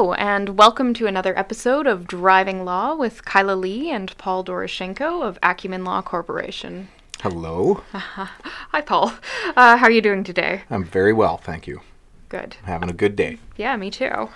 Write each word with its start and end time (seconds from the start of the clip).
Hello, 0.00 0.14
and 0.14 0.56
welcome 0.56 0.94
to 0.94 1.06
another 1.06 1.38
episode 1.38 1.86
of 1.86 2.06
Driving 2.06 2.64
Law 2.64 2.94
with 2.94 3.22
Kyla 3.26 3.52
Lee 3.52 3.90
and 3.90 4.16
Paul 4.16 4.42
Doroshenko 4.42 5.22
of 5.22 5.38
Acumen 5.42 5.84
Law 5.84 6.00
Corporation. 6.00 6.88
Hello. 7.20 7.82
Hi, 7.92 8.80
Paul. 8.80 9.12
Uh, 9.54 9.76
how 9.76 9.84
are 9.84 9.90
you 9.90 10.00
doing 10.00 10.24
today? 10.24 10.62
I'm 10.70 10.84
very 10.84 11.12
well, 11.12 11.36
thank 11.36 11.66
you. 11.66 11.82
Good. 12.30 12.56
Having 12.62 12.88
a 12.88 12.94
good 12.94 13.14
day. 13.14 13.36
Yeah, 13.58 13.76
me 13.76 13.90
too. 13.90 14.30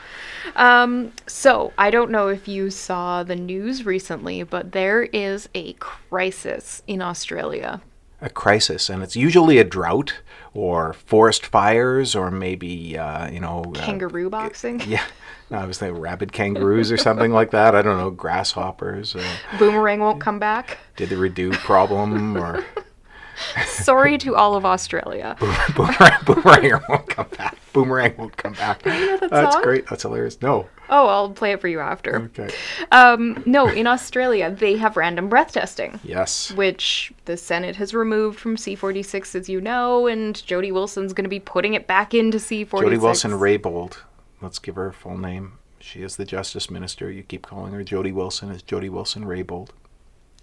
Um, 0.54 1.12
so, 1.26 1.72
I 1.78 1.88
don't 1.90 2.10
know 2.10 2.28
if 2.28 2.46
you 2.46 2.68
saw 2.68 3.22
the 3.22 3.34
news 3.34 3.86
recently, 3.86 4.42
but 4.42 4.72
there 4.72 5.04
is 5.04 5.48
a 5.54 5.72
crisis 5.78 6.82
in 6.86 7.00
Australia. 7.00 7.80
A 8.24 8.30
crisis, 8.30 8.88
and 8.88 9.02
it's 9.02 9.16
usually 9.16 9.58
a 9.58 9.64
drought 9.64 10.14
or 10.54 10.94
forest 10.94 11.44
fires 11.44 12.14
or 12.14 12.30
maybe, 12.30 12.96
uh, 12.96 13.28
you 13.30 13.38
know. 13.38 13.64
uh, 13.76 13.84
Kangaroo 13.84 14.30
boxing? 14.30 14.80
yeah. 14.86 15.04
No, 15.50 15.58
I 15.58 15.66
was 15.66 15.76
thinking 15.76 16.00
rabid 16.00 16.32
kangaroos 16.32 16.90
or 16.90 16.96
something 16.96 17.30
like 17.32 17.50
that. 17.50 17.74
I 17.74 17.82
don't 17.82 17.98
know, 17.98 18.10
grasshoppers. 18.10 19.14
Uh, 19.14 19.36
Boomerang 19.58 20.00
won't 20.00 20.22
come 20.22 20.38
back. 20.38 20.78
did 20.96 21.10
the 21.10 21.16
redo 21.16 21.52
problem 21.52 22.38
or 22.38 22.64
Sorry 23.66 24.16
to 24.18 24.36
all 24.36 24.56
of 24.56 24.64
Australia. 24.64 25.36
boomerang, 25.76 26.18
boomerang 26.24 26.82
won't 26.88 27.08
come 27.08 27.28
back. 27.36 27.58
Boomerang 27.72 28.16
won't 28.16 28.36
come 28.36 28.54
back. 28.54 28.86
know 28.86 29.18
that 29.18 29.30
That's 29.30 29.56
great. 29.56 29.86
That's 29.88 30.02
hilarious. 30.02 30.40
No. 30.40 30.66
Oh, 30.90 31.06
I'll 31.06 31.30
play 31.30 31.52
it 31.52 31.60
for 31.60 31.68
you 31.68 31.80
after. 31.80 32.30
Okay. 32.36 32.50
Um, 32.92 33.42
no, 33.46 33.68
in 33.68 33.86
Australia, 33.86 34.50
they 34.50 34.76
have 34.76 34.96
random 34.96 35.28
breath 35.28 35.52
testing. 35.52 35.98
Yes. 36.04 36.50
which 36.52 37.12
the 37.24 37.36
Senate 37.36 37.76
has 37.76 37.94
removed 37.94 38.38
from 38.38 38.56
C46, 38.56 39.34
as 39.34 39.48
you 39.48 39.60
know, 39.60 40.06
and 40.06 40.44
Jody 40.44 40.72
Wilson's 40.72 41.12
going 41.12 41.24
to 41.24 41.30
be 41.30 41.40
putting 41.40 41.74
it 41.74 41.86
back 41.86 42.12
into 42.14 42.38
C46. 42.38 42.80
Jody 42.82 42.98
Wilson 42.98 43.32
Raybould. 43.32 43.96
Let's 44.40 44.58
give 44.58 44.74
her 44.76 44.88
a 44.88 44.92
full 44.92 45.16
name. 45.16 45.58
She 45.80 46.02
is 46.02 46.16
the 46.16 46.24
Justice 46.24 46.70
Minister. 46.70 47.10
You 47.10 47.22
keep 47.22 47.46
calling 47.46 47.72
her 47.72 47.84
Jody 47.84 48.12
Wilson. 48.12 48.50
It's 48.50 48.62
Jody 48.62 48.88
Wilson 48.88 49.24
Raybould. 49.24 49.70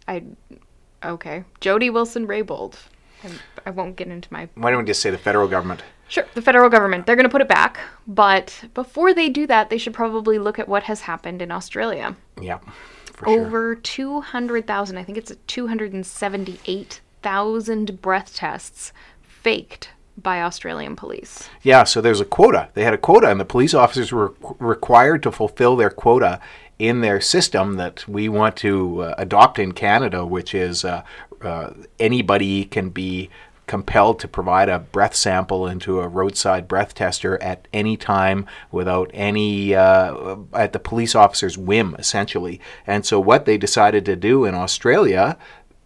I, 0.08 0.24
okay, 1.04 1.44
Jody 1.60 1.90
Wilson 1.90 2.28
Raybould. 2.28 2.76
I, 3.24 3.30
I 3.68 3.70
won't 3.70 3.96
get 3.96 4.08
into 4.08 4.32
my. 4.32 4.50
Why 4.56 4.72
don't 4.72 4.80
we 4.80 4.86
just 4.86 5.02
say 5.02 5.10
the 5.10 5.18
federal 5.18 5.48
government? 5.48 5.84
Sure, 6.12 6.28
the 6.34 6.42
federal 6.42 6.70
government. 6.70 7.06
They're 7.06 7.16
going 7.16 7.24
to 7.24 7.30
put 7.30 7.40
it 7.40 7.48
back, 7.48 7.80
but 8.06 8.66
before 8.74 9.14
they 9.14 9.30
do 9.30 9.48
that, 9.48 9.70
they 9.70 9.78
should 9.78 9.94
probably 9.94 10.38
look 10.38 10.60
at 10.60 10.68
what 10.68 10.84
has 10.84 11.00
happened 11.00 11.42
in 11.42 11.54
Australia. 11.54 12.18
Yeah, 12.40 12.60
for 13.14 13.30
sure. 13.30 13.46
Over 13.46 13.76
200,000, 13.76 14.98
I 14.98 15.06
think 15.06 15.18
it's 15.18 15.32
278,000 15.48 18.02
breath 18.02 18.36
tests 18.36 18.92
faked 19.22 19.92
by 20.18 20.42
Australian 20.42 20.98
police. 20.98 21.48
Yeah, 21.62 21.86
so 21.86 22.02
there's 22.02 22.20
a 22.20 22.26
quota. 22.26 22.68
They 22.74 22.84
had 22.84 22.94
a 22.94 22.98
quota, 22.98 23.32
and 23.32 23.40
the 23.40 23.46
police 23.46 23.74
officers 23.74 24.12
were 24.12 24.30
qu- 24.30 24.58
required 24.60 25.24
to 25.24 25.32
fulfill 25.32 25.78
their 25.78 25.90
quota 25.90 26.42
in 26.78 27.00
their 27.00 27.22
system 27.22 27.78
that 27.78 28.06
we 28.06 28.28
want 28.28 28.58
to 28.58 29.04
uh, 29.04 29.16
adopt 29.18 29.60
in 29.60 29.72
Canada, 29.72 30.26
which 30.26 30.54
is 30.54 30.84
uh, 30.84 31.04
uh, 31.42 31.70
anybody 32.00 32.66
can 32.66 32.90
be 32.90 33.30
compelled 33.72 34.20
to 34.20 34.28
provide 34.28 34.68
a 34.68 34.80
breath 34.80 35.16
sample 35.16 35.66
into 35.66 36.02
a 36.02 36.08
roadside 36.10 36.68
breath 36.68 36.94
tester 36.94 37.42
at 37.42 37.70
any 37.72 37.96
time 37.96 38.46
without 38.70 39.10
any 39.14 39.74
uh, 39.74 40.36
at 40.52 40.74
the 40.74 40.80
police 40.80 41.16
officer's 41.16 41.58
whim 41.58 41.96
essentially. 41.98 42.60
And 42.86 43.06
so 43.06 43.18
what 43.18 43.46
they 43.46 43.58
decided 43.58 44.04
to 44.04 44.18
do 44.18 44.44
in 44.44 44.56
australia 44.56 45.38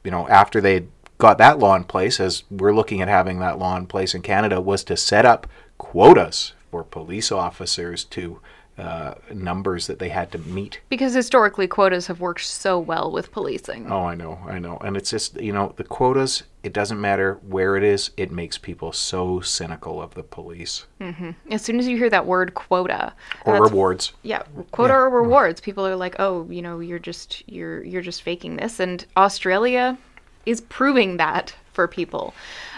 you 0.03 0.09
know 0.09 0.28
after 0.29 0.59
they 0.59 0.88
got 1.19 1.38
that 1.38 1.59
law 1.59 1.75
in 1.75 1.84
place 1.84 2.19
as 2.19 2.44
we're 2.50 2.74
looking 2.74 3.01
at 3.01 3.07
having 3.07 3.38
that 3.38 3.59
law 3.59 3.78
in 3.78 3.85
place 3.85 4.16
in 4.16 4.24
canada 4.24 4.59
was 4.59 4.84
to 4.84 4.97
set 4.97 5.24
up 5.24 5.45
quotas 5.78 6.53
for 6.72 6.84
police 6.84 7.31
officers 7.31 8.03
to 8.03 8.41
uh, 8.78 9.13
numbers 9.34 9.88
that 9.88 10.00
they 10.00 10.09
had 10.09 10.31
to 10.34 10.38
meet 10.40 10.81
Because 10.90 11.13
historically, 11.13 11.68
quotas 11.68 12.08
have 12.08 12.19
worked 12.19 12.41
so 12.46 12.78
well 12.78 13.09
with 13.12 13.31
policing. 13.31 13.90
Oh, 13.91 14.03
I 14.03 14.16
know, 14.16 14.40
I 14.46 14.59
know. 14.59 14.78
And 14.84 14.97
it's 14.97 15.09
just, 15.12 15.40
you 15.40 15.53
know, 15.53 15.74
the 15.78 15.86
quotas, 15.86 16.44
it 16.62 16.74
doesn't 16.74 17.00
matter 17.00 17.40
where 17.47 17.78
it 17.78 17.84
is, 17.84 18.12
it 18.18 18.31
makes 18.31 18.58
people 18.58 18.91
so 18.91 19.40
cynical 19.40 20.02
of 20.02 20.13
the 20.16 20.24
police. 20.24 20.88
Mm-hmm. 21.00 21.31
As 21.52 21.62
soon 21.62 21.80
as 21.80 21.88
you 21.88 21.96
hear 21.97 22.09
that 22.09 22.25
word 22.25 22.53
quota, 22.53 23.13
Or 23.46 23.63
rewards. 23.63 24.12
yeah, 24.24 24.44
quota 24.72 24.94
or 24.94 25.09
rewards, 25.09 25.62
people 25.62 25.86
are 25.88 25.96
like, 25.96 26.16
"Oh, 26.19 26.46
you 26.50 26.62
know, 26.62 26.80
you're 26.80 27.00
just 27.00 27.47
you're 27.47 27.81
you're 27.84 28.02
just 28.02 28.24
faking 28.24 28.57
this." 28.57 28.80
And 28.81 29.06
Australia 29.16 29.97
is 30.46 30.59
proving 30.62 31.18
that 31.18 31.56
for 31.72 31.88
people. 31.88 32.34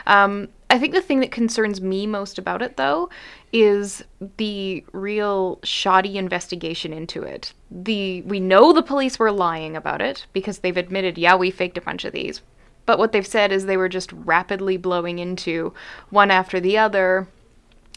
Um, 0.06 0.50
I 0.70 0.80
think 0.80 0.94
the 0.94 1.02
thing 1.02 1.22
that 1.22 1.32
concerns 1.32 1.80
me 1.80 2.06
most 2.06 2.38
about 2.38 2.62
it, 2.62 2.76
though, 2.76 3.10
is 3.54 4.04
the 4.36 4.84
real 4.92 5.60
shoddy 5.64 6.18
investigation 6.18 6.92
into 6.92 7.24
it. 7.24 7.54
The 7.72 8.22
we 8.24 8.40
know 8.40 8.74
the 8.74 8.84
police 8.84 9.18
were 9.18 9.32
lying 9.32 9.78
about 9.78 10.02
it 10.02 10.26
because 10.34 10.60
they've 10.60 10.76
admitted, 10.76 11.18
yeah, 11.18 11.36
we 11.36 11.52
faked 11.52 11.78
a 11.78 11.82
bunch 11.82 12.04
of 12.04 12.12
these. 12.12 12.42
But 12.86 13.00
what 13.00 13.12
they've 13.12 13.28
said 13.28 13.52
is 13.52 13.66
they 13.66 13.78
were 13.78 13.90
just 13.90 14.12
rapidly 14.12 14.78
blowing 14.78 15.20
into 15.20 15.74
one 16.10 16.32
after 16.32 16.60
the 16.60 16.78
other 16.78 17.28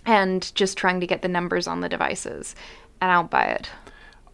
and 0.06 0.52
just 0.54 0.78
trying 0.78 1.00
to 1.00 1.06
get 1.06 1.22
the 1.22 1.28
numbers 1.28 1.66
on 1.66 1.81
the 1.81 1.88
devices. 1.88 2.54
And 3.00 3.10
I 3.10 3.14
don't 3.14 3.31
buy 3.31 3.44
it. 3.44 3.70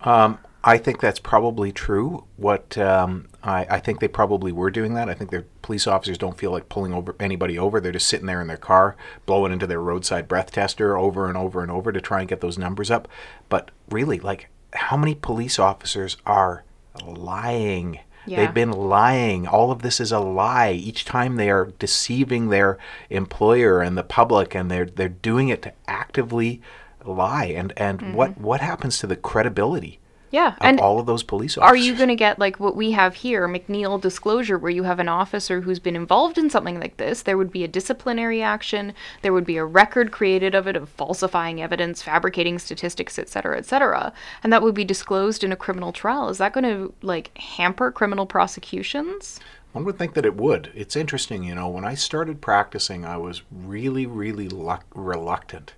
Um, 0.03 0.39
I 0.67 0.79
think 0.79 1.01
that's 1.01 1.21
probably 1.21 1.71
true. 1.71 2.25
What 2.37 2.77
um, 2.77 3.29
I, 3.45 3.67
I 3.71 3.79
think 3.79 4.01
they 4.01 4.09
probably 4.09 4.51
were 4.51 4.71
doing 4.71 4.95
that. 4.95 5.09
I 5.09 5.15
think 5.15 5.31
their 5.31 5.45
police 5.63 5.87
officers 5.87 6.19
don't 6.19 6.37
feel 6.37 6.51
like 6.51 6.69
pulling 6.69 6.93
over 6.93 7.15
anybody 7.21 7.57
over. 7.57 7.81
They're 7.81 7.93
just 7.93 8.09
sitting 8.09 8.27
there 8.27 8.41
in 8.41 8.49
their 8.49 8.57
car, 8.57 8.97
blowing 9.27 9.53
into 9.53 9.69
their 9.69 9.81
roadside 9.81 10.27
breath 10.27 10.51
tester 10.51 10.99
over 10.99 11.29
and 11.29 11.39
over 11.39 11.63
and 11.63 11.71
over 11.71 11.93
to 11.93 12.01
try 12.01 12.19
and 12.19 12.29
get 12.29 12.41
those 12.41 12.59
numbers 12.59 12.91
up. 12.91 13.07
But 13.49 13.71
really, 13.91 14.19
like, 14.19 14.49
how 14.73 14.97
many 14.97 15.15
police 15.15 15.61
officers 15.61 16.17
are 16.27 16.65
lying? 17.05 18.01
Yeah. 18.27 18.39
They've 18.45 18.55
been 18.55 18.73
lying. 18.73 19.47
All 19.47 19.71
of 19.71 19.83
this 19.83 20.01
is 20.01 20.11
a 20.11 20.19
lie. 20.19 20.73
Each 20.73 21.05
time 21.05 21.37
they 21.37 21.49
are 21.49 21.67
deceiving 21.79 22.49
their 22.49 22.77
employer 23.09 23.83
and 23.83 23.97
the 23.97 24.03
public, 24.03 24.53
and 24.57 24.69
they're 24.69 24.87
they're 24.87 25.09
doing 25.09 25.49
it 25.49 25.63
to 25.63 25.73
actively 25.87 26.61
lie. 27.05 27.47
And 27.47 27.73
and 27.77 28.17
what 28.17 28.37
what 28.41 28.61
happens 28.61 28.99
to 28.99 29.07
the 29.07 29.15
credibility? 29.15 30.01
Yeah. 30.37 30.49
of 30.49 30.57
And 30.61 30.81
all 30.81 30.99
of 31.01 31.07
those 31.07 31.23
police 31.23 31.57
officers. 31.57 31.71
are 31.71 31.77
you 31.77 31.97
going 31.97 32.11
to 32.11 32.15
get 32.27 32.39
like 32.39 32.61
what 32.61 32.77
we 32.77 32.91
have 32.93 33.15
here, 33.15 33.49
McNeil 33.49 33.99
disclosure, 33.99 34.59
where 34.59 34.71
you 34.71 34.83
have 34.83 34.99
an 34.99 35.09
officer 35.09 35.63
who's 35.63 35.79
been 35.79 35.97
involved 35.97 36.37
in 36.37 36.51
something 36.51 36.79
like 36.79 36.99
this? 36.99 37.23
There 37.23 37.39
would 37.39 37.51
be 37.51 37.65
a 37.65 37.69
disciplinary 37.69 38.43
action. 38.43 38.93
There 39.23 39.33
would 39.33 39.47
be 39.47 39.57
a 39.57 39.65
record 39.65 40.13
created 40.13 40.55
of 40.55 40.69
it 40.69 40.77
of 40.77 40.91
falsifying 40.91 41.63
evidence, 41.63 42.03
fabricating 42.03 42.59
statistics, 42.59 43.19
et 43.19 43.29
cetera, 43.31 43.57
et 43.57 43.65
cetera. 43.65 44.13
And 44.43 44.53
that 44.53 44.63
would 44.63 44.75
be 44.75 44.85
disclosed 44.85 45.43
in 45.43 45.53
a 45.53 45.57
criminal 45.57 45.93
trial. 45.93 46.29
Is 46.29 46.39
that 46.39 46.53
going 46.53 46.65
to 46.65 46.93
like 47.01 47.37
hamper 47.39 47.91
criminal 47.91 48.27
prosecutions? 48.27 49.41
One 49.73 49.85
would 49.87 49.99
think 49.99 50.13
that 50.15 50.27
it 50.27 50.37
would. 50.37 50.71
It's 50.75 50.97
interesting, 50.97 51.45
you 51.45 51.55
know, 51.55 51.69
when 51.69 51.85
I 51.85 51.95
started 51.95 52.41
practicing, 52.41 53.05
I 53.05 53.17
was 53.17 53.43
really, 53.51 54.07
really 54.07 54.49
luck- 54.49 54.87
reluctant 54.95 55.75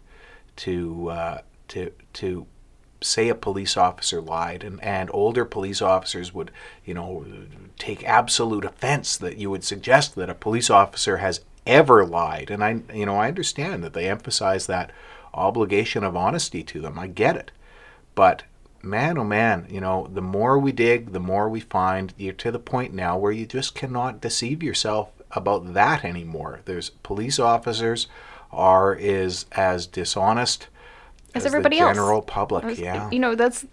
to 0.56 1.10
uh, 1.10 1.38
to 1.68 1.92
to 2.14 2.46
say 3.00 3.28
a 3.28 3.34
police 3.34 3.76
officer 3.76 4.20
lied, 4.20 4.64
and 4.64 4.82
and 4.82 5.10
older 5.12 5.44
police 5.44 5.80
officers 5.80 6.34
would, 6.34 6.50
you 6.84 6.94
know, 6.94 7.24
take 7.78 8.04
absolute 8.04 8.64
offense 8.64 9.16
that 9.16 9.36
you 9.36 9.50
would 9.50 9.64
suggest 9.64 10.14
that 10.14 10.30
a 10.30 10.34
police 10.34 10.70
officer 10.70 11.18
has 11.18 11.40
ever 11.66 12.04
lied. 12.04 12.50
And 12.50 12.64
I, 12.64 12.80
you 12.92 13.06
know, 13.06 13.16
I 13.16 13.28
understand 13.28 13.84
that 13.84 13.92
they 13.92 14.08
emphasize 14.08 14.66
that 14.66 14.90
obligation 15.34 16.02
of 16.02 16.16
honesty 16.16 16.62
to 16.64 16.80
them. 16.80 16.98
I 16.98 17.06
get 17.06 17.36
it, 17.36 17.50
but 18.14 18.44
man, 18.82 19.18
oh 19.18 19.24
man, 19.24 19.66
you 19.68 19.80
know, 19.80 20.08
the 20.12 20.22
more 20.22 20.58
we 20.58 20.72
dig, 20.72 21.12
the 21.12 21.20
more 21.20 21.48
we 21.48 21.60
find. 21.60 22.14
You're 22.16 22.32
to 22.34 22.50
the 22.50 22.58
point 22.58 22.94
now 22.94 23.18
where 23.18 23.32
you 23.32 23.46
just 23.46 23.74
cannot 23.74 24.20
deceive 24.20 24.62
yourself 24.62 25.10
about 25.32 25.74
that 25.74 26.04
anymore. 26.04 26.60
There's 26.64 26.90
police 27.02 27.38
officers 27.38 28.08
are 28.50 28.94
is 28.94 29.46
as 29.52 29.86
dishonest 29.86 30.68
as, 31.38 31.46
As 31.46 31.54
everybody 31.54 31.78
else. 31.78 31.96
general 31.96 32.22
public, 32.22 32.78
yeah. 32.78 33.10
You 33.10 33.18
know, 33.18 33.34
that's 33.34 33.64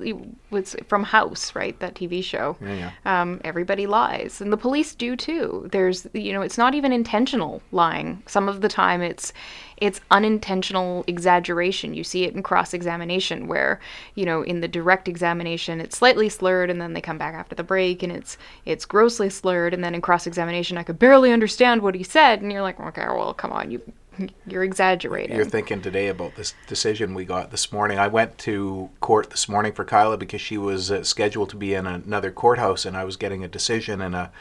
what's 0.49 0.75
from 0.87 1.03
House, 1.03 1.53
right? 1.55 1.77
That 1.79 1.95
TV 1.95 2.23
show. 2.23 2.57
Yeah, 2.61 2.91
Um, 3.05 3.41
everybody 3.43 3.87
lies, 3.87 4.41
and 4.41 4.51
the 4.51 4.57
police 4.57 4.95
do 4.95 5.15
too. 5.15 5.67
There's, 5.71 6.07
you 6.13 6.33
know, 6.33 6.41
it's 6.41 6.57
not 6.57 6.73
even 6.75 6.91
intentional 6.91 7.61
lying. 7.71 8.23
Some 8.27 8.47
of 8.49 8.61
the 8.61 8.69
time, 8.69 9.01
it's 9.01 9.33
it's 9.77 9.99
unintentional 10.09 11.03
exaggeration. 11.05 11.93
You 11.93 12.03
see 12.05 12.23
it 12.23 12.33
in 12.33 12.41
cross 12.43 12.73
examination, 12.73 13.47
where 13.47 13.79
you 14.15 14.25
know, 14.25 14.41
in 14.41 14.61
the 14.61 14.67
direct 14.67 15.07
examination, 15.07 15.81
it's 15.81 15.97
slightly 15.97 16.29
slurred, 16.29 16.69
and 16.69 16.79
then 16.81 16.93
they 16.93 17.01
come 17.01 17.17
back 17.17 17.33
after 17.35 17.55
the 17.55 17.63
break, 17.63 18.01
and 18.03 18.11
it's 18.11 18.37
it's 18.65 18.85
grossly 18.85 19.29
slurred, 19.29 19.73
and 19.73 19.83
then 19.83 19.93
in 19.95 20.01
cross 20.01 20.27
examination, 20.27 20.77
I 20.77 20.83
could 20.83 20.99
barely 20.99 21.31
understand 21.31 21.81
what 21.81 21.95
he 21.95 22.03
said, 22.03 22.41
and 22.41 22.51
you're 22.51 22.61
like, 22.61 22.79
okay, 22.79 23.05
well, 23.07 23.33
come 23.33 23.51
on, 23.51 23.71
you 23.71 23.81
you're 24.47 24.63
exaggerating. 24.63 25.35
You're 25.35 25.45
thinking 25.45 25.81
today 25.81 26.07
about 26.07 26.35
this 26.35 26.53
decision 26.67 27.13
we 27.13 27.25
got 27.25 27.51
this 27.51 27.71
morning. 27.71 27.99
I 27.99 28.07
went 28.07 28.37
to 28.39 28.89
court 28.99 29.29
this 29.29 29.49
morning 29.49 29.73
for 29.73 29.85
Kyla 29.85 30.17
because 30.17 30.41
she 30.41 30.57
was 30.57 30.91
uh, 30.91 31.03
scheduled 31.03 31.49
to 31.49 31.55
be 31.55 31.73
in 31.73 31.85
another 31.85 32.31
courthouse, 32.31 32.85
and 32.85 32.95
I 32.95 33.03
was 33.03 33.17
getting 33.17 33.43
a 33.43 33.47
decision 33.47 34.01
in 34.01 34.13
a 34.13 34.31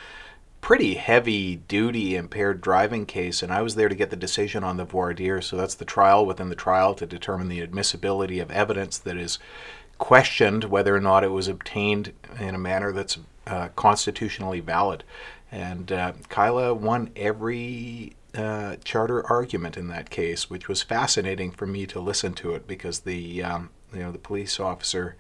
pretty 0.61 0.95
heavy 0.95 1.57
duty 1.57 2.17
impaired 2.17 2.61
driving 2.61 3.05
case, 3.05 3.43
and 3.43 3.53
I 3.53 3.61
was 3.61 3.75
there 3.75 3.89
to 3.89 3.95
get 3.95 4.11
the 4.11 4.17
decision 4.17 4.65
on 4.65 4.79
the 4.79 4.85
voir 4.85 5.13
dire. 5.13 5.43
So 5.43 5.57
that's 5.57 5.75
the 5.75 5.85
trial 5.85 6.25
within 6.25 6.49
the 6.49 6.55
trial 6.55 6.95
to 6.95 7.07
determine 7.07 7.49
the 7.49 7.61
admissibility 7.61 8.41
of 8.41 8.51
evidence 8.51 8.97
that 8.99 9.17
is 9.17 9.39
questioned 9.99 10.65
whether 10.65 10.97
or 10.97 11.01
not 11.01 11.23
it 11.23 11.29
was 11.29 11.49
obtained 11.49 12.13
in 12.41 12.55
a 12.55 12.59
manner 12.59 12.93
that's 12.93 13.19
uh, 13.47 13.69
constitutionally 13.77 14.61
valid. 14.61 15.05
And 15.53 15.93
uh, 15.93 16.15
Kyla 16.31 16.75
won 16.75 17.11
every 17.15 18.17
uh, 18.35 18.77
charter 18.85 19.25
argument 19.27 19.77
in 19.77 19.89
that 19.89 20.11
case, 20.11 20.51
which 20.51 20.69
was 20.69 20.83
fascinating 20.83 21.51
for 21.51 21.67
me 21.67 21.87
to 21.87 22.01
listen 22.01 22.35
to 22.35 22.55
it 22.55 22.67
because 22.67 23.01
the 23.01 23.43
um, 23.43 23.71
you 23.93 24.01
know 24.01 24.13
the 24.13 24.19
police 24.19 24.59
officer 24.59 25.17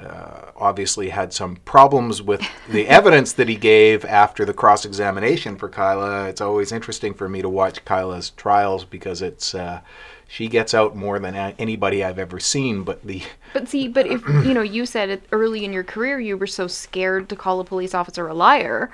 uh, 0.00 0.52
obviously 0.56 1.08
had 1.10 1.32
some 1.32 1.56
problems 1.56 2.22
with 2.22 2.40
the 2.70 2.86
evidence 2.88 3.32
that 3.32 3.48
he 3.48 3.56
gave 3.56 4.04
after 4.04 4.44
the 4.44 4.54
cross 4.54 4.84
examination 4.84 5.56
for 5.56 5.68
Kyla. 5.68 6.28
It's 6.28 6.40
always 6.40 6.72
interesting 6.72 7.14
for 7.14 7.28
me 7.28 7.42
to 7.42 7.48
watch 7.48 7.84
Kyla's 7.84 8.30
trials 8.30 8.84
because 8.84 9.22
it's 9.22 9.54
uh, 9.54 9.80
she 10.28 10.46
gets 10.46 10.74
out 10.74 10.94
more 10.94 11.18
than 11.18 11.34
anybody 11.34 12.04
I've 12.04 12.18
ever 12.18 12.38
seen. 12.38 12.84
But 12.84 13.02
the 13.04 13.22
But 13.52 13.68
see, 13.68 13.88
but 13.88 14.06
if 14.06 14.26
you 14.44 14.54
know, 14.54 14.62
you 14.62 14.86
said 14.86 15.08
it 15.08 15.22
early 15.32 15.64
in 15.64 15.72
your 15.72 15.84
career 15.84 16.20
you 16.20 16.36
were 16.36 16.46
so 16.46 16.66
scared 16.66 17.28
to 17.30 17.36
call 17.36 17.60
a 17.60 17.64
police 17.64 17.94
officer 17.94 18.28
a 18.28 18.34
liar. 18.34 18.92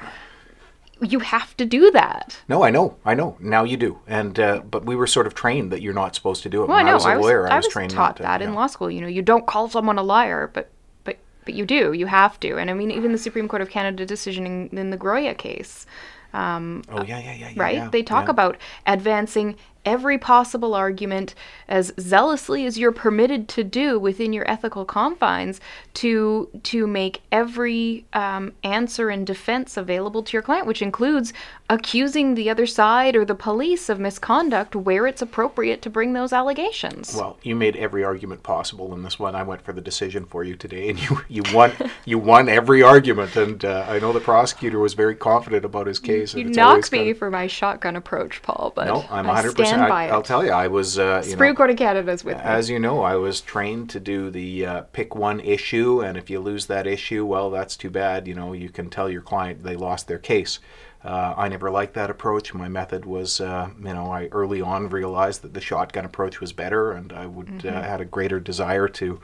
You 1.05 1.21
have 1.21 1.57
to 1.59 1.65
do 1.65 1.91
that. 1.93 2.37
no, 2.49 2.63
I 2.65 2.71
know, 2.71 2.97
I 3.05 3.15
know. 3.15 3.37
Now 3.41 3.65
you 3.65 3.77
do, 3.77 3.99
and 4.07 4.39
uh, 4.41 4.61
but 4.61 4.85
we 4.85 4.97
were 4.97 5.07
sort 5.07 5.27
of 5.27 5.35
trained 5.35 5.71
that 5.73 5.83
you're 5.83 5.95
not 5.95 6.15
supposed 6.15 6.43
to 6.45 6.49
do 6.49 6.63
it. 6.63 6.69
Well, 6.69 6.77
when 6.77 6.87
I 6.87 6.91
know. 6.91 6.93
I 6.93 6.95
was 6.95 7.05
a 7.05 7.15
lawyer, 7.21 7.49
I 7.49 7.57
was, 7.57 7.69
trained 7.69 7.91
taught 7.93 7.99
not 7.99 8.17
to. 8.17 8.23
that 8.23 8.43
in 8.43 8.55
law 8.55 8.67
school. 8.67 8.91
You 8.91 9.01
know, 9.01 9.07
you 9.07 9.23
don't 9.23 9.47
call 9.47 9.69
someone 9.69 9.99
a 9.99 10.03
liar, 10.03 10.51
but 10.53 10.71
but 11.05 11.19
but 11.45 11.55
you 11.55 11.67
do. 11.67 11.93
You 11.93 12.07
have 12.07 12.41
to. 12.41 12.57
And 12.57 12.71
I 12.71 12.75
mean, 12.75 12.91
even 12.91 13.13
the 13.13 13.19
Supreme 13.19 13.49
Court 13.49 13.63
of 13.63 13.71
Canada 13.71 14.07
decision 14.07 14.47
in, 14.47 14.79
in 14.79 14.91
the 14.91 14.97
Groia 14.97 15.37
case, 15.37 15.87
um, 16.33 16.83
Oh 16.89 17.03
yeah, 17.03 17.19
yeah, 17.19 17.35
yeah, 17.35 17.49
yeah. 17.51 17.63
right? 17.63 17.75
yeah, 17.77 17.89
they 17.89 18.03
talk 18.03 18.27
yeah. 18.27 18.31
about 18.33 18.57
advancing 18.87 19.57
every 19.85 20.19
possible 20.19 20.75
argument 20.75 21.35
as 21.69 21.93
zealously 21.99 22.67
as 22.67 22.79
you're 22.79 22.93
permitted 22.93 23.49
to 23.49 23.65
do 23.65 23.99
within 23.99 24.33
your 24.33 24.49
ethical 24.51 24.85
confines 24.85 25.61
to 25.95 26.49
to 26.63 26.87
make 26.87 27.23
every 27.33 28.05
um, 28.13 28.53
answer 28.63 29.09
and 29.09 29.27
defense 29.27 29.77
available 29.77 30.23
to 30.23 30.33
your 30.33 30.43
client, 30.43 30.67
which 30.67 30.83
includes 30.83 31.33
accusing 31.71 32.35
the 32.35 32.51
other 32.51 32.67
side 32.67 33.17
or 33.17 33.25
the 33.25 33.35
police 33.35 33.89
of 33.89 33.99
misconduct 33.99 34.77
where 34.77 35.07
it's 35.07 35.23
appropriate 35.23 35.81
to 35.83 35.89
bring 35.91 36.13
those 36.13 36.33
allegations. 36.33 37.15
Well, 37.15 37.39
you 37.43 37.57
made 37.57 37.77
every 37.77 38.05
argument 38.05 38.43
possible 38.43 38.93
in 38.95 39.03
this 39.03 39.19
one. 39.19 39.35
I 39.35 39.43
went 39.43 39.63
for 39.63 39.73
the 39.73 39.81
decision 39.81 40.27
for 40.27 40.45
you 40.45 40.57
today, 40.57 40.89
and 40.91 40.99
you 41.11 41.21
you 41.29 41.43
won 41.55 41.73
you 42.05 42.19
won 42.19 42.49
every 42.49 42.83
argument. 42.83 43.37
And 43.37 43.65
uh, 43.65 43.87
I 43.89 43.99
know 43.99 44.13
the 44.13 44.21
prosecutor 44.21 44.79
was 44.79 44.95
very 44.95 45.15
confident 45.15 45.65
about 45.65 45.87
his 45.87 45.99
case. 45.99 46.35
you 46.35 46.41
and 46.41 46.51
it's 46.51 46.57
knock 46.57 46.93
me 46.93 46.99
kinda- 46.99 47.15
for 47.15 47.31
my 47.31 47.47
shotgun 47.47 47.97
approach, 47.97 48.43
Paul, 48.43 48.73
but 48.75 48.87
No, 48.87 49.05
I'm 49.11 49.27
I 49.27 49.35
100. 49.35 49.57
Stand 49.75 49.83
percent 49.83 49.89
by 49.89 50.05
it. 50.07 50.13
I'll 50.13 50.23
tell 50.23 50.45
you, 50.45 50.53
I 50.53 50.69
was. 50.69 50.99
Uh, 50.99 51.23
you 51.25 51.31
Supreme 51.31 51.53
know, 51.53 51.57
Court 51.57 51.71
of 51.71 51.77
Canada's 51.77 52.25
with 52.25 52.37
me. 52.37 52.43
As 52.43 52.71
you 52.71 52.79
know, 52.79 53.03
I 53.03 53.17
was 53.17 53.41
trained 53.41 53.91
to 53.91 54.01
do 54.01 54.31
the 54.31 54.67
uh, 54.67 54.81
pick 54.93 55.15
one 55.15 55.41
issue, 55.41 56.03
and 56.03 56.17
if 56.17 56.31
you 56.31 56.41
lose 56.41 56.67
that 56.67 56.87
issue, 56.87 57.25
well, 57.25 57.51
that's 57.51 57.77
too 57.77 57.91
bad. 57.91 58.27
You 58.27 58.35
know, 58.35 58.53
you 58.53 58.69
can 58.69 58.91
tell 58.91 59.11
your 59.11 59.23
client 59.23 59.63
they 59.63 59.77
lost 59.77 60.09
their 60.09 60.19
case. 60.19 60.59
Uh, 61.05 61.35
I 61.37 61.49
never 61.49 61.71
liked 61.71 61.93
that 61.95 62.09
approach. 62.09 62.55
My 62.55 62.69
method 62.69 63.05
was, 63.05 63.39
uh, 63.39 63.69
you 63.77 63.93
know, 63.93 64.11
I 64.11 64.29
early 64.33 64.63
on 64.63 64.89
realized 64.89 65.43
that 65.43 65.53
the 65.53 65.61
shotgun 65.61 66.07
approach 66.07 66.41
was 66.41 66.55
better, 66.55 66.93
and 66.93 67.13
I 67.13 67.27
would 67.27 67.67
uh, 67.67 67.83
had 67.83 68.01
a 68.01 68.07
greater 68.07 68.41
desire 68.41 68.89
to 68.89 69.21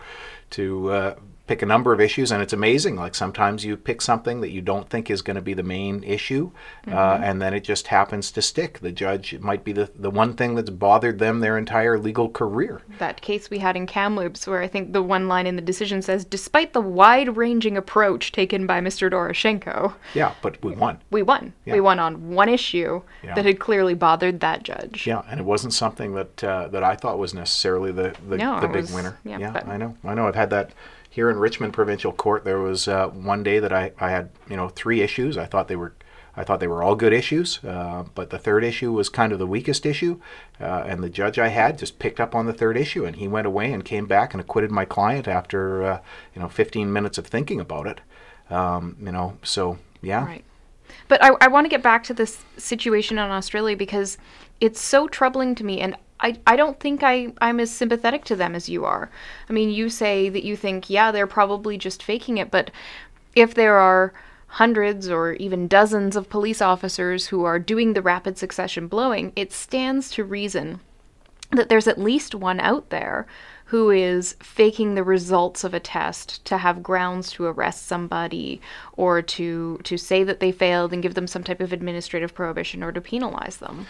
to 0.51 0.91
uh, 0.91 1.15
pick 1.51 1.63
a 1.63 1.67
number 1.67 1.93
of 1.93 2.01
issues. 2.01 2.31
And 2.31 2.41
it's 2.41 2.53
amazing. 2.53 2.95
Like 2.95 3.17
sometimes 3.17 3.65
you 3.65 3.77
pick 3.77 4.01
something 4.01 4.41
that 4.41 4.51
you 4.51 4.61
don't 4.63 4.89
think 4.89 5.11
is 5.11 5.21
going 5.21 5.35
to 5.35 5.43
be 5.43 5.53
the 5.53 5.65
main 5.65 6.05
issue, 6.05 6.53
uh, 6.87 7.19
and 7.21 7.43
then 7.43 7.53
it 7.55 7.65
just 7.65 7.89
happens 7.89 8.31
to 8.31 8.41
stick. 8.41 8.79
The 8.79 8.93
judge 8.93 9.33
it 9.35 9.43
might 9.43 9.65
be 9.65 9.73
the 9.73 9.91
the 9.97 10.11
one 10.11 10.35
thing 10.35 10.55
that's 10.55 10.71
bothered 10.71 11.19
them 11.19 11.41
their 11.41 11.59
entire 11.59 11.99
legal 11.99 12.29
career. 12.29 12.83
that 13.01 13.21
case 13.21 13.51
we 13.51 13.59
had 13.59 13.77
in 13.77 13.87
Kamloops, 13.87 14.47
where 14.47 14.63
I 14.63 14.69
think 14.69 14.93
the 14.93 15.03
one 15.03 15.27
line 15.27 15.47
in 15.49 15.57
the 15.57 15.63
decision 15.63 16.03
says, 16.03 16.25
despite 16.25 16.73
the 16.73 16.81
wide 16.81 17.37
ranging 17.37 17.77
approach 17.77 18.31
taken 18.31 18.65
by 18.67 18.81
Mr. 18.81 19.11
Doroshenko, 19.11 19.95
Yeah, 20.15 20.35
but 20.43 20.63
we 20.63 20.73
won. 20.77 20.99
we 21.11 21.23
won. 21.23 21.53
Yeah. 21.65 21.75
We 21.75 21.81
won 21.81 21.99
on 21.99 22.31
one 22.31 22.49
issue 22.49 23.03
Yeah. 23.25 23.35
that 23.35 23.45
had 23.45 23.59
clearly 23.59 23.95
bothered 23.95 24.39
that 24.41 24.63
judge. 24.63 25.05
Yeah, 25.05 25.23
and 25.29 25.41
it 25.41 25.47
wasn't 25.47 25.73
something 25.73 26.15
that 26.15 26.45
uh, 26.45 26.69
that 26.69 26.85
I 26.85 26.95
thought 26.95 27.19
was 27.19 27.35
necessarily 27.35 27.91
the 27.91 28.15
the, 28.29 28.37
No, 28.37 28.61
the 28.61 28.69
big 28.69 28.83
was- 28.83 28.93
winner. 28.95 29.19
yeah, 29.25 29.39
Yeah, 29.39 29.61
I 29.67 29.77
know, 29.77 29.97
I 30.05 30.15
know. 30.15 30.29
I've 30.29 30.37
had 30.37 30.51
that 30.51 30.71
here 31.11 31.29
in 31.29 31.39
Richmond 31.39 31.75
Provincial 31.75 32.13
Court. 32.13 32.45
There 32.45 32.61
was 32.61 32.89
uh, 32.89 33.09
one 33.09 33.43
day 33.43 33.59
that 33.59 33.73
I, 33.73 33.93
I 33.99 34.11
had 34.11 34.31
you 34.49 34.57
know 34.57 34.69
three 34.69 35.03
issues. 35.03 35.37
I 35.37 35.45
thought 35.45 35.69
they 35.69 35.77
were 35.77 35.93
I 36.37 36.45
thought 36.45 36.61
they 36.61 36.69
were 36.69 36.83
all 36.83 36.95
good 36.95 37.13
issues, 37.13 37.63
uh, 37.65 38.05
but 38.15 38.31
the 38.31 38.39
third 38.39 38.63
issue 38.63 38.93
was 38.93 39.09
kind 39.09 39.33
of 39.33 39.41
the 39.41 39.47
weakest 39.47 39.85
issue, 39.85 40.21
uh, 40.61 40.85
and 40.87 41.03
the 41.03 41.11
judge 41.11 41.39
I 41.39 41.49
had 41.49 41.77
just 41.77 41.99
picked 41.99 42.21
up 42.21 42.35
on 42.35 42.47
the 42.47 42.53
third 42.53 42.77
issue, 42.77 43.05
and 43.05 43.17
he 43.17 43.27
went 43.27 43.49
away 43.49 43.73
and 43.73 43.85
came 43.85 44.07
back 44.07 44.33
and 44.33 44.41
acquitted 44.41 44.71
my 44.71 44.85
client 44.85 45.27
after 45.27 45.83
uh, 45.83 46.01
you 46.35 46.41
know 46.41 46.49
15 46.49 46.93
minutes 46.93 47.19
of 47.19 47.27
thinking 47.27 47.61
about 47.61 47.87
it. 47.87 48.01
Um, 48.49 48.97
you 49.01 49.13
know, 49.13 49.37
so 49.43 49.79
yeah. 50.01 50.25
Right. 50.25 50.45
But 51.09 51.23
I, 51.23 51.31
I 51.41 51.49
want 51.49 51.65
to 51.65 51.69
get 51.69 51.83
back 51.83 52.05
to 52.05 52.15
this 52.15 52.43
situation 52.57 53.19
in 53.19 53.31
Australia 53.31 53.77
because 53.77 54.19
it's 54.61 54.81
so 54.81 55.09
troubling 55.09 55.55
to 55.57 55.65
me, 55.65 55.81
and 55.81 55.97
I, 56.21 56.39
I 56.47 56.57
don't 56.57 56.79
think 56.79 57.03
I, 57.03 57.33
I'm 57.41 57.61
as 57.61 57.71
sympathetic 57.71 58.25
to 58.27 58.37
them 58.37 58.55
as 58.55 58.69
you 58.69 58.85
are. 58.85 59.11
I 59.49 59.53
mean, 59.53 59.71
you 59.71 59.89
say 59.89 60.29
that 60.29 60.45
you 60.45 60.57
think, 60.57 60.91
yeah, 60.91 61.11
they're 61.11 61.27
probably 61.27 61.79
just 61.79 62.03
faking 62.03 62.39
it, 62.39 62.51
but 62.51 62.71
if 63.35 63.55
there 63.55 63.77
are 63.77 64.13
hundreds 64.55 65.09
or 65.09 65.35
even 65.35 65.69
dozens 65.69 66.17
of 66.17 66.29
police 66.29 66.61
officers 66.61 67.29
who 67.29 67.45
are 67.45 67.59
doing 67.59 67.93
the 67.93 68.03
rapid 68.03 68.37
succession 68.37 68.89
blowing, 68.89 69.33
it 69.37 69.53
stands 69.53 70.11
to 70.11 70.25
reason 70.25 70.81
that 71.53 71.69
there's 71.69 71.89
at 71.89 71.99
least 71.99 72.35
one 72.35 72.61
out 72.61 72.91
there 72.91 73.27
who 73.67 73.91
is 73.91 74.35
faking 74.41 74.95
the 74.95 75.05
results 75.05 75.63
of 75.63 75.73
a 75.73 75.81
test 75.81 76.45
to 76.45 76.59
have 76.59 76.83
grounds 76.83 77.31
to 77.31 77.45
arrest 77.45 77.87
somebody 77.87 78.61
or 78.97 79.23
to 79.23 79.79
to 79.85 79.97
say 79.97 80.25
that 80.25 80.41
they 80.41 80.51
failed 80.51 80.93
and 80.93 81.03
give 81.03 81.15
them 81.15 81.29
some 81.29 81.45
type 81.45 81.61
of 81.61 81.73
administrative 81.73 82.35
prohibition 82.35 82.83
or 82.83 82.91
to 82.91 83.01
penalize 83.01 83.59
them. 83.59 83.87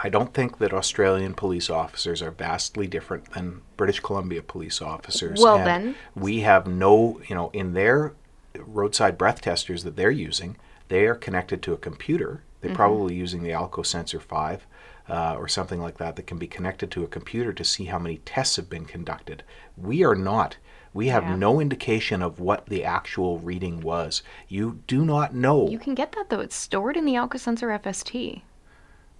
I 0.00 0.08
don't 0.08 0.32
think 0.32 0.58
that 0.58 0.72
Australian 0.72 1.34
police 1.34 1.68
officers 1.68 2.22
are 2.22 2.30
vastly 2.30 2.86
different 2.86 3.32
than 3.32 3.62
British 3.76 3.98
Columbia 4.00 4.42
police 4.42 4.80
officers. 4.80 5.40
Well, 5.42 5.56
And 5.56 5.66
then. 5.66 5.94
we 6.14 6.40
have 6.40 6.66
no, 6.68 7.20
you 7.28 7.34
know, 7.34 7.50
in 7.52 7.72
their 7.74 8.14
roadside 8.56 9.18
breath 9.18 9.40
testers 9.40 9.82
that 9.82 9.96
they're 9.96 10.10
using, 10.10 10.56
they 10.88 11.06
are 11.06 11.16
connected 11.16 11.62
to 11.62 11.72
a 11.72 11.76
computer. 11.76 12.42
They're 12.60 12.74
probably 12.74 13.14
using 13.14 13.42
the 13.42 13.50
Alco 13.50 13.84
Sensor 13.84 14.20
5 14.20 14.66
uh, 15.08 15.34
or 15.36 15.48
something 15.48 15.80
like 15.80 15.98
that 15.98 16.14
that 16.16 16.26
can 16.26 16.38
be 16.38 16.46
connected 16.46 16.90
to 16.92 17.02
a 17.04 17.08
computer 17.08 17.52
to 17.52 17.64
see 17.64 17.86
how 17.86 17.98
many 17.98 18.18
tests 18.18 18.56
have 18.56 18.70
been 18.70 18.84
conducted. 18.84 19.42
We 19.76 20.04
are 20.04 20.14
not. 20.16 20.56
We 20.94 21.08
have 21.08 21.24
Yeah. 21.24 21.36
no 21.36 21.60
indication 21.60 22.22
of 22.22 22.40
what 22.40 22.66
the 22.66 22.84
actual 22.84 23.38
reading 23.38 23.80
was. 23.80 24.22
You 24.48 24.80
do 24.86 25.04
not 25.04 25.34
know. 25.34 25.68
You 25.68 25.78
can 25.78 25.94
get 25.94 26.12
that 26.12 26.30
though. 26.30 26.40
It's 26.40 26.56
stored 26.56 26.96
in 26.96 27.04
the 27.04 27.14
Alco-Sensor 27.14 27.68
FST. 27.70 28.42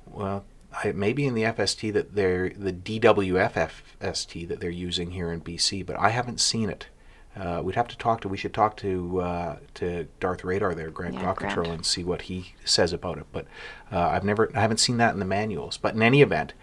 Well, 0.06 0.44
I, 0.72 0.92
maybe 0.92 1.26
in 1.26 1.34
the 1.34 1.42
FST 1.44 1.92
that 1.94 2.14
they're 2.14 2.50
the 2.50 2.72
DWFFST 2.72 4.48
that 4.48 4.60
they're 4.60 4.70
using 4.70 5.12
here 5.12 5.32
in 5.32 5.40
BC, 5.40 5.84
but 5.84 5.98
I 5.98 6.10
haven't 6.10 6.40
seen 6.40 6.70
it. 6.70 6.88
Uh, 7.36 7.60
we'd 7.62 7.76
have 7.76 7.88
to 7.88 7.96
talk 7.96 8.20
to. 8.22 8.28
We 8.28 8.36
should 8.36 8.52
talk 8.54 8.76
to 8.78 9.20
uh, 9.20 9.56
to 9.74 10.08
Darth 10.18 10.42
Radar 10.44 10.74
there, 10.74 10.90
Grant 10.90 11.14
Yeah, 11.14 11.22
Cockertrell, 11.34 11.72
and 11.72 11.86
see 11.86 12.02
what 12.02 12.22
he 12.22 12.54
says 12.64 12.92
about 12.92 13.18
it. 13.18 13.26
But 13.32 13.46
uh, 13.92 13.98
I've 14.00 14.24
never, 14.24 14.50
I 14.56 14.60
haven't 14.60 14.78
seen 14.80 14.96
that 14.96 15.12
in 15.14 15.20
the 15.20 15.24
manuals. 15.24 15.76
But 15.76 15.94
in 15.94 16.02
any 16.02 16.20
event, 16.20 16.54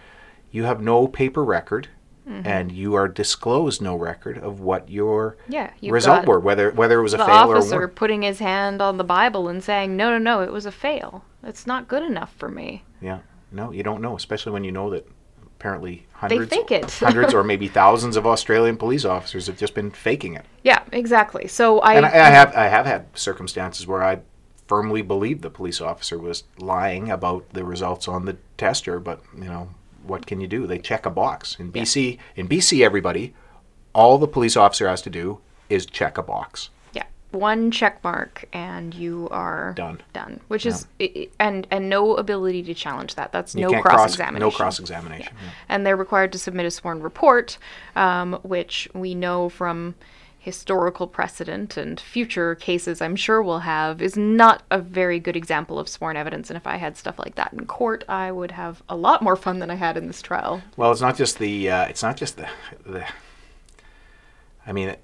you 0.51 0.63
have 0.63 0.81
no 0.81 1.07
paper 1.07 1.43
record, 1.43 1.89
Mm-hmm. 2.27 2.47
and 2.47 2.71
you 2.71 2.95
are 2.95 3.07
disclosed 3.07 3.83
no 3.83 3.95
record 3.95 4.39
of 4.39 4.59
what 4.59 4.89
your 4.89 5.37
Yeah, 5.47 5.69
result 5.83 6.25
were, 6.25 6.39
whether 6.39 6.71
whether 6.71 6.99
it 6.99 7.03
was 7.03 7.13
a 7.13 7.19
fail 7.19 7.51
or 7.51 7.57
officer 7.57 7.87
putting 7.87 8.23
his 8.23 8.39
hand 8.39 8.81
on 8.81 8.97
the 8.97 9.03
Bible 9.03 9.47
and 9.47 9.63
saying, 9.63 9.95
"No, 9.95 10.09
no, 10.09 10.17
no, 10.17 10.41
it 10.41 10.51
was 10.51 10.65
a 10.65 10.71
fail. 10.71 11.23
It's 11.43 11.67
not 11.67 11.87
good 11.87 12.01
enough 12.01 12.33
for 12.35 12.49
me." 12.49 12.83
Yeah, 12.99 13.19
no, 13.51 13.71
you 13.71 13.83
don't 13.83 14.01
know, 14.01 14.15
especially 14.15 14.51
when 14.51 14.63
you 14.63 14.71
know 14.71 14.89
that 14.91 15.07
apparently 15.57 16.05
hundreds, 16.13 16.53
hundreds 16.99 17.33
or 17.33 17.43
maybe 17.43 17.67
thousands 17.67 18.17
of 18.17 18.25
Australian 18.27 18.77
police 18.77 19.05
officers 19.05 19.47
have 19.47 19.57
just 19.57 19.73
been 19.73 19.91
faking 19.91 20.35
it. 20.35 20.45
Yeah, 20.63 20.83
exactly. 20.91 21.47
So 21.47 21.79
I, 21.79 21.95
And 21.95 22.05
I, 22.05 22.09
I 22.09 22.29
have 22.29 22.55
I 22.55 22.67
have 22.67 22.85
had 22.85 23.05
circumstances 23.17 23.87
where 23.87 24.03
I 24.03 24.19
firmly 24.67 25.01
believe 25.01 25.41
the 25.41 25.49
police 25.49 25.79
officer 25.79 26.17
was 26.17 26.43
lying 26.57 27.09
about 27.11 27.49
the 27.53 27.63
results 27.63 28.07
on 28.07 28.25
the 28.25 28.37
tester, 28.57 28.99
but 28.99 29.21
you 29.35 29.45
know 29.45 29.69
what 30.05 30.25
can 30.27 30.39
you 30.39 30.47
do? 30.47 30.67
They 30.67 30.77
check 30.77 31.05
a 31.05 31.09
box 31.09 31.59
in 31.59 31.71
BC. 31.71 32.19
In 32.35 32.47
BC, 32.47 32.85
everybody, 32.85 33.33
all 33.93 34.17
the 34.17 34.27
police 34.27 34.55
officer 34.55 34.87
has 34.87 35.01
to 35.03 35.09
do 35.09 35.39
is 35.69 35.85
check 35.85 36.17
a 36.17 36.23
box. 36.23 36.69
Yeah, 37.35 37.39
one 37.41 37.71
check 37.71 38.03
mark 38.03 38.45
and 38.53 38.93
you 38.93 39.27
are 39.31 39.73
Done. 39.75 40.01
Done. 40.13 40.39
Which 40.47 40.65
is 40.65 40.87
and 41.39 41.67
and 41.71 41.89
no 41.89 42.15
ability 42.15 42.63
to 42.63 42.73
challenge 42.73 43.15
that. 43.15 43.31
That's 43.31 43.55
You 43.55 43.69
no 43.69 43.81
cross 43.81 44.11
examination. 44.13 44.47
No 44.47 44.51
cross 44.51 44.79
examination. 44.79 45.33
and 45.69 45.85
they're 45.85 45.95
required 45.95 46.31
to 46.33 46.39
submit 46.39 46.65
a 46.65 46.71
sworn 46.71 47.01
report, 47.01 47.57
um, 47.95 48.39
which 48.43 48.87
we 48.93 49.15
know 49.15 49.49
from 49.49 49.95
historical 50.45 51.07
precedent 51.07 51.75
and 51.75 51.99
future 51.99 52.53
cases 52.53 53.01
I'm 53.01 53.15
sure 53.15 53.41
we'll 53.41 53.59
have 53.59 53.99
is 53.99 54.15
not 54.15 54.61
a 54.69 54.77
very 54.77 55.19
good 55.19 55.35
example 55.35 55.79
of 55.79 55.89
sworn 55.89 56.15
evidence. 56.15 56.51
And 56.51 56.57
if 56.57 56.67
I 56.67 56.77
had 56.77 56.95
stuff 56.95 57.17
like 57.17 57.33
that 57.33 57.51
in 57.51 57.65
court, 57.65 58.03
I 58.07 58.31
would 58.31 58.51
have 58.51 58.83
a 58.87 58.95
lot 58.95 59.23
more 59.23 59.35
fun 59.35 59.57
than 59.57 59.71
I 59.71 59.75
had 59.75 59.97
in 59.97 60.05
this 60.05 60.21
trial. 60.21 60.61
Well, 60.77 60.91
it's 60.91 61.01
not 61.01 61.17
just 61.17 61.39
the. 61.39 61.71
Uh, 61.71 61.85
it's 61.85 62.03
not 62.03 62.15
just 62.15 62.37
the. 62.37 62.47
the 62.85 63.03
I 64.67 64.71
mean, 64.71 64.95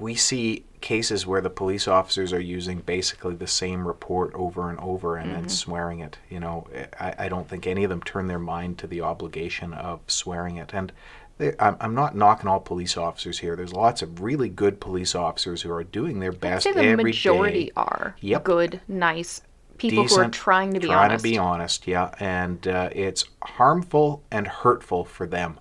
we 0.00 0.16
see 0.16 0.64
cases 0.84 1.26
where 1.26 1.40
the 1.40 1.48
police 1.48 1.88
officers 1.88 2.30
are 2.30 2.38
using 2.40 2.78
basically 2.80 3.34
the 3.34 3.46
same 3.46 3.88
report 3.88 4.30
over 4.34 4.68
and 4.68 4.78
over 4.80 5.16
and 5.16 5.34
then 5.34 5.48
swearing 5.48 6.00
it. 6.00 6.18
You 6.28 6.40
know, 6.40 6.66
I, 7.00 7.14
I 7.20 7.28
don't 7.30 7.48
think 7.48 7.66
any 7.66 7.84
of 7.84 7.88
them 7.90 8.02
turn 8.02 8.26
their 8.26 8.38
mind 8.38 8.76
to 8.78 8.86
the 8.86 9.00
obligation 9.00 9.72
of 9.72 10.00
swearing 10.08 10.58
it. 10.58 10.74
And 10.74 10.92
they, 11.38 11.54
I'm, 11.58 11.78
I'm 11.80 11.94
not 11.94 12.14
knocking 12.14 12.48
all 12.48 12.60
police 12.60 12.98
officers 12.98 13.38
here. 13.38 13.56
There's 13.56 13.72
lots 13.72 14.02
of 14.02 14.20
really 14.20 14.50
good 14.50 14.78
police 14.78 15.14
officers 15.14 15.62
who 15.62 15.72
are 15.72 15.84
doing 15.84 16.20
their 16.20 16.32
I'd 16.32 16.40
best 16.40 16.64
say 16.64 16.72
the 16.72 16.84
every 16.84 17.04
majority 17.04 17.64
day. 17.64 17.72
are 17.78 18.14
Yep. 18.20 18.44
good, 18.44 18.80
nice 18.86 19.40
people 19.78 20.06
who 20.06 20.18
are 20.18 20.28
trying 20.28 20.74
to 20.74 20.80
be 20.80 20.88
trying 20.88 21.06
honest. 21.06 21.24
to 21.24 21.30
be 21.30 21.38
honest, 21.38 21.86
yeah, 21.86 22.14
and 22.20 22.68
uh, 22.68 22.90
it's 22.92 23.24
harmful 23.42 24.22
and 24.30 24.46
hurtful 24.46 25.06
for 25.06 25.26
them 25.26 25.58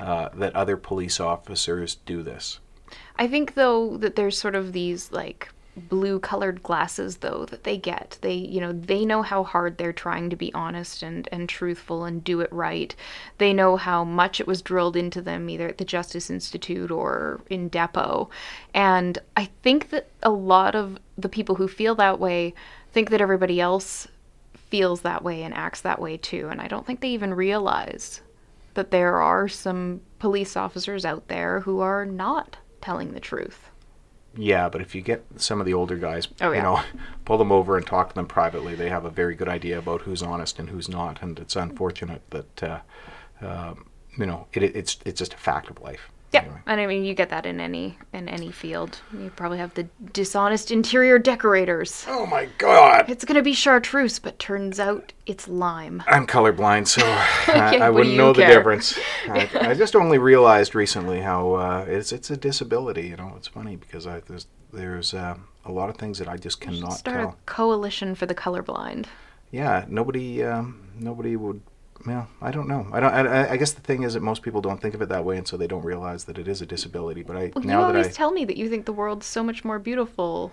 uh, 0.00 0.28
that 0.34 0.54
other 0.54 0.76
police 0.76 1.18
officers 1.18 1.96
do 2.06 2.22
this. 2.22 2.60
I 3.16 3.26
think 3.28 3.54
though 3.54 3.96
that 3.98 4.16
there's 4.16 4.38
sort 4.38 4.54
of 4.54 4.72
these 4.72 5.12
like 5.12 5.48
blue 5.76 6.18
colored 6.18 6.62
glasses 6.62 7.18
though 7.18 7.46
that 7.46 7.64
they 7.64 7.76
get. 7.76 8.18
They 8.20 8.34
you 8.34 8.60
know, 8.60 8.72
they 8.72 9.04
know 9.04 9.22
how 9.22 9.44
hard 9.44 9.78
they're 9.78 9.92
trying 9.92 10.30
to 10.30 10.36
be 10.36 10.52
honest 10.52 11.02
and 11.02 11.28
and 11.32 11.48
truthful 11.48 12.04
and 12.04 12.22
do 12.22 12.40
it 12.40 12.52
right. 12.52 12.94
They 13.38 13.52
know 13.52 13.76
how 13.76 14.04
much 14.04 14.40
it 14.40 14.46
was 14.46 14.62
drilled 14.62 14.96
into 14.96 15.22
them 15.22 15.48
either 15.48 15.68
at 15.68 15.78
the 15.78 15.84
Justice 15.84 16.30
Institute 16.30 16.90
or 16.90 17.40
in 17.48 17.68
depot. 17.68 18.30
And 18.74 19.18
I 19.36 19.46
think 19.62 19.90
that 19.90 20.08
a 20.22 20.30
lot 20.30 20.74
of 20.74 20.98
the 21.16 21.28
people 21.28 21.54
who 21.54 21.68
feel 21.68 21.94
that 21.96 22.18
way 22.18 22.54
think 22.92 23.10
that 23.10 23.20
everybody 23.20 23.60
else 23.60 24.08
feels 24.54 25.00
that 25.02 25.22
way 25.24 25.42
and 25.42 25.54
acts 25.54 25.80
that 25.82 26.00
way 26.00 26.16
too. 26.16 26.48
And 26.50 26.60
I 26.60 26.68
don't 26.68 26.86
think 26.86 27.00
they 27.00 27.08
even 27.08 27.34
realize 27.34 28.20
that 28.74 28.90
there 28.90 29.16
are 29.16 29.48
some 29.48 30.00
police 30.18 30.56
officers 30.56 31.04
out 31.04 31.28
there 31.28 31.60
who 31.60 31.80
are 31.80 32.06
not 32.06 32.56
telling 32.80 33.12
the 33.12 33.20
truth. 33.20 33.70
Yeah, 34.36 34.68
but 34.68 34.80
if 34.80 34.94
you 34.94 35.02
get 35.02 35.24
some 35.36 35.58
of 35.58 35.66
the 35.66 35.74
older 35.74 35.96
guys, 35.96 36.28
Oh, 36.40 36.52
you 36.52 36.62
know, 36.62 36.80
pull 37.24 37.38
them 37.38 37.50
over 37.50 37.76
and 37.76 37.84
talk 37.86 38.10
to 38.10 38.14
them 38.14 38.26
privately, 38.26 38.74
they 38.74 38.88
have 38.88 39.04
a 39.04 39.10
very 39.10 39.34
good 39.34 39.48
idea 39.48 39.78
about 39.78 40.02
who's 40.02 40.22
honest 40.22 40.58
and 40.58 40.70
who's 40.70 40.88
not. 40.88 41.20
And 41.20 41.38
it's 41.38 41.56
unfortunate 41.56 42.22
that, 42.30 42.62
uh, 42.62 42.80
um, 43.40 43.86
you 44.16 44.26
know, 44.26 44.46
it, 44.52 44.62
it's 44.62 44.98
it's 45.04 45.18
just 45.18 45.34
a 45.34 45.38
fact 45.38 45.68
of 45.68 45.80
life. 45.80 46.10
Yeah, 46.32 46.42
Anyway. 46.42 46.60
and 46.66 46.80
I 46.80 46.86
mean 46.86 47.04
you 47.04 47.14
get 47.14 47.30
that 47.30 47.44
in 47.44 47.58
any 47.60 47.98
in 48.12 48.28
any 48.28 48.52
field. 48.52 49.00
You 49.12 49.30
probably 49.34 49.58
have 49.58 49.74
the 49.74 49.88
dishonest 50.12 50.70
interior 50.70 51.18
decorators. 51.18 52.04
Oh 52.08 52.24
my 52.26 52.48
God! 52.58 53.08
It's 53.10 53.24
gonna 53.24 53.42
be 53.42 53.52
chartreuse, 53.52 54.20
but 54.20 54.38
turns 54.38 54.78
out 54.78 55.12
it's 55.26 55.48
lime. 55.48 56.02
I'm 56.06 56.26
colorblind, 56.28 56.86
so 56.86 57.02
I, 57.52 57.76
Yeah, 57.76 57.84
I 57.86 57.90
wouldn't 57.90 58.16
know 58.16 58.32
the 58.32 58.46
difference. 58.46 58.96
I, 59.28 59.48
I 59.60 59.74
just 59.74 59.96
only 59.96 60.18
realized 60.18 60.74
recently 60.76 61.20
how 61.20 61.54
uh, 61.54 61.84
it's 61.88 62.12
it's 62.12 62.30
a 62.30 62.36
disability. 62.36 63.08
You 63.08 63.16
know, 63.16 63.34
it's 63.36 63.48
funny 63.48 63.74
because 63.76 64.06
I, 64.06 64.20
there's 64.20 64.46
there's 64.72 65.14
um, 65.14 65.48
a 65.64 65.72
lot 65.72 65.90
of 65.90 65.96
things 65.96 66.18
that 66.20 66.28
I 66.28 66.36
just 66.36 66.60
cannot 66.60 66.92
Start 66.92 67.16
tell. 67.20 67.28
a 67.30 67.36
coalition 67.46 68.14
for 68.14 68.26
the 68.26 68.34
colorblind. 68.36 69.06
Yeah, 69.50 69.84
nobody 69.88 70.44
um, 70.44 70.86
nobody 70.96 71.34
would. 71.34 71.60
Well, 72.06 72.28
I 72.40 72.50
don't 72.50 72.68
know. 72.68 72.86
I 72.92 73.00
don't. 73.00 73.12
I, 73.12 73.50
I 73.52 73.56
guess 73.56 73.72
the 73.72 73.82
thing 73.82 74.04
is 74.04 74.14
that 74.14 74.22
most 74.22 74.42
people 74.42 74.60
don't 74.60 74.80
think 74.80 74.94
of 74.94 75.02
it 75.02 75.08
that 75.10 75.24
way, 75.24 75.36
and 75.36 75.46
so 75.46 75.56
they 75.56 75.66
don't 75.66 75.84
realize 75.84 76.24
that 76.24 76.38
it 76.38 76.48
is 76.48 76.62
a 76.62 76.66
disability. 76.66 77.22
But 77.22 77.36
I 77.36 77.52
Well, 77.54 77.64
now 77.64 77.80
you 77.80 77.86
always 77.86 78.06
I 78.06 78.10
tell 78.10 78.30
me 78.30 78.44
that 78.46 78.56
you 78.56 78.68
think 78.70 78.86
the 78.86 78.92
world's 78.92 79.26
so 79.26 79.42
much 79.42 79.64
more 79.64 79.78
beautiful 79.78 80.52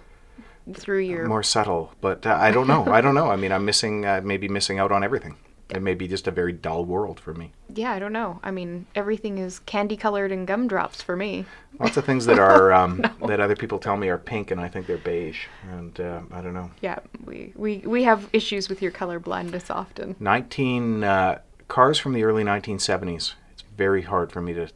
through 0.73 0.99
your. 0.99 1.25
more 1.25 1.43
subtle, 1.43 1.93
but 2.01 2.25
uh, 2.25 2.37
I 2.39 2.51
don't 2.51 2.67
know. 2.67 2.85
I 2.85 2.99
don't 2.99 3.15
know. 3.15 3.31
I 3.31 3.37
mean, 3.37 3.51
I'm 3.51 3.63
missing 3.65 4.05
uh, 4.05 4.21
maybe 4.23 4.49
missing 4.49 4.77
out 4.79 4.91
on 4.91 5.03
everything. 5.03 5.37
It 5.69 5.81
may 5.81 5.93
be 5.93 6.07
just 6.07 6.27
a 6.27 6.31
very 6.31 6.53
dull 6.53 6.85
world 6.85 7.19
for 7.19 7.33
me. 7.33 7.51
Yeah, 7.73 7.91
I 7.91 7.99
don't 7.99 8.13
know. 8.13 8.39
I 8.41 8.51
mean, 8.51 8.85
everything 8.95 9.37
is 9.37 9.59
candy 9.59 9.97
colored 9.97 10.31
and 10.31 10.47
gumdrops 10.47 11.01
for 11.01 11.15
me. 11.15 11.45
Lots 11.79 11.97
of 11.97 12.05
things 12.05 12.25
that 12.27 12.39
are 12.39 12.71
um, 12.81 13.03
that 13.27 13.39
other 13.39 13.55
people 13.55 13.77
tell 13.77 13.97
me 13.97 14.07
are 14.09 14.17
pink, 14.17 14.51
and 14.51 14.61
I 14.61 14.69
think 14.69 14.87
they're 14.87 14.97
beige. 14.97 15.45
And 15.71 15.99
uh, 15.99 16.21
I 16.31 16.41
don't 16.41 16.53
know. 16.53 16.71
Yeah, 16.81 16.99
we, 17.25 17.51
we, 17.55 17.79
we 17.79 18.03
have 18.03 18.29
issues 18.31 18.69
with 18.69 18.81
your 18.81 18.91
color 18.91 19.19
blindness 19.19 19.69
often. 19.69 20.15
19 20.19 21.03
uh, 21.03 21.39
cars 21.67 21.99
from 21.99 22.13
the 22.13 22.23
early 22.23 22.43
1970s. 22.43 23.33
It's 23.51 23.63
very 23.75 24.03
hard 24.03 24.31
for 24.31 24.41
me 24.41 24.53
to 24.53 24.69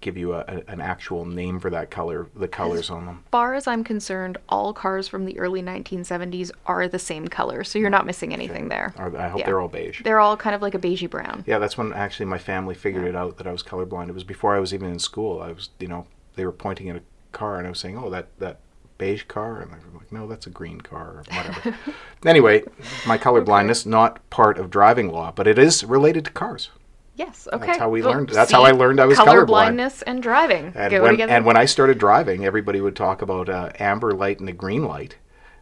give 0.00 0.16
you 0.16 0.34
a, 0.34 0.40
a, 0.40 0.62
an 0.68 0.80
actual 0.80 1.24
name 1.24 1.58
for 1.60 1.70
that 1.70 1.90
color, 1.90 2.26
the 2.34 2.48
colors 2.48 2.90
on 2.90 3.06
them. 3.06 3.24
far 3.30 3.54
as 3.54 3.66
I'm 3.66 3.82
concerned, 3.84 4.38
all 4.48 4.72
cars 4.72 5.08
from 5.08 5.24
the 5.24 5.38
early 5.38 5.62
1970s 5.62 6.50
are 6.66 6.88
the 6.88 6.98
same 6.98 7.28
color, 7.28 7.64
so 7.64 7.78
you're 7.78 7.90
not 7.90 8.06
missing 8.06 8.32
anything 8.32 8.68
there. 8.68 8.94
Are- 8.96 9.16
I 9.16 9.28
hope 9.28 9.40
Yeah. 9.40 9.46
they're 9.46 9.60
all 9.60 9.68
beige. 9.68 10.02
They're 10.02 10.20
all 10.20 10.36
kind 10.36 10.54
of 10.54 10.62
like 10.62 10.74
a 10.74 10.78
beigey 10.78 11.08
brown. 11.08 11.44
Yeah, 11.46 11.58
that's 11.58 11.76
when 11.78 11.92
actually 11.92 12.26
my 12.26 12.38
family 12.38 12.74
figured 12.74 13.04
it 13.06 13.16
out 13.16 13.38
that 13.38 13.46
I 13.46 13.52
was 13.52 13.62
colorblind. 13.62 14.08
It 14.08 14.14
was 14.14 14.24
before 14.24 14.54
I 14.54 14.60
was 14.60 14.72
even 14.74 14.90
in 14.90 14.98
school. 14.98 15.40
I 15.42 15.52
was, 15.52 15.70
you 15.78 15.88
know, 15.88 16.06
they 16.34 16.44
were 16.44 16.52
pointing 16.52 16.88
at 16.90 16.96
a 16.96 17.02
car 17.32 17.58
and 17.58 17.66
I 17.66 17.70
was 17.70 17.80
saying, 17.80 17.96
"Oh, 17.98 18.10
that 18.10 18.28
that 18.38 18.60
beige 18.98 19.24
car," 19.24 19.60
and 19.60 19.70
they 19.70 19.76
were 19.76 19.98
like, 19.98 20.10
"No, 20.12 20.26
that's 20.26 20.46
a 20.46 20.50
green 20.50 20.80
car 20.80 21.22
or 21.22 21.24
whatever." 21.34 21.74
anyway, 22.24 22.62
my 23.06 23.18
colorblindness 23.18 23.86
not 23.86 24.28
part 24.30 24.58
of 24.58 24.70
driving 24.70 25.10
law, 25.10 25.32
but 25.32 25.46
it 25.46 25.58
is 25.58 25.84
related 25.84 26.24
to 26.26 26.30
cars. 26.30 26.70
Yes, 27.16 27.48
okay. 27.52 27.66
That's 27.66 27.78
how 27.78 27.88
we 27.88 28.02
Well, 28.02 28.12
learned- 28.12 28.28
that's 28.28 28.52
how 28.52 28.62
I 28.62 28.70
learned 28.72 29.00
I 29.00 29.06
was 29.06 29.16
color 29.18 29.42
colorblind. 29.42 29.46
blindness 29.46 30.02
and 30.02 30.22
driving 30.22 30.72
And 30.74 30.90
go 30.90 31.02
when, 31.02 31.12
together. 31.12 31.32
and 31.32 31.44
when 31.46 31.56
I 31.56 31.64
started 31.64 31.98
driving, 31.98 32.44
everybody 32.44 32.80
would 32.80 32.94
talk 32.94 33.22
about 33.22 33.48
uh, 33.48 33.70
amber 33.78 34.12
light 34.12 34.38
and 34.38 34.46
the 34.46 34.52
green 34.52 34.84
light. 34.84 35.16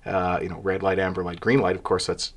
Uh, 0.05 0.39
you 0.43 0.49
know, 0.51 0.59
red 0.61 0.83
light, 0.83 0.99
amber 0.99 1.23
light, 1.25 1.41
green 1.41 1.61
light. 1.61 1.77
Of 1.77 1.83
course, 1.85 2.07
that's 2.07 2.33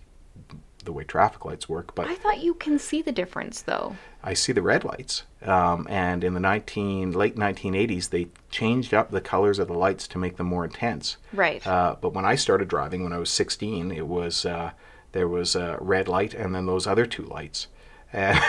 the 0.86 0.94
way 0.94 1.04
traffic 1.04 1.44
lights 1.44 1.68
work. 1.68 1.94
But 1.96 2.08
I 2.08 2.16
thought 2.16 2.40
you 2.42 2.54
can 2.54 2.80
see 2.80 3.02
the 3.02 3.12
difference 3.12 3.62
though. 3.64 3.96
I 4.24 4.34
see 4.36 4.54
the 4.54 4.62
red 4.62 4.86
lights. 4.86 5.24
Um, 5.42 5.86
and 5.90 6.24
in 6.24 6.34
the 6.34 6.40
19 6.40 7.12
late 7.12 7.36
1980s, 7.36 8.10
they 8.10 8.28
changed 8.52 8.94
up 8.94 9.12
the 9.12 9.20
colors 9.20 9.60
of 9.60 9.68
the 9.68 9.74
lights 9.74 10.08
to 10.10 10.18
make 10.18 10.38
them 10.38 10.48
more 10.48 10.64
intense. 10.64 11.18
Right. 11.34 11.66
Uh, 11.68 11.96
but 12.00 12.14
when 12.14 12.24
I 12.24 12.36
started 12.36 12.68
driving, 12.70 13.04
when 13.04 13.12
I 13.14 13.18
was 13.18 13.30
16, 13.32 13.92
it 13.92 14.08
was 14.08 14.46
uh, 14.46 14.72
there 15.12 15.28
was 15.28 15.56
a 15.56 15.78
red 15.82 16.08
light 16.08 16.34
and 16.34 16.54
then 16.56 16.68
those 16.68 16.86
other 16.88 17.06
two 17.08 17.24
lights. 17.24 17.68
And 18.14 18.40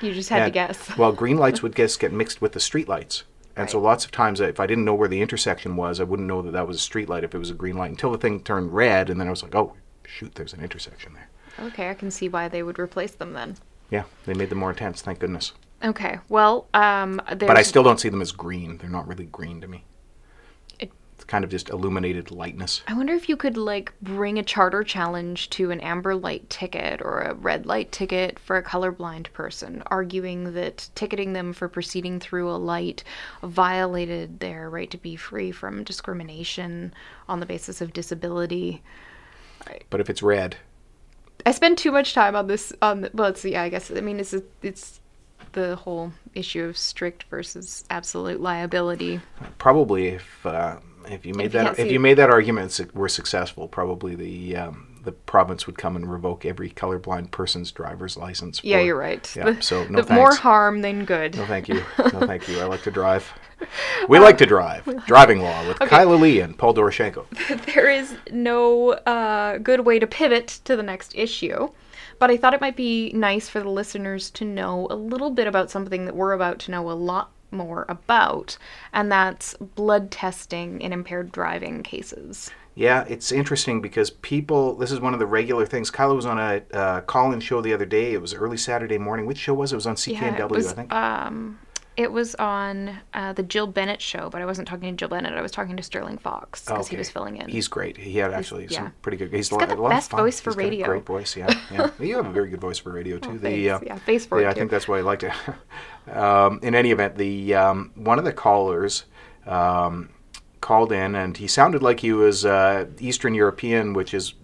You 0.00 0.12
just 0.14 0.28
had 0.28 0.44
to 0.44 0.50
guess. 0.50 0.96
Well, 0.98 1.12
green 1.12 1.38
lights 1.38 1.62
would 1.62 1.74
just 1.76 2.00
get 2.00 2.12
mixed 2.12 2.40
with 2.40 2.52
the 2.52 2.60
street 2.60 2.88
lights. 2.88 3.24
And 3.56 3.68
so 3.68 3.80
lots 3.80 4.04
of 4.04 4.12
times, 4.12 4.40
if 4.40 4.60
I 4.60 4.66
didn't 4.68 4.84
know 4.84 4.94
where 4.94 5.08
the 5.08 5.20
intersection 5.20 5.74
was, 5.74 5.98
I 5.98 6.04
wouldn't 6.04 6.28
know 6.28 6.42
that 6.42 6.52
that 6.52 6.68
was 6.68 6.76
a 6.76 6.80
street 6.80 7.08
light 7.08 7.24
if 7.24 7.34
it 7.34 7.38
was 7.38 7.50
a 7.50 7.54
green 7.54 7.76
light 7.76 7.90
until 7.90 8.12
the 8.12 8.18
thing 8.18 8.40
turned 8.40 8.72
red, 8.72 9.10
and 9.10 9.18
then 9.20 9.26
I 9.26 9.30
was 9.30 9.42
like, 9.42 9.56
"Oh, 9.56 9.74
shoot! 10.06 10.36
There's 10.36 10.52
an 10.52 10.62
intersection 10.62 11.14
there." 11.14 11.28
Okay, 11.66 11.90
I 11.90 11.94
can 11.94 12.12
see 12.12 12.28
why 12.28 12.46
they 12.46 12.62
would 12.62 12.78
replace 12.78 13.10
them 13.12 13.32
then. 13.32 13.56
Yeah, 13.90 14.04
they 14.26 14.34
made 14.34 14.50
them 14.50 14.58
more 14.58 14.70
intense. 14.70 15.02
Thank 15.02 15.18
goodness. 15.18 15.54
Okay, 15.82 16.18
well, 16.28 16.68
um, 16.72 17.20
But 17.26 17.56
I 17.56 17.62
still 17.62 17.82
don't 17.82 17.98
see 17.98 18.08
them 18.08 18.22
as 18.22 18.30
green. 18.30 18.78
They're 18.78 18.90
not 18.90 19.08
really 19.08 19.26
green 19.26 19.60
to 19.60 19.66
me. 19.66 19.84
Kind 21.28 21.44
of 21.44 21.50
just 21.50 21.68
illuminated 21.68 22.30
lightness. 22.30 22.82
I 22.88 22.94
wonder 22.94 23.12
if 23.12 23.28
you 23.28 23.36
could 23.36 23.56
like 23.56 23.92
bring 24.02 24.38
a 24.38 24.42
charter 24.42 24.82
challenge 24.82 25.50
to 25.50 25.70
an 25.70 25.80
amber 25.80 26.14
light 26.14 26.48
ticket 26.50 27.00
or 27.02 27.20
a 27.20 27.34
red 27.34 27.66
light 27.66 27.92
ticket 27.92 28.38
for 28.38 28.56
a 28.56 28.62
colorblind 28.62 29.30
person, 29.32 29.82
arguing 29.86 30.54
that 30.54 30.88
ticketing 30.94 31.34
them 31.34 31.52
for 31.52 31.68
proceeding 31.68 32.18
through 32.18 32.50
a 32.50 32.56
light 32.56 33.04
violated 33.42 34.40
their 34.40 34.68
right 34.70 34.90
to 34.90 34.98
be 34.98 35.14
free 35.14 35.52
from 35.52 35.84
discrimination 35.84 36.94
on 37.28 37.40
the 37.40 37.46
basis 37.46 37.80
of 37.80 37.92
disability. 37.92 38.82
But 39.90 40.00
if 40.00 40.08
it's 40.08 40.22
red, 40.22 40.56
I 41.44 41.52
spend 41.52 41.78
too 41.78 41.92
much 41.92 42.14
time 42.14 42.34
on 42.36 42.46
this. 42.46 42.72
On 42.82 43.02
the, 43.02 43.10
well, 43.12 43.28
it's 43.28 43.44
yeah, 43.44 43.62
I 43.62 43.68
guess 43.68 43.90
I 43.90 44.00
mean 44.00 44.18
it's 44.18 44.34
it's 44.62 45.00
the 45.52 45.76
whole 45.76 46.12
issue 46.34 46.64
of 46.64 46.76
strict 46.76 47.24
versus 47.24 47.84
absolute 47.90 48.40
liability. 48.40 49.20
probably 49.58 50.08
if 50.08 50.46
uh, 50.46 50.78
if 51.10 51.26
you 51.26 51.34
made 51.34 51.46
If 51.46 51.52
that 51.52 51.66
can't 51.76 51.78
if 51.78 51.92
you 51.92 52.00
made 52.00 52.14
that 52.14 52.30
argument 52.30 52.72
su- 52.72 52.88
were 52.94 53.08
successful, 53.08 53.68
probably 53.68 54.14
the 54.14 54.56
um, 54.56 55.00
the 55.04 55.12
province 55.12 55.66
would 55.66 55.78
come 55.78 55.96
and 55.96 56.10
revoke 56.10 56.44
every 56.44 56.70
colorblind 56.70 57.30
person's 57.30 57.72
driver's 57.72 58.16
license. 58.16 58.62
Yeah, 58.62 58.78
for- 58.78 58.84
you're 58.84 58.96
right. 58.98 59.36
Yeah, 59.36 59.52
The- 59.52 59.62
so 59.62 59.86
no 59.88 60.02
the 60.02 60.12
more 60.14 60.34
harm 60.34 60.82
than 60.82 61.04
good. 61.04 61.36
No, 61.36 61.46
thank 61.46 61.68
you. 61.68 61.82
No, 61.98 62.26
thank 62.26 62.48
you. 62.48 62.60
I 62.60 62.64
like 62.64 62.82
to 62.82 62.90
drive. 62.90 63.30
We 64.08 64.20
like 64.20 64.38
to 64.38 64.46
drive. 64.46 64.84
Driving 65.06 65.40
law 65.40 65.66
with 65.66 65.80
Kyla 65.80 66.14
Lee 66.14 66.38
and 66.40 66.56
Paul 66.56 66.74
Doroshenko. 66.74 67.26
there 67.74 67.90
is 67.90 68.14
no 68.30 68.90
uh, 68.92 69.58
good 69.58 69.80
way 69.80 69.98
to 69.98 70.06
pivot 70.06 70.60
to 70.64 70.76
the 70.76 70.82
next 70.84 71.12
issue. 71.16 71.68
But 72.20 72.30
I 72.30 72.36
thought 72.36 72.54
it 72.54 72.60
might 72.60 72.76
be 72.76 73.10
nice 73.12 73.48
for 73.48 73.60
the 73.60 73.68
listeners 73.68 74.30
to 74.30 74.44
know 74.44 74.86
a 74.90 74.94
little 74.94 75.30
bit 75.30 75.48
about 75.48 75.70
something 75.72 76.04
that 76.04 76.14
we're 76.14 76.32
about 76.32 76.60
to 76.60 76.70
know 76.70 76.88
a 76.88 76.92
lot 76.92 77.30
more 77.50 77.86
about, 77.88 78.58
and 78.92 79.10
that's 79.10 79.54
blood 79.54 80.10
testing 80.10 80.80
in 80.80 80.92
impaired 80.92 81.32
driving 81.32 81.82
cases. 81.82 82.50
Yeah, 82.74 83.04
it's 83.08 83.32
interesting 83.32 83.80
because 83.80 84.10
people. 84.10 84.76
This 84.76 84.92
is 84.92 85.00
one 85.00 85.12
of 85.12 85.18
the 85.18 85.26
regular 85.26 85.66
things. 85.66 85.90
Kyla 85.90 86.14
was 86.14 86.26
on 86.26 86.38
a 86.38 86.62
uh, 86.72 87.00
call-in 87.00 87.40
show 87.40 87.60
the 87.60 87.74
other 87.74 87.84
day. 87.84 88.12
It 88.12 88.22
was 88.22 88.34
early 88.34 88.56
Saturday 88.56 88.98
morning. 88.98 89.26
Which 89.26 89.38
show 89.38 89.54
was 89.54 89.72
it? 89.72 89.74
It 89.74 89.78
was 89.78 89.86
on 89.88 89.96
CKNW, 89.96 90.38
it 90.38 90.50
was, 90.50 90.66
I 90.68 90.72
think. 90.74 90.92
Um, 90.92 91.58
it 91.98 92.12
was 92.12 92.36
on 92.36 92.96
uh, 93.12 93.32
the 93.32 93.42
Jill 93.42 93.66
Bennett 93.66 94.00
show, 94.00 94.30
but 94.30 94.40
I 94.40 94.46
wasn't 94.46 94.68
talking 94.68 94.88
to 94.88 94.96
Jill 94.96 95.08
Bennett. 95.08 95.34
I 95.34 95.42
was 95.42 95.50
talking 95.50 95.76
to 95.76 95.82
Sterling 95.82 96.16
Fox 96.16 96.64
because 96.64 96.86
he 96.86 96.96
was 96.96 97.10
filling 97.10 97.36
in. 97.38 97.48
He's 97.48 97.66
great. 97.66 97.96
He 97.96 98.18
had 98.18 98.32
actually 98.32 98.66
yeah. 98.66 98.78
some 98.78 98.92
pretty 99.02 99.18
good. 99.18 99.32
He's, 99.32 99.48
got 99.48 99.64
a 99.64 99.66
the 99.66 99.74
lot 99.74 99.90
best 99.90 100.12
voice 100.12 100.38
for 100.38 100.50
He's 100.50 100.56
got 100.56 100.62
a 100.62 100.68
radio. 100.68 100.86
great 100.86 101.04
voice. 101.04 101.36
Yeah, 101.36 101.52
yeah. 101.72 101.90
you 102.00 102.16
have 102.16 102.26
a 102.26 102.30
very 102.30 102.50
good 102.50 102.60
voice 102.60 102.78
for 102.78 102.92
radio 102.92 103.18
too. 103.18 103.36
the 103.36 103.68
thanks. 103.68 103.84
Yeah, 103.84 103.98
face 103.98 104.24
for 104.24 104.40
it, 104.40 104.46
I 104.46 104.52
too. 104.52 104.60
think 104.60 104.70
that's 104.70 104.86
why 104.86 104.98
I 104.98 105.00
liked 105.00 105.24
it. 105.24 105.32
um, 106.16 106.60
in 106.62 106.76
any 106.76 106.92
event, 106.92 107.16
the 107.16 107.56
um, 107.56 107.90
one 107.96 108.20
of 108.20 108.24
the 108.24 108.32
callers 108.32 109.04
um, 109.44 110.10
called 110.60 110.92
in, 110.92 111.16
and 111.16 111.36
he 111.36 111.48
sounded 111.48 111.82
like 111.82 111.98
he 111.98 112.12
was 112.12 112.46
uh, 112.46 112.86
Eastern 113.00 113.34
European, 113.34 113.92
which 113.92 114.14
is 114.14 114.34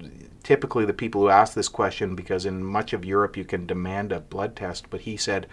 typically 0.45 0.85
the 0.85 0.93
people 0.93 1.23
who 1.23 1.29
ask 1.29 1.55
this 1.55 1.69
question 1.69 2.15
because 2.15 2.47
in 2.47 2.63
much 2.65 2.93
of 2.93 3.05
Europe 3.05 3.37
you 3.37 3.45
can 3.45 3.67
demand 3.67 4.13
a 4.13 4.21
blood 4.21 4.55
test. 4.55 4.89
But 4.91 5.01
he 5.03 5.17
said, 5.17 5.47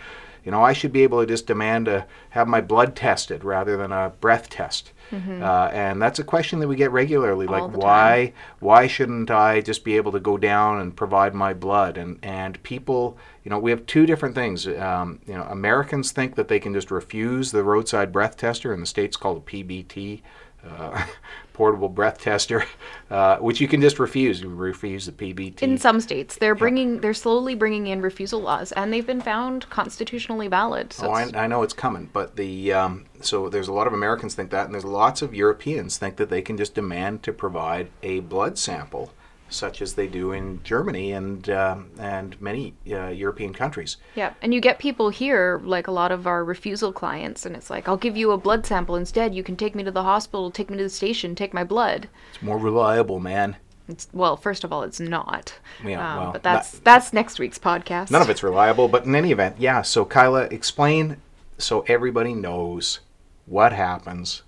you 0.44 0.52
know, 0.52 0.64
I 0.64 0.74
should 0.74 0.92
be 0.92 1.04
able 1.04 1.22
to 1.22 1.28
just 1.28 1.48
demand 1.48 1.86
to 1.86 2.06
have 2.32 2.48
my 2.48 2.62
blood 2.62 2.96
tested 2.96 3.44
rather 3.44 3.78
than 3.78 3.92
a 3.92 4.12
breath 4.22 4.50
test. 4.50 4.92
Uh, 5.14 5.70
and 5.74 6.02
that's 6.02 6.20
a 6.20 6.24
question 6.24 6.60
that 6.60 6.70
we 6.70 6.78
get 6.78 6.90
regularly, 6.92 7.46
Mm-hmm. 7.46 7.54
All 7.54 7.62
like 7.64 7.72
the 7.74 7.80
time. 7.80 7.88
why 7.88 8.34
why 8.60 8.88
shouldn't 8.88 9.30
I 9.30 9.60
just 9.60 9.84
be 9.84 9.98
able 9.98 10.14
to 10.14 10.22
go 10.22 10.38
down 10.38 10.80
and 10.80 10.96
provide 10.96 11.34
my 11.36 11.54
blood? 11.54 11.98
And 11.98 12.18
and 12.24 12.62
people, 12.64 13.18
you 13.44 13.50
know, 13.50 13.60
we 13.60 13.72
have 13.72 13.86
two 13.86 14.06
different 14.06 14.36
things. 14.36 14.68
Um, 14.68 15.20
you 15.28 15.34
know, 15.34 15.44
Americans 15.44 16.12
think 16.14 16.36
that 16.36 16.48
they 16.48 16.60
can 16.62 16.74
just 16.74 16.92
refuse 16.92 17.52
the 17.52 17.62
roadside 17.64 18.14
breath 18.14 18.38
tester, 18.38 18.74
in 18.74 18.80
the 18.80 18.86
states 18.86 19.18
called 19.18 19.38
a 19.40 19.42
PBT, 19.42 20.22
uh, 20.68 21.06
portable 21.54 21.90
breath 21.90 22.20
tester, 22.20 22.66
uh, 23.10 23.38
which 23.38 23.62
you 23.62 23.68
can 23.68 23.82
just 23.82 24.00
refuse. 24.00 24.42
You 24.42 24.50
refuse 24.50 25.06
the 25.06 25.12
PBT. 25.12 25.62
in 25.62 25.78
some 25.78 26.00
states, 26.00 26.38
they're 26.38 26.56
bringing, 26.56 27.02
they're 27.02 27.14
slowly 27.14 27.56
bringing 27.56 27.88
in 27.88 28.02
refusal 28.02 28.42
laws, 28.42 28.72
and 28.72 28.92
they've 28.92 29.06
been 29.06 29.22
found 29.22 29.70
constitutionally 29.70 30.48
valid. 30.48 30.94
So 30.94 31.08
Oh, 31.08 31.12
I, 31.12 31.30
I 31.36 31.48
know 31.48 31.64
it's 31.64 31.74
coming, 31.74 32.10
but 32.12 32.36
the 32.36 32.74
um, 32.74 33.06
so 33.22 33.50
there's 33.50 33.68
a 33.68 33.74
lot 33.74 33.88
of 33.88 33.94
Americans 33.94 34.36
think 34.36 34.50
that, 34.52 34.66
and 34.66 34.74
there's 34.74 34.86
lots 34.86 35.22
of 35.22 35.34
Europeans 35.34 35.98
think 35.98 36.16
that 36.18 36.30
they 36.30 36.42
can 36.42 36.58
just 36.58 36.74
demand 36.74 37.24
to 37.24 37.34
provide 37.34 37.90
a 38.04 38.22
blood 38.22 38.58
sample, 38.58 39.12
such 39.52 39.82
as 39.82 39.94
they 39.94 40.08
do 40.08 40.32
in 40.32 40.62
Germany 40.64 41.12
and 41.12 41.50
um, 41.50 41.92
and 42.00 42.40
many 42.42 42.74
uh, 42.90 43.08
European 43.08 43.54
countries. 43.54 43.98
Yeah, 44.16 44.34
and 44.42 44.54
you 44.54 44.62
get 44.62 44.80
people 44.80 45.10
here, 45.10 45.62
like 45.64 45.88
a 45.88 45.92
lot 45.92 46.12
of 46.12 46.26
our 46.26 46.44
refusal 46.44 46.92
clients, 46.92 47.46
and 47.46 47.56
it's 47.56 47.70
like, 47.70 47.88
I'll 47.88 47.98
give 47.98 48.18
you 48.18 48.32
a 48.32 48.38
blood 48.38 48.66
sample 48.66 48.96
instead. 48.96 49.36
You 49.36 49.44
can 49.44 49.56
take 49.56 49.76
me 49.76 49.84
to 49.84 49.92
the 49.92 50.04
hospital, 50.04 50.50
take 50.52 50.70
me 50.70 50.78
to 50.78 50.84
the 50.84 50.90
station, 50.90 51.36
take 51.36 51.54
my 51.54 51.64
blood. 51.64 52.10
It's 52.34 52.42
more 52.42 52.58
reliable, 52.58 53.20
man. 53.20 53.58
It's, 53.88 54.08
well, 54.14 54.38
first 54.38 54.64
of 54.64 54.72
all, 54.72 54.84
it's 54.84 55.00
not. 55.00 55.54
Yeah, 55.86 56.14
Um, 56.14 56.24
well, 56.24 56.32
but 56.32 56.44
that's 56.44 56.80
that's 56.80 57.12
next 57.14 57.40
week's 57.40 57.60
podcast. 57.60 58.10
None 58.10 58.22
of 58.22 58.30
it's 58.30 58.44
reliable, 58.44 58.88
but 58.88 59.06
in 59.06 59.16
any 59.16 59.32
event, 59.32 59.58
yeah. 59.60 59.82
So 59.82 60.06
Kyla, 60.06 60.44
explain 60.44 61.18
so 61.58 61.82
everybody 61.88 62.34
knows 62.34 63.00
what 63.46 63.74
happens. 63.74 64.44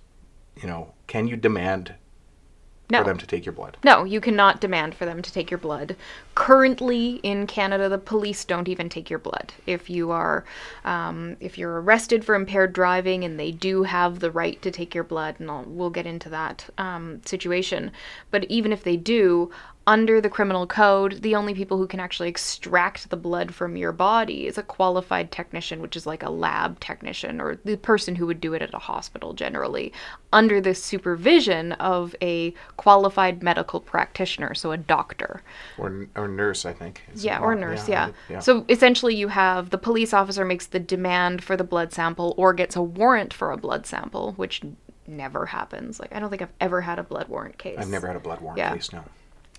You 0.56 0.68
know, 0.68 0.94
can 1.06 1.28
you 1.28 1.36
demand 1.36 1.94
no. 2.90 2.98
for 2.98 3.04
them 3.04 3.18
to 3.18 3.26
take 3.26 3.46
your 3.46 3.52
blood? 3.52 3.76
No, 3.82 4.04
you 4.04 4.20
cannot 4.20 4.60
demand 4.60 4.94
for 4.94 5.06
them 5.06 5.22
to 5.22 5.32
take 5.32 5.50
your 5.50 5.58
blood. 5.58 5.96
Currently 6.34 7.20
in 7.22 7.46
Canada, 7.46 7.88
the 7.88 7.98
police 7.98 8.44
don't 8.44 8.68
even 8.68 8.88
take 8.88 9.08
your 9.08 9.18
blood. 9.18 9.52
If 9.66 9.88
you 9.88 10.10
are, 10.10 10.44
um, 10.84 11.36
if 11.40 11.56
you're 11.56 11.80
arrested 11.80 12.24
for 12.24 12.34
impaired 12.34 12.72
driving, 12.72 13.24
and 13.24 13.38
they 13.38 13.50
do 13.50 13.84
have 13.84 14.20
the 14.20 14.30
right 14.30 14.60
to 14.62 14.70
take 14.70 14.94
your 14.94 15.04
blood, 15.04 15.36
and 15.38 15.50
I'll, 15.50 15.64
we'll 15.64 15.90
get 15.90 16.06
into 16.06 16.28
that 16.30 16.68
um, 16.76 17.22
situation. 17.24 17.90
But 18.30 18.44
even 18.44 18.72
if 18.72 18.84
they 18.84 18.96
do, 18.96 19.50
under 19.86 20.20
the 20.20 20.30
criminal 20.30 20.66
code, 20.66 21.20
the 21.20 21.34
only 21.34 21.52
people 21.52 21.76
who 21.76 21.86
can 21.86 22.00
actually 22.00 22.28
extract 22.28 23.10
the 23.10 23.16
blood 23.16 23.54
from 23.54 23.76
your 23.76 23.92
body 23.92 24.46
is 24.46 24.56
a 24.56 24.62
qualified 24.62 25.30
technician, 25.30 25.82
which 25.82 25.94
is 25.94 26.06
like 26.06 26.22
a 26.22 26.30
lab 26.30 26.80
technician 26.80 27.40
or 27.40 27.56
the 27.64 27.76
person 27.76 28.14
who 28.14 28.26
would 28.26 28.40
do 28.40 28.54
it 28.54 28.62
at 28.62 28.72
a 28.72 28.78
hospital 28.78 29.34
generally, 29.34 29.92
under 30.32 30.60
the 30.60 30.74
supervision 30.74 31.72
of 31.72 32.16
a 32.22 32.54
qualified 32.78 33.42
medical 33.42 33.78
practitioner, 33.78 34.54
so 34.54 34.72
a 34.72 34.76
doctor. 34.76 35.42
Or, 35.76 36.06
or 36.16 36.28
nurse, 36.28 36.64
I 36.64 36.72
think. 36.72 37.02
Yeah, 37.14 37.40
or 37.40 37.54
nurse, 37.54 37.86
yeah. 37.86 38.10
yeah. 38.30 38.38
So 38.38 38.64
essentially, 38.68 39.14
you 39.14 39.28
have 39.28 39.68
the 39.68 39.78
police 39.78 40.14
officer 40.14 40.44
makes 40.46 40.66
the 40.66 40.80
demand 40.80 41.44
for 41.44 41.56
the 41.56 41.64
blood 41.64 41.92
sample 41.92 42.34
or 42.38 42.54
gets 42.54 42.74
a 42.74 42.82
warrant 42.82 43.34
for 43.34 43.50
a 43.50 43.56
blood 43.58 43.86
sample, 43.86 44.32
which 44.32 44.62
never 45.06 45.44
happens. 45.46 46.00
Like, 46.00 46.14
I 46.14 46.20
don't 46.20 46.30
think 46.30 46.40
I've 46.40 46.52
ever 46.60 46.80
had 46.80 46.98
a 46.98 47.02
blood 47.02 47.28
warrant 47.28 47.58
case. 47.58 47.78
I've 47.78 47.90
never 47.90 48.06
had 48.06 48.16
a 48.16 48.20
blood 48.20 48.40
warrant 48.40 48.58
Yeah. 48.58 48.72
case. 48.74 48.90
No. 48.90 49.04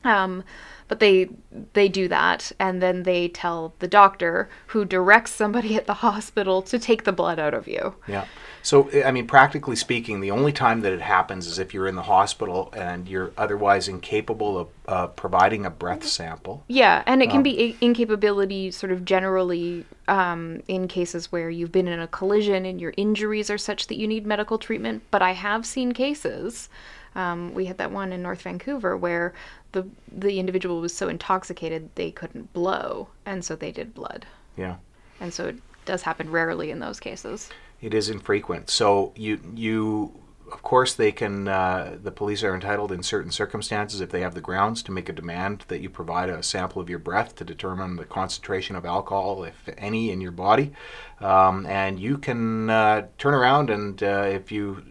Um, 0.06 0.44
but 0.88 1.00
they 1.00 1.30
they 1.74 1.90
do 1.90 2.08
that, 2.08 2.52
and 2.60 2.82
then 2.82 3.04
they 3.04 3.28
tell 3.28 3.74
the 3.80 3.88
doctor, 3.88 4.50
who 4.68 4.86
directs 4.86 5.32
somebody 5.32 5.76
at 5.76 5.88
the 5.88 5.96
hospital, 5.96 6.62
to 6.62 6.78
take 6.78 7.04
the 7.04 7.12
blood 7.12 7.40
out 7.40 7.54
of 7.54 7.68
you. 7.68 7.96
Yeah. 8.08 8.26
So, 8.62 8.90
I 9.04 9.12
mean, 9.12 9.28
practically 9.28 9.76
speaking, 9.76 10.22
the 10.22 10.32
only 10.32 10.52
time 10.52 10.82
that 10.82 10.92
it 10.92 11.02
happens 11.02 11.46
is 11.46 11.60
if 11.60 11.72
you're 11.72 11.88
in 11.88 11.96
the 11.96 12.02
hospital 12.02 12.74
and 12.76 13.08
you're 13.08 13.32
otherwise 13.38 13.88
incapable 13.88 14.58
of 14.58 14.68
uh, 14.88 15.08
providing 15.08 15.68
a 15.68 15.70
breath 15.70 16.04
sample. 16.04 16.64
Yeah, 16.68 17.04
and 17.06 17.22
it 17.22 17.30
can 17.30 17.44
be 17.44 17.76
i- 17.80 17.86
incapability 17.86 18.72
sort 18.72 18.92
of 18.92 19.06
generally 19.06 19.86
um, 20.08 20.64
in 20.68 20.88
cases 20.88 21.32
where 21.32 21.52
you've 21.52 21.72
been 21.72 21.88
in 21.88 22.00
a 22.00 22.08
collision 22.08 22.66
and 22.66 22.82
your 22.82 22.94
injuries 22.98 23.52
are 23.52 23.60
such 23.60 23.86
that 23.86 23.98
you 23.98 24.08
need 24.08 24.26
medical 24.26 24.58
treatment. 24.58 25.04
But 25.12 25.22
I 25.22 25.34
have 25.34 25.64
seen 25.68 25.92
cases. 25.92 26.68
Um, 27.14 27.54
we 27.54 27.66
had 27.66 27.78
that 27.78 27.92
one 27.92 28.12
in 28.12 28.24
North 28.24 28.42
Vancouver 28.42 28.98
where 28.98 29.34
the 29.76 29.86
the 30.12 30.40
individual 30.40 30.80
was 30.80 30.96
so 30.96 31.10
intoxicated 31.10 31.90
they 31.96 32.10
couldn't 32.10 32.52
blow, 32.54 33.10
and 33.26 33.44
so 33.44 33.56
they 33.56 33.72
did 33.72 33.94
blood. 33.94 34.26
Yeah. 34.58 34.78
And 35.20 35.34
so 35.34 35.48
it 35.48 35.58
does 35.86 36.02
happen 36.02 36.32
rarely 36.32 36.72
in 36.72 36.80
those 36.80 37.00
cases. 37.00 37.50
It 37.82 37.94
is 37.94 38.10
infrequent. 38.10 38.70
So 38.70 39.12
you 39.16 39.40
you 39.54 40.14
of 40.52 40.62
course 40.62 40.94
they 40.94 41.12
can 41.12 41.48
uh, 41.48 41.98
the 42.02 42.12
police 42.12 42.42
are 42.44 42.56
entitled 42.56 42.92
in 42.92 43.04
certain 43.04 43.32
circumstances 43.32 44.00
if 44.00 44.12
they 44.12 44.22
have 44.22 44.34
the 44.34 44.42
grounds 44.42 44.82
to 44.84 44.92
make 44.94 45.10
a 45.10 45.14
demand 45.14 45.66
that 45.68 45.82
you 45.82 45.90
provide 45.90 46.30
a 46.30 46.42
sample 46.42 46.82
of 46.82 46.90
your 46.90 47.00
breath 47.00 47.36
to 47.36 47.44
determine 47.44 47.98
the 47.98 48.06
concentration 48.06 48.76
of 48.76 48.86
alcohol 48.86 49.44
if 49.44 49.68
any 49.78 50.12
in 50.12 50.22
your 50.22 50.32
body 50.32 50.72
um, 51.20 51.66
and 51.66 52.00
you 52.00 52.18
can 52.18 52.70
uh, 52.70 53.08
turn 53.18 53.34
around 53.34 53.72
and 53.72 54.04
uh, 54.04 54.28
if 54.28 54.52
you 54.52 54.84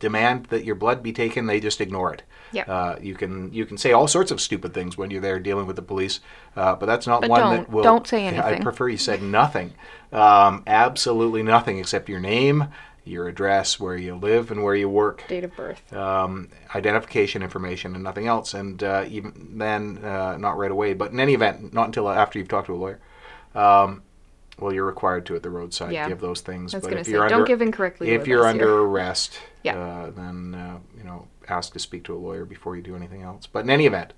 demand 0.00 0.46
that 0.46 0.64
your 0.64 0.74
blood 0.74 1.02
be 1.02 1.12
taken 1.12 1.46
they 1.46 1.60
just 1.60 1.80
ignore 1.80 2.12
it 2.14 2.22
Yep. 2.52 2.68
uh, 2.68 2.96
you 3.00 3.14
can 3.14 3.52
you 3.52 3.64
can 3.66 3.76
say 3.78 3.92
all 3.92 4.06
sorts 4.06 4.30
of 4.30 4.40
stupid 4.40 4.74
things 4.74 4.96
when 4.98 5.10
you're 5.10 5.20
there 5.20 5.38
dealing 5.40 5.66
with 5.66 5.76
the 5.76 5.82
police, 5.82 6.20
uh, 6.56 6.74
but 6.76 6.86
that's 6.86 7.06
not 7.06 7.20
But 7.22 7.30
one 7.30 7.40
don't- 7.40 7.56
that 7.56 7.70
will. 7.70 7.82
don't 7.82 8.06
say 8.06 8.26
anything. 8.26 8.44
I 8.44 8.60
prefer 8.60 8.88
you 8.88 8.98
said 8.98 9.22
nothing, 9.22 9.72
um, 10.12 10.62
absolutely 10.66 11.42
nothing 11.42 11.78
except 11.78 12.08
your 12.08 12.20
name, 12.20 12.68
your 13.04 13.26
address, 13.28 13.80
where 13.80 13.96
you 13.96 14.14
live, 14.14 14.50
and 14.50 14.62
where 14.62 14.74
you 14.76 14.88
work, 14.88 15.24
Date 15.28 15.44
of 15.44 15.56
birth. 15.56 15.92
um, 15.92 16.48
identification 16.74 17.42
information, 17.42 17.94
and 17.94 18.04
nothing 18.04 18.26
else. 18.28 18.54
And 18.54 18.82
uh, 18.82 19.04
even 19.08 19.52
then, 19.58 19.98
uh, 20.04 20.36
not 20.38 20.56
right 20.58 20.70
away, 20.70 20.94
but 20.94 21.10
in 21.12 21.18
any 21.20 21.34
event, 21.34 21.72
not 21.74 21.86
until 21.86 22.08
after 22.08 22.38
you've 22.38 22.48
talked 22.48 22.66
to 22.66 22.74
a 22.74 22.76
lawyer. 22.76 23.00
Um, 23.54 24.02
well, 24.58 24.72
you're 24.72 24.84
required 24.86 25.26
to 25.26 25.34
at 25.34 25.42
the 25.42 25.50
roadside 25.50 25.92
Yeah. 25.92 26.08
give 26.08 26.20
those 26.20 26.40
things. 26.42 26.72
But 26.74 26.92
if 26.92 27.06
say, 27.06 27.12
you're 27.12 27.22
don't 27.28 27.32
under, 27.40 27.46
give 27.46 27.62
incorrectly 27.62 28.10
If 28.10 28.26
you're 28.26 28.46
under 28.46 28.66
here. 28.66 28.74
arrest, 28.86 29.38
Yeah. 29.64 29.76
uh, 29.78 30.10
then 30.10 30.54
uh, 30.54 30.78
you 30.96 31.04
know 31.04 31.26
ask 31.48 31.72
to 31.72 31.78
speak 31.78 32.04
to 32.04 32.14
a 32.14 32.18
lawyer 32.18 32.44
before 32.44 32.76
you 32.76 32.82
do 32.82 32.96
anything 32.96 33.22
else. 33.22 33.46
But 33.46 33.64
in 33.64 33.70
any 33.70 33.86
event, 33.86 34.12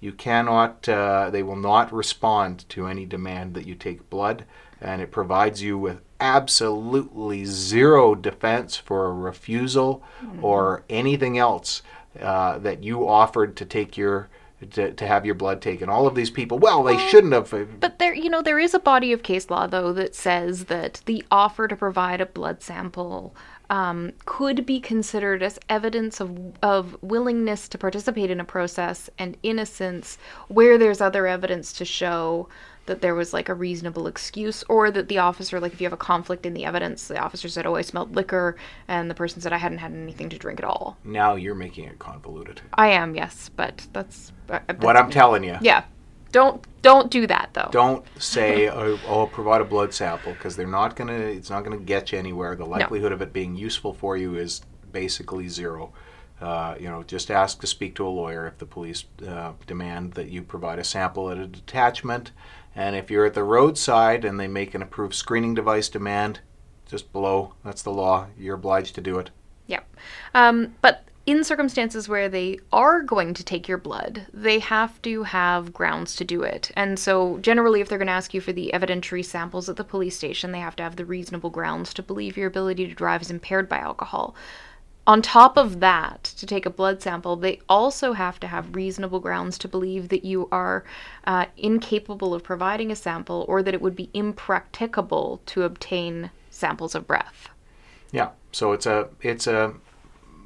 you 0.00 0.12
cannot. 0.12 0.88
Uh, 0.88 1.30
they 1.30 1.42
will 1.42 1.56
not 1.56 1.92
respond 1.92 2.68
to 2.70 2.86
any 2.86 3.04
demand 3.06 3.54
that 3.54 3.66
you 3.66 3.74
take 3.74 4.08
blood, 4.10 4.44
and 4.80 5.02
it 5.02 5.10
provides 5.10 5.62
you 5.62 5.76
with 5.78 6.00
absolutely 6.20 7.44
zero 7.44 8.14
defense 8.14 8.76
for 8.76 9.06
a 9.06 9.12
refusal 9.12 10.02
Mm-hmm. 10.22 10.44
or 10.44 10.84
anything 10.90 11.38
else 11.38 11.80
uh, 12.20 12.58
that 12.58 12.82
you 12.84 13.08
offered 13.08 13.56
to 13.56 13.64
take 13.64 13.96
your 13.96 14.28
to, 14.72 14.92
to 14.92 15.06
have 15.06 15.24
your 15.24 15.34
blood 15.34 15.62
taken. 15.62 15.88
All 15.88 16.06
of 16.06 16.14
these 16.14 16.28
people, 16.28 16.58
well, 16.58 16.82
they 16.82 16.98
shouldn't 17.08 17.32
have. 17.32 17.54
uh, 17.54 17.64
But 17.80 17.98
there, 17.98 18.12
you 18.12 18.28
know, 18.28 18.42
there 18.42 18.58
is 18.58 18.74
a 18.74 18.78
body 18.78 19.12
of 19.12 19.22
case 19.22 19.48
law 19.48 19.66
though 19.66 19.94
that 19.94 20.14
says 20.14 20.66
that 20.66 21.00
the 21.06 21.24
offer 21.30 21.66
to 21.68 21.74
provide 21.76 22.20
a 22.20 22.26
blood 22.26 22.62
sample 22.62 23.34
um, 23.70 24.12
could 24.26 24.66
be 24.66 24.80
considered 24.80 25.42
as 25.42 25.58
evidence 25.68 26.20
of 26.20 26.36
of 26.62 27.00
willingness 27.02 27.68
to 27.68 27.78
participate 27.78 28.30
in 28.30 28.40
a 28.40 28.44
process 28.44 29.08
and 29.16 29.36
innocence, 29.42 30.18
where 30.48 30.76
there's 30.76 31.00
other 31.00 31.26
evidence 31.26 31.72
to 31.74 31.84
show 31.84 32.48
that 32.86 33.00
there 33.00 33.14
was 33.14 33.32
like 33.32 33.48
a 33.48 33.54
reasonable 33.54 34.08
excuse, 34.08 34.64
or 34.68 34.90
that 34.90 35.06
the 35.08 35.18
officer, 35.18 35.60
like 35.60 35.72
if 35.72 35.80
you 35.80 35.86
have 35.86 35.92
a 35.92 35.96
conflict 35.96 36.44
in 36.44 36.54
the 36.54 36.64
evidence, 36.64 37.06
the 37.06 37.18
officer 37.18 37.48
said, 37.48 37.64
"Oh, 37.64 37.76
I 37.76 37.82
smelled 37.82 38.16
liquor," 38.16 38.56
and 38.88 39.08
the 39.08 39.14
person 39.14 39.40
said, 39.40 39.52
"I 39.52 39.58
hadn't 39.58 39.78
had 39.78 39.92
anything 39.92 40.28
to 40.30 40.38
drink 40.38 40.58
at 40.58 40.64
all." 40.64 40.98
Now 41.04 41.36
you're 41.36 41.54
making 41.54 41.84
it 41.84 42.00
convoluted. 42.00 42.60
I 42.74 42.88
am, 42.88 43.14
yes, 43.14 43.50
but 43.54 43.86
that's 43.92 44.32
uh, 44.48 44.58
What 44.80 44.96
I'm 44.96 45.10
telling 45.10 45.44
you. 45.44 45.56
Yeah, 45.60 45.84
don't 46.32 46.64
don't 46.82 47.10
do 47.10 47.26
that 47.26 47.50
though. 47.52 47.68
Don't 47.70 48.04
say, 48.20 48.68
oh, 48.68 48.98
oh, 49.06 49.26
provide 49.26 49.60
a 49.60 49.64
blood 49.64 49.92
sample 49.92 50.32
because 50.32 50.56
they're 50.56 50.66
not 50.66 50.96
gonna. 50.96 51.12
It's 51.12 51.50
not 51.50 51.64
gonna 51.64 51.78
get 51.78 52.12
you 52.12 52.18
anywhere. 52.18 52.54
The 52.56 52.64
likelihood 52.64 53.12
of 53.12 53.22
it 53.22 53.32
being 53.32 53.56
useful 53.56 53.92
for 53.92 54.16
you 54.16 54.36
is 54.36 54.62
basically 54.92 55.48
zero. 55.48 55.92
Uh, 56.40 56.74
you 56.80 56.88
know, 56.88 57.02
just 57.02 57.30
ask 57.30 57.60
to 57.60 57.66
speak 57.66 57.94
to 57.96 58.06
a 58.06 58.08
lawyer 58.08 58.46
if 58.46 58.56
the 58.58 58.66
police 58.66 59.04
uh, 59.28 59.52
demand 59.66 60.12
that 60.12 60.28
you 60.28 60.42
provide 60.42 60.78
a 60.78 60.84
sample 60.84 61.30
at 61.30 61.36
a 61.36 61.46
detachment. 61.46 62.32
And 62.74 62.96
if 62.96 63.10
you're 63.10 63.26
at 63.26 63.34
the 63.34 63.44
roadside 63.44 64.24
and 64.24 64.40
they 64.40 64.48
make 64.48 64.74
an 64.74 64.80
approved 64.80 65.14
screening 65.14 65.54
device 65.54 65.88
demand, 65.88 66.40
just 66.86 67.12
blow. 67.12 67.54
that's 67.62 67.82
the 67.82 67.90
law. 67.90 68.28
You're 68.38 68.54
obliged 68.54 68.94
to 68.94 69.00
do 69.02 69.18
it. 69.18 69.30
Yeah. 69.66 69.80
Um, 70.34 70.74
but 70.80 71.04
in 71.30 71.44
circumstances 71.44 72.08
where 72.08 72.28
they 72.28 72.58
are 72.72 73.02
going 73.02 73.34
to 73.34 73.44
take 73.44 73.68
your 73.68 73.78
blood, 73.78 74.26
they 74.32 74.58
have 74.58 75.00
to 75.02 75.22
have 75.22 75.72
grounds 75.72 76.16
to 76.16 76.24
do 76.24 76.42
it. 76.42 76.70
And 76.74 76.98
so, 76.98 77.38
generally, 77.38 77.80
if 77.80 77.88
they're 77.88 77.98
going 77.98 78.06
to 78.06 78.12
ask 78.12 78.34
you 78.34 78.40
for 78.40 78.52
the 78.52 78.70
evidentiary 78.74 79.24
samples 79.24 79.68
at 79.68 79.76
the 79.76 79.84
police 79.84 80.16
station, 80.16 80.50
they 80.50 80.60
have 80.60 80.76
to 80.76 80.82
have 80.82 80.96
the 80.96 81.04
reasonable 81.04 81.50
grounds 81.50 81.94
to 81.94 82.02
believe 82.02 82.36
your 82.36 82.48
ability 82.48 82.88
to 82.88 82.94
drive 82.94 83.22
is 83.22 83.30
impaired 83.30 83.68
by 83.68 83.78
alcohol. 83.78 84.34
On 85.06 85.22
top 85.22 85.56
of 85.56 85.80
that, 85.80 86.24
to 86.24 86.46
take 86.46 86.66
a 86.66 86.70
blood 86.70 87.00
sample, 87.00 87.36
they 87.36 87.60
also 87.68 88.12
have 88.12 88.38
to 88.40 88.46
have 88.46 88.76
reasonable 88.76 89.20
grounds 89.20 89.56
to 89.58 89.68
believe 89.68 90.08
that 90.08 90.24
you 90.24 90.48
are 90.52 90.84
uh, 91.24 91.46
incapable 91.56 92.34
of 92.34 92.42
providing 92.42 92.90
a 92.90 92.96
sample 92.96 93.44
or 93.48 93.62
that 93.62 93.74
it 93.74 93.80
would 93.80 93.96
be 93.96 94.10
impracticable 94.14 95.40
to 95.46 95.62
obtain 95.62 96.30
samples 96.50 96.94
of 96.94 97.06
breath. 97.06 97.48
Yeah. 98.12 98.30
So 98.52 98.72
it's 98.72 98.86
a 98.86 99.08
it's 99.22 99.46
a 99.46 99.74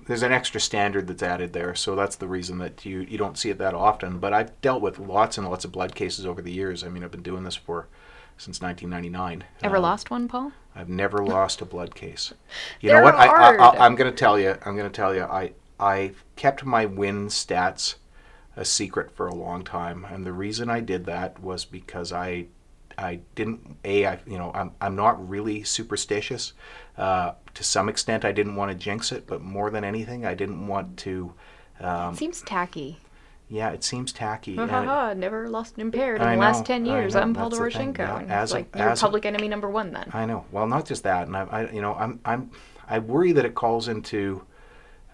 there's 0.07 0.23
an 0.23 0.33
extra 0.33 0.61
standard 0.61 1.07
that's 1.07 1.23
added 1.23 1.53
there. 1.53 1.75
So 1.75 1.95
that's 1.97 2.17
the 2.17 2.29
reason 2.29 2.59
that 2.59 2.85
you 2.85 3.01
you 3.01 3.19
don't 3.19 3.39
see 3.39 3.51
it 3.51 3.59
that 3.59 3.75
often. 3.75 4.19
But 4.19 4.33
I've 4.33 4.61
dealt 4.61 4.83
with 4.83 4.99
lots 4.99 5.39
and 5.39 5.49
lots 5.49 5.65
of 5.65 5.73
blood 5.73 5.95
cases 5.95 6.27
over 6.27 6.43
the 6.43 6.53
years. 6.53 6.85
I 6.85 6.89
mean, 6.89 7.05
I've 7.05 7.11
been 7.11 7.23
doing 7.23 7.45
this 7.45 7.57
for 7.57 7.89
since 8.37 8.61
1999. 8.61 9.45
Ever 9.63 9.77
Uh, 9.77 9.81
lost 9.81 10.11
one, 10.11 10.29
Paul? 10.29 10.53
I've 10.75 10.89
never 10.89 11.19
lost 11.25 11.61
a 11.61 11.65
blood 11.65 11.95
case. 11.95 12.33
You 12.81 12.93
know 12.93 13.03
what? 13.03 13.15
I, 13.15 13.27
hard. 13.27 13.61
I, 13.61 13.67
I, 13.69 13.87
I'm 13.87 13.95
going 13.95 14.11
to 14.11 14.17
tell 14.17 14.39
you. 14.39 14.57
I'm 14.65 14.77
going 14.77 14.91
to 14.91 14.97
tell 14.97 15.15
you. 15.15 15.23
I 15.23 15.53
I 15.79 16.13
kept 16.37 16.65
my 16.65 16.87
win 16.87 17.29
stats 17.29 17.97
a 18.57 18.65
secret 18.65 19.11
for 19.11 19.27
a 19.27 19.35
long 19.35 19.65
time, 19.65 20.05
and 20.05 20.25
the 20.25 20.33
reason 20.33 20.71
I 20.71 20.81
did 20.81 21.07
that 21.07 21.41
was 21.41 21.65
because 21.65 22.13
I 22.13 22.47
I 22.99 23.21
didn't 23.35 23.77
a 23.85 24.07
I 24.07 24.19
you 24.27 24.39
know 24.39 24.51
I'm 24.55 24.73
I'm 24.81 24.97
not 24.97 25.29
really 25.29 25.63
superstitious. 25.65 26.53
Uh, 26.97 27.33
to 27.55 27.65
some 27.65 27.89
extent, 27.89 28.25
I 28.25 28.33
didn't 28.33 28.57
want 28.57 28.71
to 28.71 28.77
jinx 28.77 29.11
it, 29.13 29.27
but 29.27 29.41
more 29.43 29.71
than 29.71 29.85
anything, 29.85 30.25
I 30.27 30.35
didn't 30.35 30.67
want 30.67 30.97
to. 30.99 31.33
Um, 31.81 32.15
Seems 32.15 32.41
tacky. 32.43 32.99
yeah, 33.49 33.71
it 33.71 33.83
seems 33.83 34.13
tacky. 34.13 34.55
Ha 34.57 34.67
ha 34.67 34.83
ha, 34.85 35.13
never 35.15 35.49
lost 35.49 35.75
an 35.75 35.81
impaired 35.81 36.21
in 36.21 36.27
I 36.29 36.35
the 36.37 36.41
last 36.41 36.65
10 36.65 36.87
years. 36.87 37.15
know, 37.15 37.21
I'm 37.23 37.35
Paul 37.35 37.51
that's 37.51 37.61
the 37.61 37.71
thing, 37.79 37.95
Doroshenko. 37.95 37.99
yeah, 37.99 38.19
And 38.19 38.31
as 38.33 38.43
it's 38.45 38.53
a- 38.53 38.57
like, 38.57 38.77
you're 38.77 38.89
as 38.89 39.01
a- 39.01 39.05
public 39.07 39.27
enemy 39.27 39.49
number 39.49 39.69
one 39.69 39.93
then. 39.93 40.09
I 40.13 40.25
know. 40.25 40.45
Well, 40.53 40.67
not 40.69 40.87
just 40.87 41.03
that, 41.03 41.27
and 41.27 41.37
I, 41.37 41.43
I 41.45 41.71
you 41.71 41.83
know, 41.83 41.95
I'm, 41.95 42.21
I'm, 42.25 42.51
I 42.89 43.01
worry 43.01 43.33
that 43.33 43.45
it 43.45 43.55
calls 43.57 43.89
into 43.89 44.45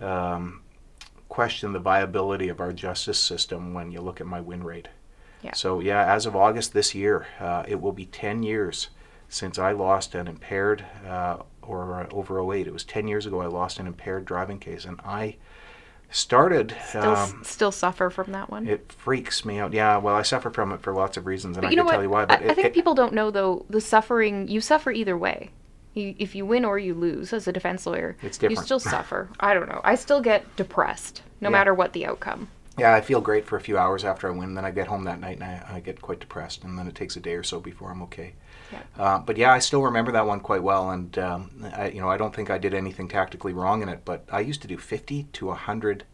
um, 0.01 0.62
question 1.29 1.73
the 1.73 1.79
viability 1.79 2.49
of 2.49 2.61
our 2.61 2.73
justice 2.73 3.19
system 3.19 3.73
when 3.75 3.90
you 3.90 4.01
look 4.03 4.21
at 4.21 4.27
my 4.27 4.40
win 4.40 4.62
rate. 4.62 4.88
Yeah. 5.42 5.53
So 5.55 5.81
yeah, 5.81 6.12
as 6.12 6.26
of 6.26 6.37
August 6.37 6.72
this 6.72 6.94
year, 6.94 7.26
uh, 7.40 7.64
it 7.66 7.81
will 7.81 7.92
be 7.92 8.07
10 8.07 8.42
years 8.42 8.88
since 9.29 9.59
I 9.59 9.72
lost 9.72 10.14
an 10.14 10.26
impaired, 10.26 10.85
uh, 11.09 11.38
or 11.62 12.07
over 12.12 12.40
08. 12.53 12.66
It 12.66 12.72
was 12.72 12.85
10 12.85 13.07
years 13.09 13.26
ago 13.26 13.40
I 13.40 13.46
lost 13.46 13.79
an 13.79 13.87
impaired 13.87 14.24
driving 14.24 14.59
case, 14.59 14.85
and 14.85 15.00
I 15.05 15.37
started. 16.11 16.74
Still, 16.88 17.03
um, 17.16 17.42
still 17.44 17.72
suffer 17.72 18.11
from 18.11 18.33
that 18.33 18.50
one. 18.50 18.66
it 18.66 18.90
freaks 18.92 19.44
me 19.44 19.59
out. 19.59 19.72
Yeah, 19.72 19.96
well, 19.98 20.14
I 20.16 20.22
suffer 20.22 20.50
from 20.50 20.72
it 20.72 20.81
for 20.83 20.92
lots 20.92 21.16
of 21.16 21.26
reasons, 21.26 21.57
and 21.57 21.62
but 21.62 21.72
I 21.72 21.74
can 21.74 21.87
tell 21.87 22.03
you 22.03 22.11
why. 22.11 22.24
But 22.24 22.40
I 22.42 22.44
it- 22.46 22.55
think 22.57 22.66
it- 22.68 22.74
people 22.74 22.94
don't 22.94 23.12
know, 23.14 23.31
though, 23.31 23.64
the 23.70 23.81
suffering, 23.81 24.48
you 24.48 24.61
suffer 24.61 24.90
either 24.90 25.16
way. 25.16 25.50
You, 25.94 26.14
if 26.18 26.35
you 26.37 26.46
win 26.46 26.64
or 26.64 26.79
you 26.79 26.94
lose 26.94 27.33
as 27.33 27.48
a 27.48 27.53
defense 27.53 27.85
lawyer, 27.87 28.16
It's 28.22 28.40
you 28.42 28.55
still 28.57 28.79
suffer. 28.94 29.29
I 29.40 29.55
don't 29.55 29.68
know. 29.68 29.81
I 29.85 29.94
still 29.96 30.20
get 30.20 30.57
depressed 30.57 31.22
no 31.40 31.48
Yeah. 31.48 31.53
matter 31.53 31.74
what 31.74 31.92
the 31.92 32.07
outcome. 32.07 32.48
Yeah, 32.81 32.95
I 32.95 33.01
feel 33.01 33.21
great 33.21 33.47
for 33.47 33.57
a 33.57 33.61
few 33.61 33.79
hours 33.79 34.05
after 34.05 34.29
I 34.29 34.31
win. 34.31 34.55
Then 34.55 34.64
I 34.64 34.71
get 34.71 34.87
home 34.87 35.05
that 35.05 35.21
night 35.21 35.38
and 35.40 35.45
I, 35.45 35.77
I 35.77 35.81
get 35.81 36.01
quite 36.01 36.21
depressed, 36.21 36.64
and 36.64 36.79
then 36.79 36.87
it 36.88 36.95
takes 36.95 37.16
a 37.16 37.21
day 37.21 37.35
or 37.35 37.43
so 37.43 37.61
before 37.61 37.90
I'm 37.90 38.03
okay. 38.03 38.35
Yeah. 38.73 38.83
Uh, 38.99 39.19
but 39.19 39.37
yeah, 39.37 39.53
I 39.53 39.59
still 39.59 39.83
remember 39.83 40.12
that 40.12 40.27
one 40.27 40.40
quite 40.40 40.62
well, 40.62 40.90
and 40.90 41.16
um, 41.19 41.66
I, 41.75 41.88
you 41.90 42.01
know 42.01 42.09
I 42.09 42.16
don't 42.16 42.35
think 42.35 42.51
I 42.51 42.59
did 42.59 42.75
anything 42.75 43.09
tactically 43.09 43.53
wrong 43.53 43.83
in 43.83 43.88
it. 43.88 44.01
But 44.05 44.25
I 44.31 44.40
used 44.40 44.62
to 44.62 44.69
do 44.69 44.79
50 44.79 45.25
to 45.25 45.47
100 45.47 46.05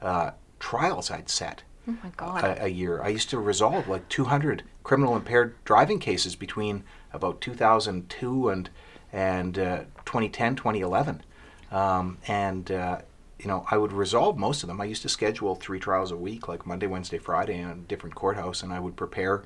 uh, 0.00 0.30
trials 0.58 1.10
I'd 1.10 1.28
set 1.28 1.62
Oh 1.88 1.96
my 2.02 2.10
God. 2.16 2.44
a, 2.44 2.64
a 2.64 2.68
year. 2.68 3.02
I 3.02 3.08
used 3.08 3.30
to 3.30 3.38
resolve 3.38 3.88
like 3.88 4.08
200 4.08 4.62
criminal 4.84 5.16
impaired 5.16 5.54
driving 5.64 5.98
cases 5.98 6.36
between 6.36 6.84
about 7.12 7.40
2002 7.40 8.48
and 8.48 8.70
and 9.14 9.58
uh, 9.58 9.78
2010, 10.06 10.56
2011, 10.56 11.22
um, 11.70 12.16
and 12.26 12.70
uh, 12.70 12.98
you 13.42 13.48
know 13.48 13.66
I 13.70 13.76
would 13.76 13.92
resolve 13.92 14.38
most 14.38 14.62
of 14.62 14.68
them. 14.68 14.80
I 14.80 14.84
used 14.84 15.02
to 15.02 15.08
schedule 15.08 15.54
three 15.54 15.80
trials 15.80 16.12
a 16.12 16.16
week, 16.16 16.48
like 16.48 16.64
Monday, 16.64 16.86
Wednesday, 16.86 17.18
Friday, 17.18 17.58
in 17.58 17.68
a 17.68 17.74
different 17.74 18.14
courthouse, 18.14 18.62
and 18.62 18.72
I 18.72 18.80
would 18.80 18.96
prepare 18.96 19.44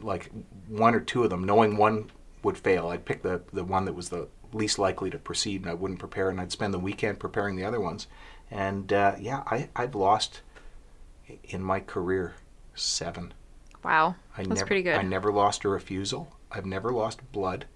like 0.00 0.30
one 0.68 0.94
or 0.94 1.00
two 1.00 1.24
of 1.24 1.30
them, 1.30 1.44
knowing 1.44 1.76
one 1.76 2.10
would 2.42 2.56
fail. 2.56 2.88
I'd 2.88 3.04
pick 3.04 3.22
the 3.22 3.42
the 3.52 3.64
one 3.64 3.84
that 3.84 3.94
was 3.94 4.08
the 4.08 4.28
least 4.52 4.78
likely 4.78 5.10
to 5.10 5.18
proceed, 5.18 5.62
and 5.62 5.70
I 5.70 5.74
wouldn't 5.74 6.00
prepare, 6.00 6.30
and 6.30 6.40
I'd 6.40 6.52
spend 6.52 6.72
the 6.72 6.78
weekend 6.78 7.18
preparing 7.18 7.56
the 7.56 7.64
other 7.64 7.80
ones. 7.80 8.06
And 8.50 8.92
uh, 8.92 9.16
yeah, 9.18 9.42
I, 9.46 9.68
I've 9.76 9.94
lost 9.94 10.40
in 11.44 11.62
my 11.62 11.80
career 11.80 12.34
seven. 12.74 13.34
wow. 13.84 14.16
I 14.36 14.42
That's 14.42 14.48
never, 14.48 14.66
pretty 14.66 14.82
good. 14.82 14.96
I 14.96 15.02
never 15.02 15.32
lost 15.32 15.64
a 15.64 15.68
refusal. 15.68 16.36
I've 16.50 16.66
never 16.66 16.92
lost 16.92 17.20
blood. 17.32 17.66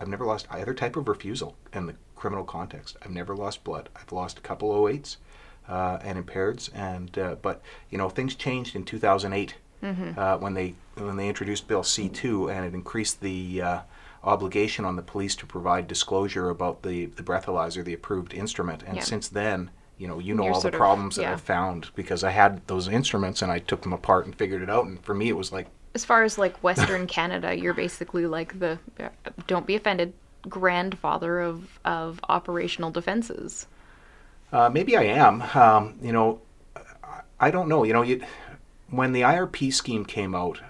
I've 0.00 0.08
never 0.08 0.24
lost 0.24 0.46
either 0.50 0.74
type 0.74 0.96
of 0.96 1.08
refusal 1.08 1.56
in 1.72 1.86
the 1.86 1.94
criminal 2.16 2.44
context. 2.44 2.96
I've 3.02 3.10
never 3.10 3.34
lost 3.36 3.64
blood. 3.64 3.88
I've 3.96 4.12
lost 4.12 4.38
a 4.38 4.42
couple 4.42 4.70
08s 4.70 5.16
uh, 5.68 5.98
and 6.02 6.24
impaireds, 6.24 6.70
and 6.74 7.16
uh, 7.18 7.36
but 7.40 7.62
you 7.90 7.98
know 7.98 8.08
things 8.08 8.34
changed 8.34 8.74
in 8.76 8.84
2008 8.84 9.54
Mm-hmm. 9.82 10.18
uh, 10.18 10.38
when 10.38 10.54
they 10.54 10.74
when 10.96 11.16
they 11.16 11.28
introduced 11.28 11.68
Bill 11.68 11.82
C2 11.82 12.50
and 12.50 12.64
it 12.64 12.72
increased 12.72 13.20
the 13.20 13.60
uh, 13.60 13.80
obligation 14.22 14.86
on 14.86 14.96
the 14.96 15.02
police 15.02 15.36
to 15.36 15.46
provide 15.46 15.86
disclosure 15.88 16.48
about 16.48 16.82
the 16.82 17.06
the 17.06 17.22
breathalyzer, 17.22 17.84
the 17.84 17.92
approved 17.92 18.32
instrument, 18.32 18.82
and 18.86 18.96
Yeah. 18.96 19.02
since 19.02 19.28
then. 19.28 19.70
You 19.98 20.08
know, 20.08 20.18
you 20.18 20.34
know 20.34 20.44
You're 20.44 20.54
all 20.54 20.58
the 20.58 20.62
sort 20.62 20.74
of- 20.74 20.78
problems 20.78 21.16
that. 21.16 21.26
I've 21.26 21.40
found 21.40 21.90
because 21.94 22.24
I 22.24 22.30
had 22.30 22.66
those 22.66 22.88
instruments 22.88 23.42
and 23.42 23.52
I 23.52 23.58
took 23.60 23.82
them 23.82 23.92
apart 23.92 24.24
and 24.26 24.34
figured 24.34 24.60
it 24.62 24.68
out. 24.70 24.86
And 24.86 25.00
for 25.04 25.14
me, 25.14 25.28
it 25.28 25.36
was 25.36 25.52
like 25.52 25.68
as 25.94 26.04
far 26.04 26.22
as 26.24 26.38
like 26.38 26.56
Western 26.62 27.06
Canada, 27.06 27.56
you're 27.56 27.74
basically 27.74 28.26
like 28.26 28.58
the 28.58 28.78
uh, 29.00 29.08
don't 29.46 29.66
be 29.66 29.74
offended 29.76 30.12
grandfather 30.48 31.40
of 31.40 31.78
of 31.84 32.20
operational 32.28 32.90
defenses. 32.90 33.66
Uh, 34.52 34.68
maybe 34.68 34.96
I 34.96 35.02
am. 35.04 35.42
Um, 35.54 35.98
you 36.02 36.12
know, 36.12 36.40
I- 37.40 37.50
don't 37.50 37.68
know. 37.68 37.82
You 37.84 37.92
know, 37.92 38.02
you, 38.02 38.22
when 38.90 39.12
the 39.12 39.22
IRP 39.22 39.72
scheme 39.72 40.04
came 40.04 40.34
out, 40.34 40.60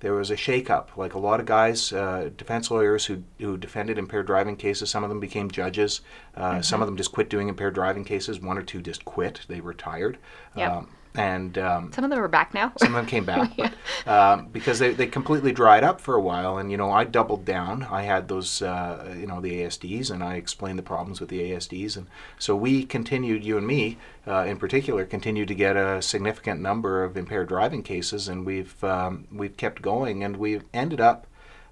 there 0.00 0.12
was 0.14 0.30
a 0.30 0.36
shakeup. 0.36 0.96
Like 0.96 1.14
a 1.14 1.18
lot 1.18 1.38
of 1.40 1.46
guys, 1.46 1.92
uh, 1.92 2.30
defense 2.36 2.70
lawyers 2.70 3.06
who 3.06 3.22
who 3.38 3.56
defended 3.56 3.98
impaired 3.98 4.26
driving 4.26 4.56
cases, 4.56 4.90
some 4.90 5.04
of 5.04 5.08
them 5.10 5.20
became 5.20 5.50
judges. 5.50 6.00
Uh, 6.36 6.62
Some 6.62 6.80
of 6.82 6.86
them 6.86 6.96
just 6.96 7.12
quit 7.12 7.28
doing 7.28 7.48
impaired 7.48 7.74
driving 7.74 8.04
cases. 8.04 8.40
One 8.40 8.58
or 8.58 8.62
two 8.62 8.80
just 8.80 9.04
quit. 9.04 9.40
They 9.48 9.60
retired. 9.60 10.18
Yep. 10.56 10.70
Um, 10.72 10.88
and 11.14 11.58
um, 11.58 11.92
Some 11.92 12.04
of 12.04 12.10
them 12.10 12.18
are 12.18 12.28
back 12.28 12.54
now. 12.54 12.72
some 12.78 12.94
of 12.94 12.94
them 12.94 13.06
came 13.06 13.24
back. 13.24 13.50
But, 13.56 13.72
um, 14.06 14.48
because 14.48 14.78
they, 14.78 14.92
they 14.92 15.06
completely 15.06 15.52
dried 15.52 15.82
up 15.82 16.00
for 16.00 16.14
a 16.14 16.20
while 16.20 16.58
and 16.58 16.70
you 16.70 16.76
know 16.76 16.90
i 16.90 17.04
doubled 17.04 17.44
down. 17.44 17.84
I 17.90 18.02
had 18.02 18.28
those 18.28 18.62
uh, 18.62 19.14
you 19.18 19.26
know 19.26 19.40
the 19.40 19.64
asds 19.64 20.10
and 20.10 20.22
i 20.22 20.34
explained 20.34 20.78
the 20.78 20.82
problems 20.82 21.20
with 21.20 21.28
the 21.28 21.52
asds 21.52 21.96
and 21.96 22.06
so 22.38 22.54
we 22.54 22.84
continued 22.84 23.44
you 23.44 23.58
and 23.58 23.66
me 23.66 23.96
uh, 24.28 24.44
in 24.44 24.58
particular 24.58 25.04
continued 25.04 25.48
to 25.48 25.54
get 25.54 25.76
a 25.76 26.02
significant 26.02 26.60
number 26.60 27.02
of 27.02 27.16
impaired 27.16 27.48
driving 27.48 27.82
cases. 27.82 28.28
And 28.28 28.44
we've 28.44 28.82
um, 28.84 29.26
we've 29.32 29.56
kept 29.56 29.82
going 29.82 30.22
and 30.22 30.36
we've 30.36 30.64
ended 30.74 31.00
up 31.00 31.26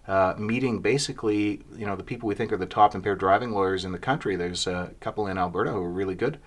uh, 0.09 0.35
meeting 0.39 0.81
basically, 0.81 1.61
you 1.77 1.85
know, 1.85 1.97
the 1.97 2.05
people 2.05 2.29
we 2.29 2.35
think 2.35 2.53
are 2.53 2.57
the 2.57 2.65
top 2.67 2.95
impaired 2.95 3.19
driving 3.19 3.51
lawyers 3.51 3.85
in 3.85 3.93
the 3.93 3.99
country. 3.99 4.37
There's 4.37 4.67
a 4.67 4.93
couple 5.01 5.27
in 5.27 5.37
Alberta 5.37 5.73
who 5.73 5.83
are 5.83 5.91
really 5.91 6.15
good, 6.15 6.39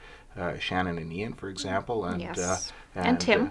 Shannon 0.59 0.97
and 0.97 1.11
Ian, 1.13 1.33
for 1.33 1.49
example, 1.49 2.05
and 2.05 2.21
Yes. 2.21 2.39
uh, 2.39 2.99
And 2.99 3.19
Tim. 3.19 3.41
uh, 3.45 3.49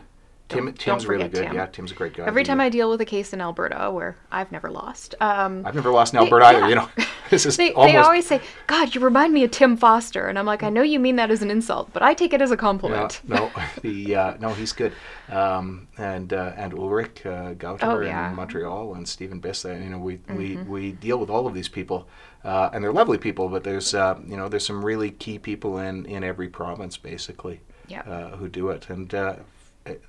Tim, 0.48 0.64
Don't- 0.64 0.78
Tim's 0.78 1.02
don't 1.02 1.10
really 1.12 1.28
good. 1.28 1.42
Tim. 1.44 1.54
Yeah, 1.54 1.66
Tim's 1.66 1.92
a 1.92 1.94
great 1.94 2.14
guy. 2.14 2.24
Every 2.24 2.42
time 2.42 2.58
I 2.58 2.70
deal 2.70 2.88
with 2.88 3.02
a 3.02 3.04
case 3.04 3.34
in 3.34 3.40
Alberta 3.42 3.90
where 3.90 4.16
I've 4.32 4.50
never 4.50 4.70
lost, 4.70 5.14
um, 5.20 5.62
I've 5.66 5.74
never 5.74 5.90
lost 5.90 6.14
in 6.14 6.18
Alberta 6.20 6.46
either. 6.46 6.60
yeah. 6.60 6.68
You 6.68 6.74
know, 6.76 6.88
this 7.30 7.44
is 7.44 7.58
they, 7.58 7.70
almost 7.74 7.92
they 7.92 7.98
always 7.98 8.26
say, 8.26 8.40
"God, 8.66 8.94
you 8.94 9.02
remind 9.02 9.34
me 9.34 9.44
of 9.44 9.50
Tim 9.50 9.76
Foster," 9.76 10.26
and 10.26 10.38
I'm 10.38 10.46
like, 10.46 10.62
I 10.62 10.70
know 10.70 10.80
you 10.80 10.98
mean 10.98 11.16
that 11.16 11.30
as 11.30 11.42
an 11.42 11.50
insult, 11.50 11.92
but 11.92 12.02
I 12.02 12.14
take 12.14 12.32
it 12.32 12.40
as 12.40 12.50
a 12.50 12.54
Yeah, 12.54 12.60
compliment. 12.60 13.20
no, 13.28 13.50
the 13.82 14.16
uh, 14.16 14.34
no, 14.40 14.54
he's 14.54 14.72
good. 14.72 14.94
Um, 15.28 15.88
and 15.98 16.32
uh, 16.32 16.52
and 16.56 16.72
Ulrich 16.72 17.26
uh, 17.26 17.52
Gauter 17.52 17.84
Oh, 17.84 18.00
yeah. 18.00 18.22
Mm-hmm. 18.22 18.30
in 18.30 18.36
Montreal 18.36 18.94
and 18.94 19.06
Stephen 19.06 19.42
Bissa. 19.42 19.78
You 19.84 19.90
know, 19.90 19.98
we, 19.98 20.20
we, 20.34 20.56
we 20.56 20.92
deal 20.92 21.18
with 21.18 21.28
all 21.28 21.46
of 21.46 21.52
these 21.52 21.68
people, 21.68 22.08
uh, 22.44 22.70
and 22.72 22.82
they're 22.82 22.92
lovely 22.92 23.18
people. 23.18 23.48
But 23.48 23.64
there's 23.64 23.94
uh, 23.94 24.18
you 24.26 24.36
know 24.36 24.48
there's 24.48 24.66
some 24.66 24.84
really 24.84 25.10
key 25.10 25.38
people 25.38 25.78
in 25.78 26.06
in 26.06 26.24
every 26.24 26.48
province 26.48 26.96
basically 26.96 27.60
Yeah. 27.88 28.02
uh, 28.02 28.36
who 28.36 28.48
do 28.48 28.70
it. 28.70 28.88
And 28.90 29.14
uh, 29.14 29.36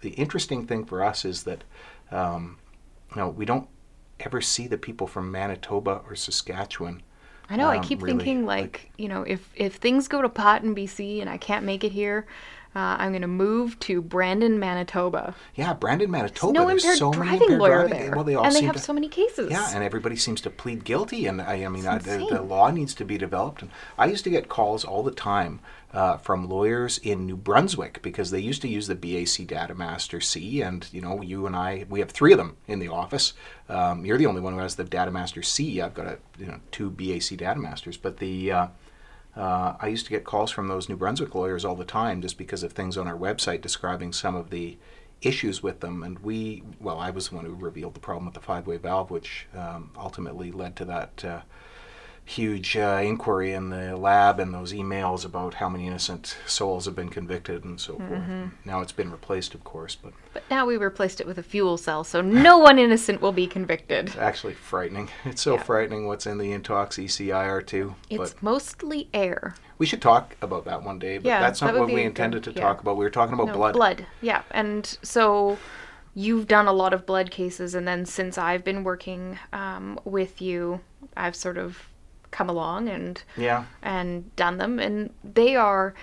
the 0.01 0.11
interesting 0.11 0.65
thing 0.67 0.85
for 0.85 1.03
us 1.03 1.25
is 1.25 1.43
that 1.43 1.63
um, 2.11 2.57
you 3.15 3.21
know 3.21 3.29
we 3.29 3.45
don't 3.45 3.67
ever 4.19 4.41
see 4.41 4.67
the 4.67 4.77
people 4.77 5.07
from 5.07 5.31
Manitoba 5.31 6.01
or 6.07 6.15
Saskatchewan. 6.15 7.01
I 7.49 7.55
know. 7.55 7.67
I 7.67 7.77
um, 7.77 7.83
keep 7.83 8.01
really, 8.01 8.17
thinking 8.17 8.45
like, 8.45 8.91
you 8.97 9.07
know, 9.07 9.23
if 9.23 9.49
if 9.55 9.75
things 9.75 10.07
go 10.07 10.21
to 10.21 10.29
pot 10.29 10.63
in 10.63 10.75
BC 10.75 11.21
and 11.21 11.29
I 11.29 11.37
can't 11.37 11.65
make 11.65 11.83
it 11.83 11.91
here, 11.91 12.27
uh, 12.75 12.97
I'm 12.99 13.11
gonna 13.13 13.27
move 13.27 13.79
to 13.81 14.01
Brandon, 14.01 14.59
Manitoba. 14.59 15.33
Yeah, 15.55 15.73
Brandon, 15.73 16.09
Manitoba. 16.11 16.53
no 16.53 16.67
impaired 16.69 16.97
so 16.97 17.11
many 17.11 17.23
driving 17.23 17.41
impaired 17.41 17.59
lawyer 17.59 17.87
driving- 17.87 17.99
there, 17.99 18.15
Well, 18.15 18.23
they 18.23 18.35
all 18.35 18.45
and 18.45 18.55
they 18.55 18.61
have 18.63 18.75
to- 18.75 18.81
so 18.81 18.93
many 18.93 19.09
cases. 19.09 19.51
Yeah, 19.51 19.69
and 19.73 19.83
everybody 19.83 20.15
seems 20.15 20.41
to 20.41 20.49
plead 20.49 20.83
guilty, 20.83 21.25
and 21.25 21.41
I, 21.41 21.65
I 21.65 21.69
mean, 21.69 21.87
I, 21.87 21.97
the, 21.97 22.17
the 22.29 22.41
law 22.41 22.69
needs 22.69 22.93
to 22.95 23.05
be 23.05 23.17
developed. 23.17 23.61
And 23.61 23.71
I 23.97 24.05
used 24.05 24.23
to 24.25 24.29
get 24.29 24.49
calls 24.49 24.85
all 24.85 25.01
the 25.03 25.11
time 25.11 25.59
uh, 25.91 26.17
from 26.17 26.47
lawyers 26.47 26.99
in 26.99 27.25
New 27.25 27.35
Brunswick 27.35 28.01
because 28.03 28.29
they 28.29 28.39
used 28.39 28.61
to 28.61 28.67
use 28.67 28.85
the 28.85 28.93
BAC 28.95 29.47
Data 29.47 29.73
Master 29.73 30.21
C, 30.21 30.61
and 30.61 30.87
you 30.91 31.01
know, 31.01 31.21
you 31.23 31.47
and 31.47 31.55
I, 31.55 31.85
we 31.89 31.99
have 31.99 32.11
three 32.11 32.31
of 32.31 32.37
them 32.37 32.57
in 32.67 32.77
the 32.77 32.89
office. 32.89 33.33
Um, 33.67 34.05
you're 34.05 34.17
the 34.19 34.27
only 34.27 34.41
one 34.41 34.53
who 34.53 34.59
has 34.59 34.75
the 34.75 34.83
Data 34.83 35.09
Master 35.09 35.41
C. 35.41 35.81
I've 35.81 35.95
got 35.95 36.05
a, 36.05 36.17
you 36.37 36.45
know 36.45 36.59
two 36.71 36.91
BAC 36.91 37.35
Data 37.37 37.59
Masters, 37.59 37.97
but 37.97 38.17
the 38.17 38.51
uh, 38.51 38.67
uh, 39.35 39.75
I 39.79 39.87
used 39.87 40.05
to 40.05 40.11
get 40.11 40.23
calls 40.23 40.51
from 40.51 40.67
those 40.67 40.89
New 40.89 40.97
Brunswick 40.97 41.35
lawyers 41.35 41.63
all 41.63 41.75
the 41.75 41.85
time 41.85 42.21
just 42.21 42.37
because 42.37 42.63
of 42.63 42.73
things 42.73 42.97
on 42.97 43.07
our 43.07 43.17
website 43.17 43.61
describing 43.61 44.11
some 44.11 44.35
of 44.35 44.49
the 44.49 44.77
issues 45.21 45.61
with 45.61 45.81
them. 45.81 46.03
And 46.03 46.19
we, 46.19 46.63
well, 46.79 46.99
I 46.99 47.09
was 47.09 47.29
the 47.29 47.35
one 47.35 47.45
who 47.45 47.53
revealed 47.53 47.93
the 47.93 47.99
problem 47.99 48.25
with 48.25 48.33
the 48.33 48.41
five 48.41 48.67
way 48.67 48.77
valve, 48.77 49.11
which 49.11 49.47
um, 49.55 49.91
ultimately 49.97 50.51
led 50.51 50.75
to 50.77 50.85
that 50.85 51.25
uh, 51.25 51.41
huge 52.29 52.77
uh, 52.77 52.99
inquiry 53.03 53.53
in 53.53 53.69
the 53.71 53.97
lab 53.97 54.39
and 54.39 54.53
those 54.53 54.71
emails 54.71 55.25
about 55.25 55.55
how 55.55 55.67
many 55.67 55.87
innocent 55.87 56.37
souls 56.45 56.85
have 56.85 56.95
been 56.95 57.09
convicted 57.09 57.63
and 57.63 57.81
so 57.81 57.97
forth. 57.97 58.21
Now 58.65 58.81
it's 58.81 58.91
been 58.91 59.09
replaced, 59.11 59.55
of 59.55 59.63
course, 59.63 59.95
but 59.95 60.13
But 60.33 60.43
now 60.47 60.67
we 60.67 60.77
replaced 60.77 61.19
it 61.19 61.25
with 61.25 61.39
a 61.39 61.43
fuel 61.43 61.75
cell, 61.77 62.03
so 62.03 62.21
no 62.21 62.59
one 62.59 62.77
innocent 62.77 63.19
will 63.19 63.31
be 63.31 63.47
convicted. 63.47 64.09
it's 64.09 64.15
actually 64.17 64.53
frightening. 64.53 65.09
It's 65.25 65.41
so 65.41 65.55
Yeah. 65.55 65.63
frightening 65.63 66.05
what's 66.05 66.27
in 66.27 66.37
the 66.37 66.51
Intox 66.51 66.99
E 66.99 67.05
ECIR2. 67.05 67.95
It's 68.11 68.35
mostly 68.41 69.09
air. 69.11 69.55
we 69.79 69.87
should 69.87 70.01
talk 70.01 70.35
about 70.43 70.65
that 70.65 70.83
one 70.83 70.99
day, 70.99 71.17
but 71.17 71.25
Yeah, 71.25 71.39
that's 71.39 71.61
not 71.63 71.73
would 71.73 71.79
what 71.81 71.91
we 71.91 72.03
intended 72.03 72.43
good- 72.43 72.53
to 72.53 72.59
yeah. 72.59 72.67
talk 72.67 72.79
about. 72.81 72.95
We 72.95 73.05
were 73.05 73.09
talking 73.09 73.33
about 73.33 73.47
No, 73.47 73.53
blood. 73.53 73.73
Blood, 73.73 74.05
yeah. 74.21 74.43
And 74.51 74.85
so 75.01 75.57
you've 76.13 76.47
done 76.47 76.67
a 76.67 76.73
lot 76.73 76.93
of 76.93 77.07
blood 77.07 77.31
cases, 77.31 77.73
and 77.73 77.87
then 77.87 78.05
since 78.05 78.37
I've 78.37 78.63
been 78.63 78.83
working 78.83 79.39
um, 79.51 79.99
with 80.05 80.41
you, 80.43 80.81
I've 81.17 81.35
sort 81.35 81.57
of 81.57 81.87
come 82.31 82.49
along 82.49 82.89
and 82.89 83.21
Yeah. 83.37 83.65
and 83.81 84.33
done 84.35 84.57
them, 84.57 84.79
and 84.79 85.11
they 85.23 85.55
are 85.55 85.93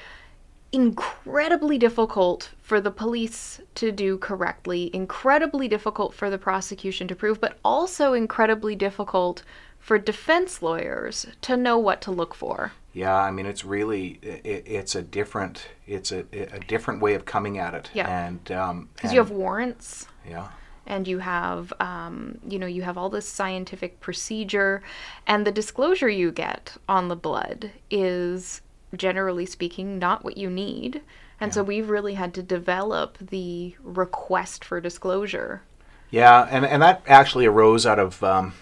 incredibly 0.73 1.79
difficult 1.79 2.51
for 2.61 2.81
the 2.81 2.91
police 2.91 3.61
to 3.77 3.93
do 3.93 4.19
correctly, 4.19 4.91
incredibly 4.95 5.69
difficult 5.69 6.13
for 6.13 6.29
the 6.29 6.39
prosecution 6.39 7.07
to 7.09 7.15
prove, 7.15 7.41
but 7.41 7.59
also 7.65 8.13
incredibly 8.13 8.75
difficult 8.75 9.43
for 9.79 9.99
defense 9.99 10.61
lawyers 10.63 11.27
to 11.41 11.57
know 11.57 11.79
what 11.79 12.01
to 12.03 12.11
look 12.11 12.35
for. 12.35 12.73
Yeah, 12.93 13.15
I 13.15 13.31
mean 13.31 13.47
it's 13.47 13.65
really 13.65 14.19
it, 14.23 14.65
it's 14.67 14.95
a 14.95 15.03
different 15.03 15.69
it's 15.87 16.11
a, 16.13 16.25
a 16.33 16.59
different 16.61 17.01
way 17.01 17.15
of 17.15 17.25
coming 17.25 17.59
at 17.59 17.73
it. 17.75 17.91
Yeah. 17.95 18.09
And 18.27 18.51
um 18.53 18.89
Because 18.97 19.13
you 19.13 19.21
have 19.21 19.31
warrants. 19.31 20.07
yeah. 20.29 20.49
And 20.87 21.07
you 21.09 21.19
have 21.19 21.73
um, 21.81 22.39
you 22.49 22.59
know 22.59 22.67
you 22.67 22.83
have 22.83 22.97
all 22.97 23.11
this 23.11 23.29
scientific 23.29 24.01
procedure 24.01 24.83
and 25.27 25.47
the 25.47 25.53
disclosure 25.53 26.09
you 26.09 26.31
get 26.31 26.77
on 26.89 27.09
the 27.09 27.17
blood 27.17 27.71
is 27.91 28.61
generally 28.95 29.47
speaking 29.47 29.99
not 29.99 30.25
what 30.25 30.37
you 30.37 30.51
need. 30.51 31.03
And 31.39 31.53
so 31.53 31.63
we've 31.63 31.91
really 31.91 32.15
had 32.15 32.33
to 32.35 32.43
develop 32.43 33.19
the 33.19 33.77
request 33.83 34.65
for 34.65 34.81
disclosure. 34.81 35.63
Yeah, 36.11 36.49
and 36.51 36.65
and 36.65 36.81
that 36.83 37.03
actually 37.07 37.47
arose 37.47 37.85
out 37.85 37.99
of 37.99 38.23
um, 38.23 38.55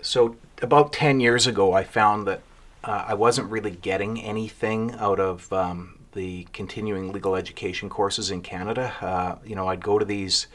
so 0.00 0.36
about 0.62 0.92
ten 0.92 1.20
years 1.20 1.46
ago, 1.46 1.72
I 1.72 1.84
found 1.84 2.26
that 2.26 2.40
uh, 2.82 3.04
I 3.08 3.14
wasn't 3.14 3.50
really 3.50 3.72
getting 3.72 4.20
anything 4.20 4.94
out 4.98 5.20
of 5.20 5.52
um, 5.52 5.98
the 6.12 6.46
continuing 6.52 7.12
legal 7.12 7.36
education 7.36 7.88
courses 7.88 8.30
in 8.30 8.42
Canada. 8.42 8.94
Uh, 9.00 9.36
you 9.44 9.54
know, 9.54 9.68
I'd 9.68 9.82
go 9.82 9.98
to 9.98 10.04
these 10.04 10.46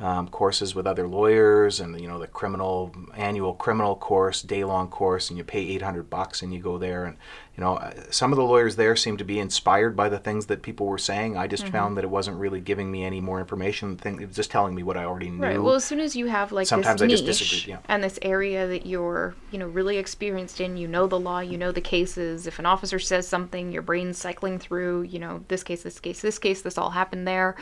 um, 0.00 0.28
courses 0.28 0.74
with 0.74 0.86
other 0.86 1.06
lawyers, 1.06 1.80
and 1.80 2.00
you 2.00 2.08
know, 2.08 2.18
the 2.18 2.26
criminal 2.26 2.94
annual 3.16 3.54
criminal 3.54 3.94
course, 3.96 4.42
day 4.42 4.64
long 4.64 4.88
course, 4.88 5.28
and 5.28 5.38
you 5.38 5.44
pay 5.44 5.60
eight 5.60 5.82
hundred 5.82 6.10
bucks, 6.10 6.42
and 6.42 6.52
you 6.52 6.60
go 6.60 6.78
there, 6.78 7.04
and 7.04 7.16
you 7.56 7.62
know, 7.62 7.76
uh, 7.76 7.92
some 8.10 8.32
of 8.32 8.36
the 8.36 8.44
lawyers 8.44 8.76
there 8.76 8.96
seemed 8.96 9.18
to 9.18 9.24
be 9.24 9.38
inspired 9.38 9.94
by 9.94 10.08
the 10.08 10.18
things 10.18 10.46
that 10.46 10.62
people 10.62 10.86
were 10.86 10.96
saying. 10.96 11.36
I 11.36 11.46
just 11.46 11.68
found 11.68 11.98
that 11.98 12.04
it 12.04 12.08
wasn't 12.08 12.38
really 12.38 12.60
giving 12.60 12.90
me 12.90 13.04
any 13.04 13.20
more 13.20 13.40
information. 13.40 13.96
Thing, 13.98 14.22
it 14.22 14.26
was 14.26 14.36
just 14.36 14.50
telling 14.50 14.74
me 14.74 14.82
what 14.82 14.96
I 14.96 15.04
already 15.04 15.28
knew. 15.28 15.42
right 15.42 15.62
well 15.62 15.74
as 15.74 15.84
soon 15.84 16.00
as 16.00 16.16
you 16.16 16.26
have 16.26 16.50
like 16.50 16.66
Sometimes 16.66 17.00
this 17.00 17.20
I 17.20 17.24
just 17.24 17.40
niche 17.40 17.68
yeah. 17.68 17.78
and 17.88 18.02
this 18.02 18.18
area 18.22 18.66
that 18.68 18.86
you're 18.86 19.34
you 19.50 19.58
know 19.58 19.66
really 19.66 19.98
experienced 19.98 20.60
in 20.60 20.78
you 20.78 20.88
know 20.88 21.06
the 21.06 21.20
law 21.20 21.40
you 21.40 21.58
know 21.58 21.72
the 21.72 21.80
cases 21.80 22.46
if 22.46 22.58
an 22.58 22.64
officer 22.64 22.98
says 22.98 23.28
something 23.28 23.70
your 23.70 23.82
brain's 23.82 24.16
cycling 24.16 24.58
through 24.58 25.02
you 25.02 25.18
know 25.18 25.44
this 25.48 25.62
case 25.62 25.82
this 25.82 26.00
case 26.00 26.22
this 26.22 26.38
case 26.38 26.62
this 26.62 26.78
all 26.78 26.90
happened 26.90 27.28
there 27.28 27.56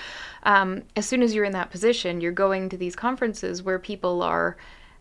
um, 0.44 0.83
as 0.96 1.07
soon 1.07 1.22
as 1.22 1.35
you're 1.35 1.44
in 1.44 1.53
that 1.53 1.70
position 1.70 2.20
you're 2.20 2.33
going 2.33 2.68
to 2.68 2.76
these 2.76 2.94
conferences 2.94 3.62
where 3.62 3.79
people 3.79 4.22
are 4.22 4.57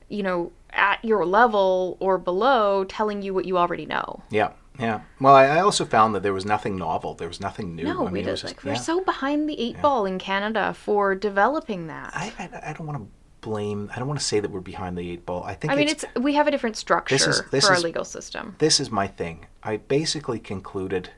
you 0.09 0.23
know 0.23 0.51
at 0.71 1.03
your 1.03 1.25
level 1.25 1.97
or 1.99 2.17
below 2.17 2.83
telling 2.85 3.21
you 3.21 3.33
what 3.33 3.45
you 3.45 3.57
already 3.57 3.85
know 3.85 4.21
Yeah, 4.29 4.51
yeah. 4.79 5.01
Well, 5.19 5.35
I, 5.35 5.45
I 5.45 5.59
also 5.61 5.85
found 5.85 6.15
that 6.15 6.23
there 6.23 6.33
was 6.33 6.45
nothing 6.45 6.77
novel. 6.77 7.13
There 7.13 7.27
was 7.27 7.39
nothing 7.39 7.75
new. 7.75 7.83
no 7.83 8.01
I 8.01 8.05
we 8.05 8.11
mean, 8.11 8.21
it 8.23 8.25
did 8.25 8.31
was 8.31 8.41
just, 8.41 8.55
like 8.55 8.63
we're 8.63 8.73
yeah. 8.73 8.79
so 8.79 9.03
behind 9.03 9.49
the 9.49 9.59
eight 9.59 9.81
ball 9.81 10.05
in 10.05 10.17
canada 10.19 10.73
for 10.73 11.15
developing 11.15 11.87
that 11.87 12.11
I, 12.15 12.31
I, 12.39 12.69
I 12.69 12.73
don't 12.73 12.87
want 12.87 12.99
to 12.99 13.07
blame. 13.41 13.89
I 13.95 13.99
don't 13.99 14.07
want 14.07 14.19
to 14.19 14.25
say 14.25 14.39
that 14.39 14.51
we're 14.51 14.59
behind 14.59 14.97
the 14.97 15.09
eight 15.09 15.25
ball. 15.25 15.43
I 15.43 15.53
think 15.53 15.71
I 15.71 15.75
mean, 15.75 15.87
it's, 15.89 16.03
it's 16.03 16.19
we 16.19 16.33
have 16.33 16.47
a 16.47 16.51
different 16.51 16.75
structure 16.77 17.15
is- 17.15 17.41
this 17.51 17.65
for 17.65 17.71
our 17.71 17.77
is- 17.77 17.83
legal 17.83 18.03
system. 18.05 18.55
this 18.59 18.79
is 18.79 18.89
my 18.91 19.07
thing. 19.07 19.45
I 19.63 19.77
basically 19.77 20.39
concluded 20.39 21.09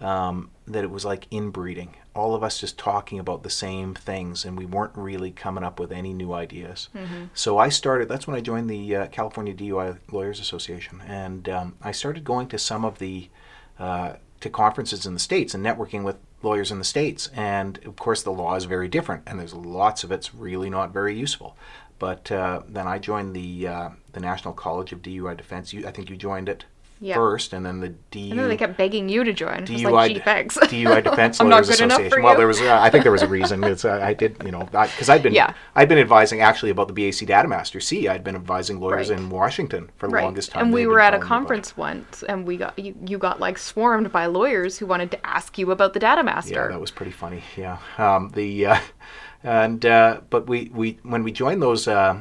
um, 0.00 0.50
that 0.66 0.84
it 0.84 0.90
was 0.90 1.04
like 1.04 1.26
inbreeding. 1.30 1.94
All 2.14 2.34
of 2.34 2.42
us 2.42 2.60
just 2.60 2.78
talking 2.78 3.18
about 3.18 3.42
the 3.42 3.50
same 3.50 3.94
things, 3.94 4.44
and 4.44 4.56
we 4.56 4.66
weren't 4.66 4.96
really 4.96 5.30
coming 5.30 5.64
up 5.64 5.78
with 5.78 5.92
any 5.92 6.12
new 6.12 6.32
ideas. 6.32 6.88
So 7.34 7.58
I 7.58 7.68
started. 7.68 8.08
That's 8.08 8.26
when 8.26 8.36
I 8.36 8.40
joined 8.40 8.68
the 8.70 8.96
uh, 8.96 9.06
California 9.08 9.54
DUI 9.54 9.98
Lawyers 10.10 10.40
Association, 10.40 11.02
and 11.06 11.48
um, 11.48 11.76
I 11.82 11.92
started 11.92 12.24
going 12.24 12.48
to 12.48 12.58
some 12.58 12.84
of 12.84 12.98
the 12.98 13.28
uh, 13.78 14.14
to 14.40 14.50
conferences 14.50 15.06
in 15.06 15.14
the 15.14 15.20
states 15.20 15.54
and 15.54 15.64
networking 15.64 16.04
with 16.04 16.16
lawyers 16.42 16.70
in 16.70 16.78
the 16.78 16.84
states. 16.84 17.30
And 17.34 17.78
of 17.84 17.96
course, 17.96 18.22
the 18.22 18.32
law 18.32 18.54
is 18.54 18.64
very 18.64 18.88
different, 18.88 19.22
and 19.26 19.38
there's 19.40 19.54
lots 19.54 20.04
of 20.04 20.12
it's 20.12 20.34
really 20.34 20.70
not 20.70 20.92
very 20.92 21.18
useful. 21.18 21.56
But 21.98 22.30
uh, 22.30 22.62
then 22.68 22.86
I 22.86 22.98
joined 22.98 23.34
the 23.34 23.68
uh, 23.68 23.90
the 24.12 24.20
National 24.20 24.52
College 24.52 24.92
of 24.92 25.02
DUI 25.02 25.36
Defense. 25.36 25.72
You, 25.72 25.86
I 25.86 25.90
think 25.90 26.10
you 26.10 26.16
joined 26.16 26.48
it 26.48 26.66
Yeah. 27.00 27.14
first, 27.16 27.52
and 27.52 27.64
then 27.66 27.80
the 27.80 27.90
DU, 28.10 28.30
And 28.30 28.38
then 28.38 28.48
they 28.48 28.56
kept 28.56 28.76
begging 28.78 29.08
you 29.08 29.22
to 29.24 29.32
join. 29.32 29.66
DUI, 29.66 29.90
like, 29.90 30.12
gee. 30.14 30.20
DUI 30.84 31.02
Defense 31.10 31.40
Lawyers 31.40 31.68
Association. 31.68 32.22
Well, 32.22 32.36
there 32.36 32.46
was, 32.46 32.60
uh, 32.60 32.78
I 32.80 32.88
think 32.88 33.02
there 33.02 33.12
was 33.12 33.22
a 33.22 33.28
reason. 33.28 33.62
It's, 33.76 33.84
uh, 33.84 34.00
I 34.02 34.14
did, 34.14 34.36
you 34.44 34.50
know, 34.50 34.64
because 34.72 35.08
I'd 35.10 35.22
been, 35.22 35.34
Yeah. 35.34 35.52
I'd 35.74 35.88
been 35.88 35.98
advising 35.98 36.40
actually 36.40 36.70
about 36.70 36.88
the 36.88 36.94
BAC 36.94 37.26
Data 37.26 37.48
Master 37.48 37.80
C. 37.80 38.08
I'd 38.08 38.24
been 38.24 38.34
advising 38.36 38.80
lawyers 38.80 39.10
Right. 39.10 39.18
in 39.18 39.28
Washington 39.28 39.90
for 39.98 40.08
the 40.08 40.14
right. 40.14 40.24
longest 40.24 40.52
time. 40.52 40.64
And 40.64 40.72
we 40.72 40.86
were 40.86 41.00
at 41.00 41.12
a 41.12 41.18
telling 41.18 41.20
me 41.20 41.26
about 41.26 41.26
it. 41.26 41.28
conference 41.28 41.76
once, 41.76 42.22
and 42.22 42.46
we 42.46 42.56
got 42.56 42.78
you, 42.78 42.94
you 43.06 43.18
got 43.18 43.40
like 43.40 43.58
swarmed 43.58 44.10
by 44.10 44.26
lawyers 44.26 44.78
who 44.78 44.86
wanted 44.86 45.10
to 45.10 45.26
ask 45.26 45.58
you 45.58 45.70
about 45.70 45.92
the 45.92 46.00
data 46.00 46.22
master. 46.22 46.54
Yeah, 46.54 46.68
that 46.68 46.80
was 46.80 46.90
pretty 46.90 47.12
funny. 47.12 47.42
Yeah, 47.56 47.78
um, 47.98 48.30
the 48.34 48.66
uh, 48.66 48.78
and 49.42 49.84
uh, 49.84 50.20
but 50.30 50.48
we, 50.48 50.70
we 50.74 50.98
when 51.02 51.22
we 51.22 51.32
joined 51.32 51.60
those 51.62 51.86
uh, 51.88 52.20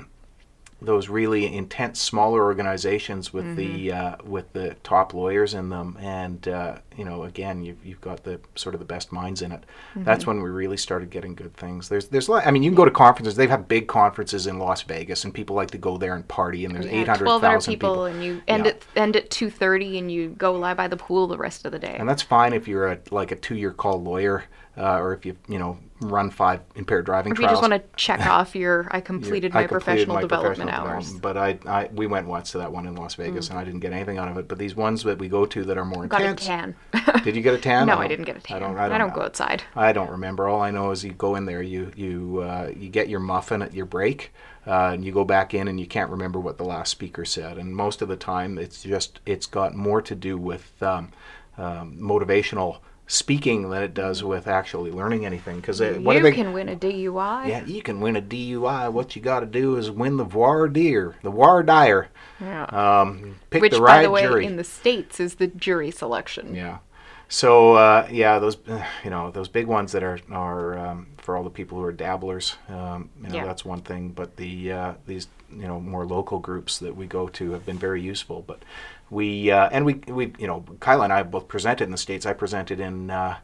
those 0.81 1.07
really 1.07 1.51
intense 1.55 1.99
smaller 2.01 2.43
organizations 2.43 3.31
with 3.33 3.55
the 3.55 3.91
uh, 3.91 4.15
with 4.25 4.51
the 4.53 4.75
top 4.83 5.13
lawyers 5.13 5.53
in 5.53 5.69
them, 5.69 5.97
and 5.99 6.47
uh, 6.47 6.77
you 6.97 7.05
know, 7.05 7.23
again, 7.23 7.63
you've, 7.63 7.83
you've 7.83 8.01
got 8.01 8.23
the 8.23 8.39
sort 8.55 8.75
of 8.75 8.79
the 8.79 8.85
best 8.85 9.11
minds 9.11 9.41
in 9.41 9.51
it. 9.53 9.63
That's 9.95 10.27
when 10.27 10.41
we 10.43 10.49
really 10.49 10.77
started 10.77 11.09
getting 11.09 11.33
good 11.33 11.53
things. 11.55 11.88
There's 11.88 12.09
there's 12.09 12.27
a 12.27 12.31
lot. 12.33 12.45
I 12.45 12.51
mean, 12.51 12.61
you 12.61 12.69
can 12.71 12.75
go 12.75 12.85
to 12.85 12.91
conferences. 12.91 13.35
They've 13.35 13.49
had 13.49 13.67
big 13.69 13.88
conferences 13.88 14.47
in 14.47 14.59
Las 14.59 14.81
Vegas, 14.83 15.23
and 15.23 15.33
people 15.33 15.55
like 15.55 15.71
to 15.71 15.77
go 15.77 15.97
there 15.97 16.13
and 16.13 16.27
party. 16.27 16.65
And 16.65 16.75
there's 16.75 16.85
Yeah, 16.85 16.91
eight 17.01 17.07
hundred 17.07 17.25
12 17.25 17.43
hour 17.43 17.53
thousand 17.53 17.73
people, 17.73 17.89
people. 17.91 18.05
and 18.05 18.23
you 18.23 18.41
end 18.47 18.65
Yeah. 18.65 18.71
at 18.71 18.83
end 18.97 19.15
at 19.15 19.29
two 19.29 19.49
thirty, 19.49 19.97
and 19.97 20.11
you 20.11 20.29
go 20.38 20.53
lie 20.53 20.73
by 20.73 20.89
the 20.89 20.97
pool 20.97 21.27
the 21.27 21.38
rest 21.38 21.65
of 21.65 21.71
the 21.71 21.79
day. 21.79 21.95
And 21.97 22.07
that's 22.07 22.21
fine 22.21 22.51
if 22.53 22.67
you're 22.67 22.91
a 22.91 22.99
like 23.11 23.31
a 23.31 23.35
two-year 23.38 23.71
call 23.71 24.03
lawyer. 24.03 24.43
Uh, 24.77 24.97
or 24.97 25.13
if 25.13 25.25
you 25.25 25.35
you 25.47 25.59
know 25.59 25.77
run 26.01 26.29
five 26.29 26.59
impaired 26.75 27.05
driving 27.05 27.31
If 27.31 27.39
you 27.39 27.47
just 27.47 27.61
want 27.61 27.73
to 27.73 27.81
check 27.95 28.19
off 28.27 28.55
your, 28.55 28.88
I 28.91 28.99
completed 28.99 29.53
my 29.53 29.61
I 29.61 29.63
completed 29.63 29.85
professional 29.85 30.15
my 30.15 30.21
development 30.21 30.69
professional 30.69 30.88
hours. 30.88 31.13
Mm. 31.13 31.15
development, 31.15 31.63
But 31.63 31.69
I, 31.69 31.81
I, 31.83 31.89
we 31.93 32.07
went 32.07 32.27
once 32.27 32.51
to 32.51 32.57
that 32.59 32.71
one 32.71 32.85
in 32.85 32.95
Las 32.95 33.15
Vegas, 33.15 33.49
and 33.49 33.57
I 33.57 33.63
didn't 33.63 33.79
get 33.79 33.93
anything 33.93 34.17
out 34.17 34.27
of 34.27 34.38
it. 34.38 34.47
But 34.47 34.57
these 34.57 34.75
ones 34.75 35.03
that 35.03 35.17
we 35.17 35.29
go 35.29 35.45
to 35.45 35.63
that 35.63 35.77
are 35.77 35.85
more 35.85 36.05
Got 36.07 36.21
a 36.23 36.33
tan. 36.35 36.75
Did 37.23 37.35
you 37.35 37.41
get 37.41 37.53
a 37.53 37.57
tan? 37.57 37.88
no, 37.88 37.93
don't- 37.93 38.03
I 38.03 38.07
didn't 38.07 38.25
get 38.25 38.38
a 38.38 38.41
tan. 38.41 38.57
I 38.57 38.59
don't. 38.59 38.77
I 38.77 38.97
don't, 38.97 39.09
know. 39.09 39.15
go 39.15 39.21
outside. 39.21 39.63
I 39.75 39.93
don't 39.93 40.09
remember. 40.09 40.47
All 40.47 40.61
I 40.61 40.71
know 40.71 40.91
is 40.91 41.03
you 41.03 41.13
go 41.13 41.35
in 41.35 41.45
there, 41.45 41.61
you 41.61 41.91
you 41.95 42.39
uh, 42.41 42.71
you 42.75 42.89
get 42.89 43.07
your 43.07 43.21
muffin 43.21 43.61
at 43.61 43.73
your 43.73 43.85
break, 43.85 44.33
uh, 44.67 44.91
and 44.93 45.05
you 45.05 45.11
go 45.11 45.23
back 45.23 45.53
in, 45.53 45.67
and 45.67 45.79
you 45.79 45.88
can't 45.88 46.11
remember 46.11 46.39
what 46.39 46.57
the 46.57 46.65
last 46.65 46.89
speaker 46.89 47.23
said. 47.23 47.57
And 47.57 47.75
most 47.75 48.01
of 48.01 48.09
the 48.09 48.17
time, 48.17 48.57
it's 48.57 48.83
just 48.83 49.21
it's 49.25 49.45
got 49.45 49.75
more 49.75 50.01
to 50.01 50.15
do 50.15 50.38
with 50.38 50.71
um, 50.83 51.13
um, 51.57 51.97
motivational 51.97 52.79
speaking 53.07 53.69
than 53.69 53.83
it 53.83 53.93
does 53.93 54.23
with 54.23 54.47
actually 54.47 54.91
learning 54.91 55.25
anything. 55.25 55.57
Because 55.57 55.79
what 55.79 56.15
you 56.23 56.31
can 56.31 56.53
win 56.53 56.69
a 56.69 56.75
DUI. 56.75 57.47
yeah, 57.47 57.65
you 57.65 57.81
can 57.81 57.99
win 57.99 58.15
a 58.15 58.21
DUI. 58.21 58.91
What 58.91 59.15
you 59.15 59.21
got 59.21 59.41
to 59.41 59.45
do 59.45 59.77
is 59.77 59.91
win 59.91 60.17
the 60.17 60.23
voir 60.23 60.67
dire, 60.67 61.15
the 61.23 61.31
voir 61.31 61.63
dire. 61.63 62.09
Yeah. 62.39 62.65
Um, 62.65 63.35
pick 63.49 63.61
Which, 63.61 63.73
the 63.73 63.79
by 63.79 64.01
the 64.03 64.11
way, 64.11 64.23
jury. 64.23 64.45
in 64.45 64.55
the 64.57 64.63
states 64.63 65.19
is 65.19 65.35
the 65.35 65.47
jury 65.47 65.91
selection. 65.91 66.55
Yeah. 66.55 66.79
So 67.27 67.73
uh, 67.73 68.07
yeah, 68.11 68.39
those 68.39 68.57
uh, 68.67 68.85
you 69.03 69.09
know 69.09 69.31
those 69.31 69.47
big 69.47 69.67
ones 69.67 69.91
that 69.91 70.03
are 70.03 70.19
are 70.31 70.77
um, 70.77 71.07
for 71.17 71.35
all 71.35 71.43
the 71.43 71.49
people 71.49 71.77
who 71.77 71.83
are 71.83 71.91
dabblers. 71.91 72.55
Um, 72.69 73.09
you 73.21 73.29
know 73.29 73.35
Yeah. 73.35 73.45
that's 73.45 73.65
one 73.65 73.81
thing, 73.81 74.09
but 74.09 74.35
the 74.38 74.71
uh, 74.71 74.93
these 75.07 75.27
you 75.51 75.67
know 75.67 75.79
more 75.79 76.05
local 76.05 76.39
groups 76.39 76.77
that 76.79 76.95
we 76.95 77.07
go 77.07 77.27
to 77.29 77.51
have 77.51 77.65
been 77.65 77.77
very 77.79 78.01
useful. 78.01 78.43
But 78.45 78.63
we 79.09 79.51
uh, 79.51 79.69
and 79.71 79.85
we 79.85 79.95
we 80.07 80.33
you 80.38 80.47
know 80.47 80.63
Kyla 80.79 81.05
and 81.05 81.13
I 81.13 81.23
both 81.23 81.47
presented 81.47 81.85
in 81.85 81.91
the 81.91 81.97
states. 81.97 82.25
I 82.25 82.33
presented 82.33 82.79
in 82.79 83.09
uh, 83.09 83.38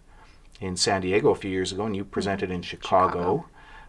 in 0.59 0.77
San 0.77 1.01
Diego 1.01 1.29
a 1.31 1.35
few 1.35 1.51
years 1.51 1.71
ago, 1.71 1.85
and 1.85 1.95
you 1.95 2.05
presented 2.05 2.51
in 2.51 2.61
Chicago. 2.61 3.45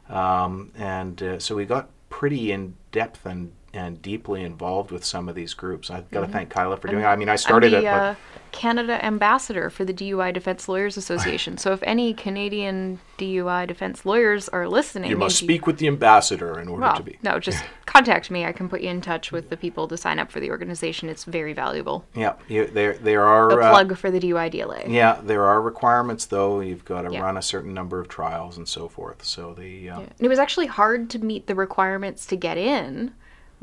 Um, 0.09 0.73
and 0.77 1.23
uh, 1.23 1.39
so 1.39 1.55
we 1.57 1.65
got 1.65 1.89
pretty 2.11 2.53
in 2.53 2.75
depth 2.93 3.25
and 3.27 3.53
and 3.75 4.03
deeply 4.03 4.43
involved 4.43 4.91
with 4.91 5.05
some 5.05 5.29
of 5.29 5.35
these 5.35 5.55
groups. 5.55 5.91
I've 5.91 6.11
got 6.11 6.21
to 6.21 6.27
thank 6.29 6.51
Kyla 6.51 6.77
for 6.77 6.89
doing 6.89 7.05
it. 7.05 7.07
I 7.07 7.17
mean, 7.17 7.29
I 7.31 7.37
started 7.37 7.73
I'm 7.73 7.83
the 7.83 7.89
uh, 7.89 8.15
Canada 8.51 9.03
ambassador 9.03 9.71
for 9.71 9.85
the 9.87 9.95
DUI 9.95 10.33
Defense 10.35 10.69
Lawyers 10.69 10.99
Association. 10.99 11.57
so 11.57 11.73
if 11.73 11.83
any 11.85 12.13
Canadian 12.13 13.01
DUI 13.17 13.67
defense 13.67 14.05
lawyers 14.05 14.49
are 14.51 14.69
listening, 14.69 15.09
You 15.09 15.17
must 15.17 15.39
speak 15.39 15.67
with 15.67 15.79
the 15.79 15.87
ambassador 15.87 16.61
in 16.61 16.69
order 16.69 16.83
Well, 16.83 16.97
to 16.97 17.03
be. 17.03 17.19
no, 17.23 17.39
just 17.39 17.65
contact 17.87 18.31
me. 18.31 18.45
I 18.45 18.53
can 18.53 18.69
put 18.69 18.83
you 18.83 18.91
in 18.91 19.01
touch 19.01 19.33
with 19.33 19.49
the 19.49 19.57
people 19.57 19.89
to 19.89 19.97
sign 19.97 20.19
up 20.19 20.31
for 20.31 20.39
the 20.41 20.51
organization. 20.51 21.09
It's 21.09 21.25
very 21.25 21.55
valuable. 21.55 22.05
Yeah, 22.15 22.35
you, 22.49 22.67
there 22.67 22.95
there 22.99 23.23
are 23.25 23.59
A 23.59 23.65
uh, 23.65 23.71
plug 23.71 23.97
for 23.97 24.11
the 24.11 24.21
DUI 24.21 24.53
DLA. 24.53 24.85
yeah 24.93 25.19
there 25.23 25.45
are 25.45 25.63
requirements 25.63 26.27
though. 26.27 26.61
You've 26.61 26.85
got 26.85 27.03
to 27.03 27.13
Yeah. 27.13 27.21
run 27.23 27.39
a 27.39 27.43
certain 27.43 27.73
number 27.73 28.01
of 28.01 28.09
trials 28.09 28.59
and 28.59 28.69
so 28.69 28.87
forth. 28.87 29.25
So 29.25 29.55
the 29.55 29.89
um, 29.89 30.01
And 30.03 30.13
it 30.21 30.29
was 30.29 30.39
actually 30.39 30.67
hard 30.67 31.09
to 31.11 31.19
meet 31.19 31.47
the 31.47 31.55
requirements 31.55 32.27
to 32.27 32.37
get 32.37 32.59
in 32.59 33.13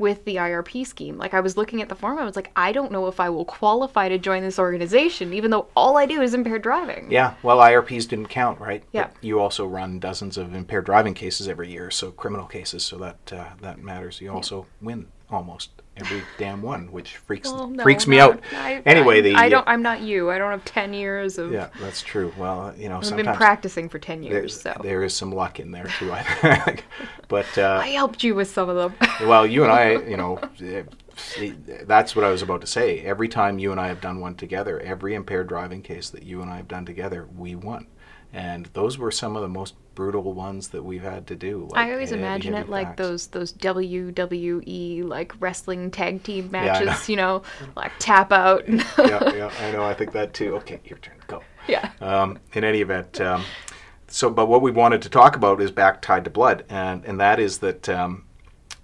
with 0.00 0.24
the 0.24 0.36
IRP 0.36 0.86
scheme. 0.86 1.18
Like 1.18 1.34
I 1.34 1.40
was 1.40 1.56
looking 1.56 1.82
at 1.82 1.88
the 1.88 1.94
form, 1.94 2.18
I 2.18 2.24
was 2.24 2.34
like, 2.34 2.50
I 2.56 2.72
don't 2.72 2.90
know 2.90 3.06
if 3.06 3.20
I 3.20 3.28
will 3.28 3.44
qualify 3.44 4.08
to 4.08 4.18
join 4.18 4.42
this 4.42 4.58
organization, 4.58 5.32
even 5.34 5.50
though 5.50 5.68
all 5.76 5.96
I 5.96 6.06
do 6.06 6.22
is 6.22 6.34
impaired 6.34 6.62
driving. 6.62 7.10
yeah, 7.10 7.34
well 7.42 7.58
IRPs 7.58 8.08
didn't 8.08 8.28
count, 8.28 8.58
right? 8.58 8.82
Yeah. 8.92 9.08
But 9.08 9.22
you 9.22 9.38
also 9.38 9.66
run 9.66 10.00
dozens 10.00 10.36
of 10.38 10.54
impaired 10.54 10.86
driving 10.86 11.14
cases 11.14 11.46
every 11.46 11.70
year, 11.70 11.90
so 11.90 12.10
criminal 12.10 12.46
cases. 12.46 12.82
So 12.82 12.96
that 12.98 13.32
uh, 13.32 13.50
that 13.60 13.78
matters. 13.78 14.20
You 14.20 14.32
also 14.32 14.66
win 14.80 15.06
almost 15.30 15.70
every 15.96 16.22
damn 16.38 16.62
one, 16.62 16.90
which 16.90 17.16
freaks 17.16 17.50
Well, 17.50 17.68
no, 17.68 17.82
freaks 17.82 18.06
me 18.06 18.16
no, 18.16 18.32
out. 18.32 18.42
I, 18.52 18.82
anyway, 18.86 19.18
I, 19.18 19.20
the 19.20 19.34
I 19.34 19.48
don't. 19.48 19.66
I'm 19.68 19.82
not 19.82 20.00
you. 20.00 20.30
I 20.30 20.38
don't 20.38 20.50
have 20.50 20.64
ten 20.64 20.92
years 20.92 21.38
of. 21.38 21.52
yeah, 21.52 21.68
that's 21.80 22.02
true. 22.02 22.32
Well, 22.36 22.74
you 22.76 22.88
know, 22.88 22.98
I've 22.98 23.16
been 23.16 23.34
practicing 23.34 23.88
for 23.88 23.98
ten 23.98 24.22
years, 24.22 24.60
so 24.60 24.78
there 24.82 25.02
is 25.02 25.14
some 25.14 25.32
luck 25.32 25.60
in 25.60 25.70
there 25.70 25.86
too. 25.98 26.12
I 26.12 26.22
think. 26.22 26.84
but 27.28 27.58
uh, 27.58 27.80
I 27.82 27.88
helped 27.88 28.22
you 28.22 28.34
with 28.34 28.50
some 28.50 28.68
of 28.68 28.76
them. 28.76 28.94
Well, 29.20 29.46
you 29.46 29.64
and 29.64 29.72
I, 29.72 29.92
you 30.08 30.16
know, 30.16 30.40
that's 31.84 32.16
what 32.16 32.24
I 32.24 32.30
was 32.30 32.40
about 32.40 32.62
to 32.62 32.66
say. 32.66 33.00
Every 33.00 33.28
time 33.28 33.58
you 33.58 33.70
and 33.70 33.78
I 33.78 33.88
have 33.88 34.00
done 34.00 34.20
one 34.20 34.34
together, 34.34 34.80
every 34.80 35.14
impaired 35.14 35.48
driving 35.48 35.82
case 35.82 36.08
that 36.10 36.22
you 36.22 36.40
and 36.40 36.50
I 36.50 36.56
have 36.56 36.68
done 36.68 36.86
together, 36.86 37.28
we 37.36 37.54
won. 37.54 37.86
And 38.32 38.66
those 38.74 38.96
were 38.96 39.10
some 39.10 39.34
of 39.36 39.42
the 39.42 39.48
most 39.48 39.74
brutal 39.94 40.32
ones 40.32 40.68
that 40.68 40.82
we've 40.82 41.02
had 41.02 41.26
to 41.26 41.36
do. 41.36 41.68
I 41.74 41.92
always 41.92 42.10
heavy, 42.10 42.22
imagine 42.22 42.54
heavy 42.54 42.68
it 42.68 42.70
like 42.70 42.86
packs. 42.88 42.98
those 42.98 43.26
those 43.28 43.52
WWE 43.54 45.06
like 45.06 45.32
wrestling 45.40 45.90
tag 45.90 46.22
team 46.22 46.50
matches, 46.50 46.86
know. 46.86 47.12
you 47.12 47.16
know, 47.16 47.42
like 47.76 47.92
tap 47.98 48.32
out. 48.32 48.68
yeah, 48.68 48.80
yeah, 48.98 49.52
I 49.60 49.72
know. 49.72 49.82
I 49.82 49.94
think 49.94 50.12
that 50.12 50.32
too. 50.32 50.56
Okay, 50.56 50.80
your 50.84 50.98
turn. 50.98 51.16
Go. 51.26 51.42
yeah. 51.68 51.90
Um, 52.00 52.38
in 52.54 52.64
any 52.64 52.80
event, 52.80 53.20
um, 53.20 53.44
so 54.08 54.30
but 54.30 54.46
what 54.46 54.62
we 54.62 54.70
wanted 54.70 55.02
to 55.02 55.08
talk 55.08 55.36
about 55.36 55.60
is 55.60 55.70
back 55.70 56.02
tied 56.02 56.24
to 56.24 56.30
blood, 56.30 56.64
and 56.68 57.04
and 57.04 57.20
that 57.20 57.40
is 57.40 57.58
that 57.58 57.88
um, 57.88 58.24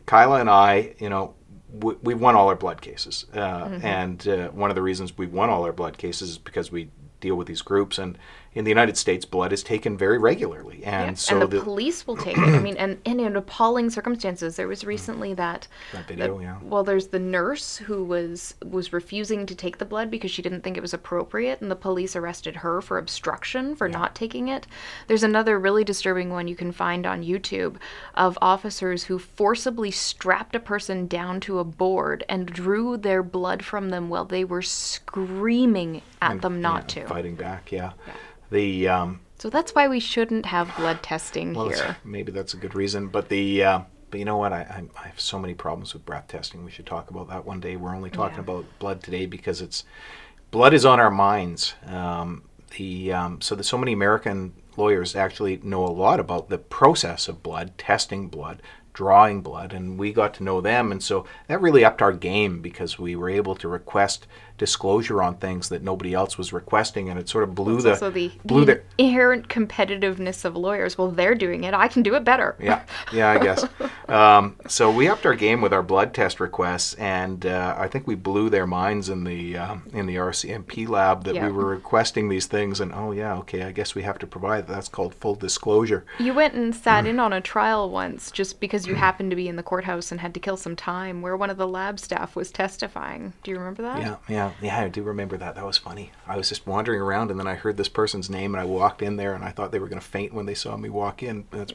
Kyla 0.06 0.40
and 0.40 0.50
I, 0.50 0.94
you 0.98 1.09
know, 1.09 1.35
we, 1.72 1.94
we've 2.02 2.20
won 2.20 2.35
all 2.35 2.48
our 2.48 2.56
blood 2.56 2.80
cases, 2.80 3.26
uh, 3.35 3.78
and 3.82 4.26
uh, 4.28 4.48
one 4.48 4.70
of 4.70 4.76
the 4.76 4.82
reasons 4.82 5.16
we've 5.16 5.32
won 5.32 5.50
all 5.50 5.64
our 5.64 5.72
blood 5.72 5.98
cases 5.98 6.30
is 6.30 6.38
because 6.38 6.70
we 6.70 6.90
deal 7.20 7.37
with 7.37 7.46
these 7.46 7.62
groups, 7.62 7.98
and 7.98 8.18
in 8.56 8.64
the 8.64 8.70
United 8.70 8.96
States, 8.96 9.26
blood 9.26 9.52
is 9.52 9.62
taken 9.62 9.98
very 9.98 10.16
regularly, 10.16 10.82
and 10.82 11.10
Yeah, 11.10 11.14
so 11.14 11.42
and 11.42 11.52
the, 11.52 11.60
police 11.60 12.06
will 12.06 12.16
take 12.16 12.38
it. 12.38 12.42
I 12.42 12.58
mean, 12.58 12.78
and, 12.78 12.98
and 13.04 13.20
in 13.20 13.36
appalling 13.36 13.90
circumstances, 13.90 14.56
there 14.56 14.66
was 14.66 14.82
mm. 14.82 14.86
recently 14.86 15.34
that. 15.34 15.68
that 15.92 16.08
video, 16.08 16.40
yeah. 16.40 16.56
Well, 16.62 16.82
there's 16.82 17.08
the 17.08 17.18
nurse 17.18 17.76
who 17.76 18.02
was 18.02 18.54
was 18.64 18.94
refusing 18.94 19.44
to 19.44 19.54
take 19.54 19.76
the 19.76 19.84
blood 19.84 20.10
because 20.10 20.30
she 20.30 20.40
didn't 20.40 20.62
think 20.62 20.78
it 20.78 20.80
was 20.80 20.94
appropriate, 20.94 21.60
and 21.60 21.70
the 21.70 21.76
police 21.76 22.16
arrested 22.16 22.56
her 22.56 22.80
for 22.80 22.96
obstruction 22.96 23.76
for 23.76 23.90
not 23.90 24.14
taking 24.14 24.48
it. 24.48 24.66
There's 25.06 25.22
another 25.22 25.60
really 25.60 25.84
disturbing 25.84 26.30
one 26.30 26.48
you 26.48 26.56
can 26.56 26.72
find 26.72 27.04
on 27.04 27.22
YouTube 27.22 27.76
of 28.14 28.38
officers 28.40 29.04
who 29.04 29.18
forcibly 29.18 29.90
strapped 29.90 30.56
a 30.56 30.60
person 30.60 31.06
down 31.06 31.40
to 31.40 31.58
a 31.58 31.64
board 31.64 32.24
and 32.26 32.46
drew 32.46 32.96
their 32.96 33.22
blood 33.22 33.62
from 33.62 33.90
them 33.90 34.08
while 34.08 34.24
they 34.24 34.44
were 34.44 34.62
screaming 34.62 36.00
at 36.22 36.40
them 36.40 36.62
not 36.62 36.96
Yeah, 36.96 37.02
to. 37.02 37.08
fighting 37.08 37.34
back, 37.34 37.70
yeah. 37.70 37.92
The 38.50 38.88
um, 38.88 39.20
So 39.38 39.50
that's 39.50 39.74
why 39.74 39.88
we 39.88 40.00
shouldn't 40.00 40.46
have 40.46 40.74
blood 40.76 41.02
testing 41.02 41.54
Well, 41.54 41.68
here. 41.68 41.96
maybe 42.04 42.32
that's 42.32 42.54
a 42.54 42.56
good 42.56 42.74
reason. 42.74 43.09
But 43.09 43.28
the 43.28 43.62
uh, 43.64 43.80
but 44.11 44.18
you 44.18 44.24
know 44.24 44.37
what? 44.37 44.52
I, 44.52 44.61
I 44.61 44.82
I 45.04 45.09
have 45.09 45.20
so 45.20 45.38
many 45.38 45.54
problems 45.54 45.92
with 45.94 46.04
breath 46.06 46.28
testing. 46.28 46.64
We 46.64 46.70
should 46.70 46.87
talk 46.87 47.11
about 47.11 47.28
that 47.28 47.44
one 47.44 47.61
day. 47.61 47.76
We're 47.76 47.94
only 47.94 48.11
talking 48.11 48.37
Yeah. 48.37 48.40
about 48.42 48.64
blood 48.78 49.02
today 49.02 49.26
because 49.26 49.61
it's 49.61 49.85
blood 50.50 50.74
is 50.74 50.85
on 50.85 51.00
our 51.00 51.11
minds. 51.11 51.74
Um, 51.87 52.44
the 52.76 53.12
um, 53.12 53.40
so 53.40 53.54
there's 53.54 53.68
so 53.68 53.78
many 53.78 53.92
American 53.92 54.52
lawyers 54.76 55.16
actually 55.16 55.56
know 55.62 55.85
a 55.85 55.88
lot 55.88 56.20
about 56.20 56.48
the 56.50 56.59
process 56.59 57.28
of 57.28 57.42
blood 57.42 57.76
testing 57.78 58.28
blood 58.28 58.61
drawing 58.92 59.40
blood 59.42 59.72
and 59.74 59.98
we 59.98 60.11
got 60.12 60.32
to 60.35 60.42
know 60.42 60.61
them 60.61 60.90
and 60.90 61.02
so 61.02 61.24
that 61.48 61.61
really 61.61 61.85
upped 61.85 62.00
our 62.00 62.12
game 62.12 62.61
because 62.62 62.98
we 62.98 63.14
were 63.14 63.28
able 63.28 63.54
to 63.54 63.68
request 63.68 64.26
disclosure 64.58 65.22
on 65.22 65.36
things 65.36 65.68
that 65.68 65.82
nobody 65.82 66.14
else 66.14 66.38
was 66.38 66.52
requesting 66.52 67.08
and 67.08 67.18
it 67.18 67.28
sort 67.28 67.44
of 67.44 67.54
blew 67.54 67.80
the 67.80 67.94
the, 68.10 68.30
blew 68.44 68.60
the 68.60 68.66
their 68.66 68.84
inherent 68.98 69.48
competitiveness 69.48 70.44
of 70.44 70.56
lawyers. 70.56 70.96
Well, 70.98 71.10
they're 71.10 71.34
doing 71.34 71.64
it. 71.64 71.74
I 71.74 71.88
can 71.88 72.02
do 72.02 72.14
it 72.14 72.24
better. 72.24 72.56
yeah, 72.60 72.82
yeah, 73.12 73.30
I 73.30 73.38
guess. 73.38 73.66
Um, 74.08 74.54
so 74.68 74.88
we 74.92 75.08
upped 75.08 75.26
our 75.26 75.34
game 75.34 75.60
with 75.60 75.72
our 75.72 75.82
blood 75.82 76.14
test 76.14 76.38
requests, 76.38 76.94
and 76.94 77.44
uh, 77.44 77.74
I 77.76 77.88
think 77.88 78.06
we 78.06 78.14
blew 78.14 78.48
their 78.48 78.64
minds 78.64 79.08
in 79.08 79.24
the 79.24 79.56
um, 79.56 79.82
in 79.92 80.06
the 80.06 80.14
RCMP 80.14 80.88
lab 80.88 81.24
that 81.24 81.34
Yeah. 81.34 81.46
we 81.46 81.52
were 81.52 81.64
requesting 81.66 82.28
these 82.28 82.46
things. 82.46 82.78
And 82.78 82.92
oh 82.92 83.10
yeah, 83.10 83.34
okay, 83.38 83.64
I 83.64 83.72
guess 83.72 83.96
we 83.96 84.02
have 84.04 84.18
to 84.20 84.26
provide. 84.28 84.68
That's 84.68 84.88
called 84.88 85.12
full 85.12 85.34
disclosure. 85.34 86.04
You 86.20 86.34
went 86.34 86.54
and 86.54 86.72
Mm. 86.72 86.76
sat 86.76 87.04
in 87.06 87.18
on 87.18 87.32
a 87.32 87.40
trial 87.40 87.90
once 87.90 88.30
just 88.30 88.60
because 88.60 88.86
you 88.86 88.94
happened 88.94 89.30
to 89.30 89.36
be 89.36 89.48
in 89.48 89.56
the 89.56 89.62
courthouse 89.64 90.12
and 90.12 90.20
had 90.20 90.34
to 90.34 90.40
kill 90.40 90.56
some 90.56 90.76
time 90.76 91.20
where 91.20 91.36
one 91.36 91.50
of 91.50 91.56
the 91.56 91.66
lab 91.66 91.98
staff 91.98 92.36
was 92.36 92.52
testifying. 92.52 93.32
Do 93.42 93.50
you 93.50 93.58
remember 93.58 93.82
that? 93.82 93.98
Yeah, 94.00 94.16
yeah, 94.28 94.45
yeah. 94.61 94.78
I 94.80 94.88
do 94.88 95.02
remember 95.02 95.37
that. 95.37 95.54
That 95.54 95.64
was 95.64 95.78
funny. 95.78 96.12
I 96.26 96.37
was 96.37 96.48
just 96.48 96.66
wandering 96.66 97.00
around, 97.00 97.30
and 97.30 97.38
then 97.40 97.46
I 97.46 97.54
heard 97.54 97.76
this 97.76 97.88
person's 97.88 98.28
name, 98.30 98.54
and 98.54 98.61
I 98.61 98.64
walked 98.64 99.02
in 99.02 99.16
there, 99.16 99.35
and 99.35 99.44
I 99.44 99.50
thought 99.50 99.72
they 99.72 99.78
were 99.78 99.88
going 99.88 100.00
to 100.00 100.06
faint 100.06 100.32
when 100.35 100.46
they 100.46 100.54
saw 100.54 100.76
me 100.76 100.88
walk 100.88 101.22
in. 101.22 101.46
That's, 101.52 101.72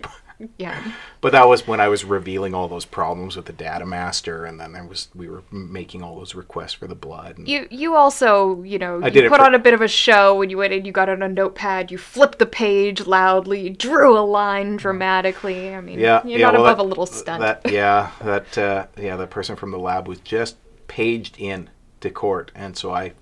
Yeah. 0.57 0.91
but 1.21 1.33
that 1.33 1.47
was 1.47 1.67
when 1.67 1.79
I 1.79 1.87
was 1.87 2.03
revealing 2.03 2.55
all 2.55 2.67
those 2.67 2.85
problems 2.85 3.35
with 3.35 3.45
the 3.45 3.53
Datamaster, 3.53 4.47
and 4.49 4.59
then 4.59 4.71
there 4.73 4.83
was 4.83 5.09
we 5.13 5.27
were 5.29 5.43
making 5.51 6.01
all 6.01 6.15
those 6.17 6.33
requests 6.33 6.73
for 6.73 6.87
the 6.87 6.95
blood. 6.95 7.37
And, 7.37 7.47
You 7.47 7.67
you 7.69 7.95
also, 7.95 8.61
you 8.63 8.79
know, 8.79 9.01
I 9.03 9.05
you 9.07 9.11
did 9.11 9.29
put 9.29 9.39
for- 9.39 9.45
on 9.45 9.53
a 9.53 9.59
bit 9.59 9.73
of 9.75 9.81
a 9.81 9.87
show 9.87 10.35
when 10.35 10.49
you 10.49 10.57
went 10.57 10.73
in, 10.73 10.83
you 10.85 10.91
got 10.91 11.09
on 11.09 11.21
a 11.21 11.29
notepad, 11.29 11.91
you 11.91 11.97
flipped 11.99 12.39
the 12.39 12.45
page 12.47 13.05
loudly, 13.05 13.69
drew 13.69 14.17
a 14.17 14.25
line 14.25 14.77
dramatically. 14.77 15.75
I 15.75 15.81
mean, 15.81 15.99
Yeah, 15.99 16.21
you're 16.25 16.39
yeah, 16.39 16.45
not 16.47 16.53
well, 16.55 16.65
above 16.65 16.77
that- 16.77 16.83
a 16.83 16.87
little 16.87 17.05
stunt. 17.05 17.41
That 17.41 17.71
yeah, 17.71 18.11
that 18.23 18.57
uh, 18.57 18.87
yeah, 18.97 19.15
the 19.17 19.27
person 19.27 19.55
from 19.55 19.69
the 19.71 19.79
lab 19.79 20.07
was 20.07 20.19
just 20.21 20.55
paged 20.87 21.35
in 21.39 21.69
to 22.01 22.09
court, 22.09 22.51
and 22.55 22.77
so 22.77 22.93
I 22.93 23.13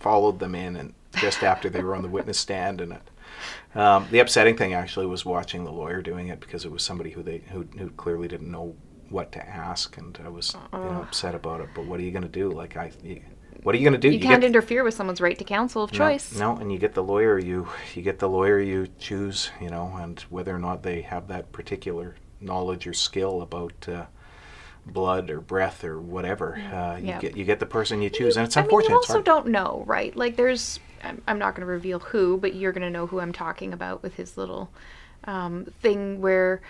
followed 0.00 0.38
them 0.38 0.54
in, 0.54 0.76
and 0.76 0.94
just 1.16 1.42
after 1.42 1.68
they 1.68 1.82
were 1.82 1.94
on 1.94 2.02
the 2.02 2.08
witness 2.08 2.38
stand, 2.38 2.80
and 2.80 2.92
it. 2.92 3.10
Um, 3.74 4.06
the 4.10 4.18
upsetting 4.20 4.56
thing 4.56 4.72
actually 4.74 5.06
was 5.06 5.24
watching 5.24 5.64
the 5.64 5.72
lawyer 5.72 6.02
doing 6.02 6.28
it 6.28 6.40
because 6.40 6.64
it 6.64 6.72
was 6.72 6.82
somebody 6.82 7.10
who 7.10 7.22
they 7.22 7.38
who, 7.50 7.66
who 7.78 7.90
clearly 7.90 8.28
didn't 8.28 8.50
know 8.50 8.74
what 9.10 9.32
to 9.32 9.48
ask, 9.48 9.96
and 9.96 10.18
I 10.24 10.28
was 10.28 10.56
you 10.72 10.78
know, 10.78 11.02
upset 11.02 11.34
about 11.34 11.60
it. 11.60 11.68
But 11.74 11.86
what 11.86 12.00
are 12.00 12.02
you 12.02 12.10
going 12.10 12.22
to 12.22 12.28
do? 12.28 12.50
Like 12.50 12.76
I, 12.76 12.92
you, 13.02 13.22
what 13.62 13.74
are 13.74 13.78
you 13.78 13.84
going 13.84 14.00
to 14.00 14.08
do? 14.08 14.10
you, 14.10 14.20
can't 14.20 14.40
get, 14.40 14.48
interfere 14.48 14.84
with 14.84 14.94
someone's 14.94 15.20
right 15.20 15.38
to 15.38 15.44
counsel 15.44 15.82
of 15.82 15.92
no, 15.92 15.98
choice. 15.98 16.38
No, 16.38 16.56
and 16.56 16.72
you 16.72 16.78
get 16.78 16.94
the 16.94 17.02
lawyer 17.02 17.38
you 17.38 17.68
you 17.94 18.02
get 18.02 18.18
the 18.18 18.28
lawyer 18.28 18.60
you 18.60 18.88
choose, 18.98 19.50
you 19.60 19.70
know, 19.70 19.94
and 20.00 20.20
whether 20.30 20.54
or 20.54 20.58
not 20.58 20.82
they 20.82 21.02
have 21.02 21.28
that 21.28 21.52
particular 21.52 22.16
knowledge 22.40 22.86
or 22.86 22.92
skill 22.92 23.42
about 23.42 23.88
uh, 23.88 24.06
blood 24.86 25.30
or 25.30 25.40
breath 25.40 25.84
or 25.84 26.00
whatever, 26.00 26.58
uh, 26.72 26.96
you 26.98 27.08
Yeah. 27.08 27.18
get 27.20 27.36
you 27.36 27.44
get 27.44 27.60
the 27.60 27.66
person 27.66 28.00
you 28.02 28.10
choose, 28.10 28.36
and 28.36 28.46
it's 28.46 28.56
I 28.56 28.60
mean, 28.60 28.66
unfortunate. 28.66 28.90
you 28.90 28.96
also 28.96 29.22
don't 29.22 29.48
know, 29.48 29.82
right? 29.86 30.14
Like, 30.16 30.36
there's, 30.36 30.80
I'm, 31.04 31.20
I'm 31.26 31.38
not 31.38 31.54
going 31.54 31.66
to 31.66 31.72
reveal 31.72 31.98
who, 31.98 32.38
but 32.38 32.54
you're 32.54 32.72
going 32.72 32.82
to 32.82 32.90
know 32.90 33.06
who 33.06 33.20
I'm 33.20 33.32
talking 33.32 33.72
about 33.72 34.02
with 34.02 34.14
his 34.14 34.36
little 34.36 34.70
um, 35.24 35.66
thing 35.82 36.20
where 36.20 36.60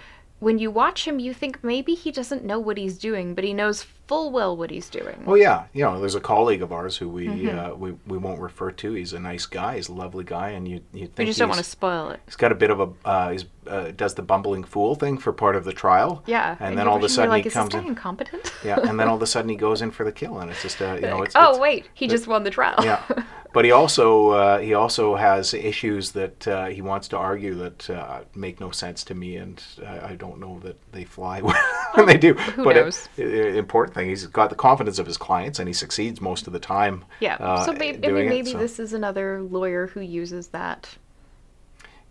when 0.40 0.58
you 0.58 0.70
watch 0.70 1.06
him, 1.06 1.18
you 1.18 1.32
think 1.34 1.62
maybe 1.64 1.94
he 1.94 2.10
doesn't 2.10 2.44
know 2.44 2.58
what 2.58 2.76
he's 2.78 2.98
doing, 2.98 3.34
but 3.34 3.44
he 3.44 3.52
knows 3.52 3.86
full 4.08 4.30
well 4.32 4.56
what 4.56 4.70
he's 4.70 4.88
doing. 4.90 5.22
Oh 5.26 5.34
yeah, 5.36 5.64
you 5.72 5.84
know, 5.84 6.00
there's 6.00 6.14
a 6.16 6.20
colleague 6.20 6.62
of 6.62 6.72
ours 6.72 6.96
who 6.96 7.08
we 7.08 7.28
Mm-hmm. 7.28 7.58
uh, 7.58 7.74
we 7.74 7.92
we 8.06 8.18
won't 8.18 8.40
refer 8.40 8.70
to. 8.72 8.92
He's 8.94 9.12
a 9.12 9.20
nice 9.20 9.46
guy. 9.46 9.76
He's 9.76 9.88
a 9.88 9.92
lovely 9.92 10.24
guy, 10.24 10.50
and 10.50 10.66
you 10.66 10.80
you 10.92 11.06
think 11.06 11.18
we 11.18 11.24
just 11.26 11.38
don't 11.38 11.48
want 11.50 11.58
to 11.62 11.64
spoil 11.64 12.10
it. 12.10 12.20
He's 12.26 12.36
got 12.36 12.50
a 12.50 12.54
bit 12.56 12.70
of 12.70 12.80
a 12.80 12.88
uh, 13.04 13.30
he's 13.30 13.44
uh, 13.66 13.92
does 13.94 14.14
the 14.14 14.22
bumbling 14.22 14.64
fool 14.64 14.94
thing 14.94 15.18
for 15.18 15.32
part 15.32 15.54
of 15.54 15.64
the 15.64 15.72
trial. 15.74 16.22
Yeah. 16.26 16.56
and 16.58 16.76
then 16.78 16.88
all 16.88 16.96
of 16.96 17.02
a 17.02 17.04
watch 17.04 17.10
him, 17.10 17.16
you're 17.16 17.16
sudden 17.16 17.30
like, 17.30 17.44
he 17.44 17.50
comes 17.50 17.74
in. 17.74 17.86
incompetent? 17.86 18.52
Yeah, 18.64 18.80
and 18.80 18.98
then 18.98 19.08
all 19.08 19.16
of 19.16 19.22
a 19.22 19.26
sudden 19.34 19.50
he 19.50 19.56
goes 19.56 19.82
in 19.82 19.90
for 19.90 20.04
the 20.04 20.12
kill, 20.12 20.38
and 20.40 20.50
it's 20.50 20.62
just 20.62 20.80
uh, 20.80 20.94
you 20.94 21.02
know 21.02 21.22
it's, 21.22 21.36
oh 21.36 21.40
it's- 21.50 21.60
wait, 21.60 21.86
he 21.94 22.08
just 22.08 22.26
won 22.26 22.42
the 22.44 22.50
trial. 22.50 22.76
yeah. 22.82 23.02
But 23.54 23.64
he 23.64 23.70
also 23.72 24.28
uh, 24.30 24.58
he 24.58 24.74
also 24.74 25.16
has 25.16 25.54
issues 25.54 26.12
that 26.12 26.46
uh, 26.46 26.66
he 26.66 26.82
wants 26.82 27.08
to 27.08 27.16
argue 27.16 27.54
that 27.54 27.88
uh, 27.88 28.20
make 28.34 28.60
no 28.60 28.70
sense 28.70 29.04
to 29.04 29.14
me, 29.14 29.36
and 29.36 29.60
I, 29.84 30.10
I 30.10 30.16
don't 30.16 30.38
know 30.38 30.60
that 30.60 30.76
they 30.92 31.04
fly 31.04 31.40
when 31.40 32.06
they 32.06 32.18
do. 32.18 32.34
who 32.34 32.62
but 32.64 32.76
it- 32.76 32.82
knows? 32.84 33.08
i- 33.18 33.22
i- 33.22 33.56
important 33.58 33.94
thing, 33.98 34.08
he's 34.08 34.26
got 34.26 34.50
the 34.50 34.56
confidence 34.56 34.98
of 34.98 35.06
his 35.06 35.16
clients, 35.16 35.58
and 35.58 35.68
he 35.68 35.74
succeeds 35.74 36.20
most 36.20 36.46
of 36.46 36.52
the 36.52 36.58
time. 36.60 37.04
Yeah. 37.20 37.36
uh, 37.40 37.64
so 37.66 37.72
maybe, 37.72 38.06
I 38.06 38.10
mean, 38.12 38.26
it, 38.26 38.28
maybe 38.28 38.52
so- 38.52 38.58
this 38.58 38.78
is 38.78 38.92
another 38.92 39.42
lawyer 39.42 39.88
who 39.88 40.00
uses 40.00 40.48
that. 40.48 40.88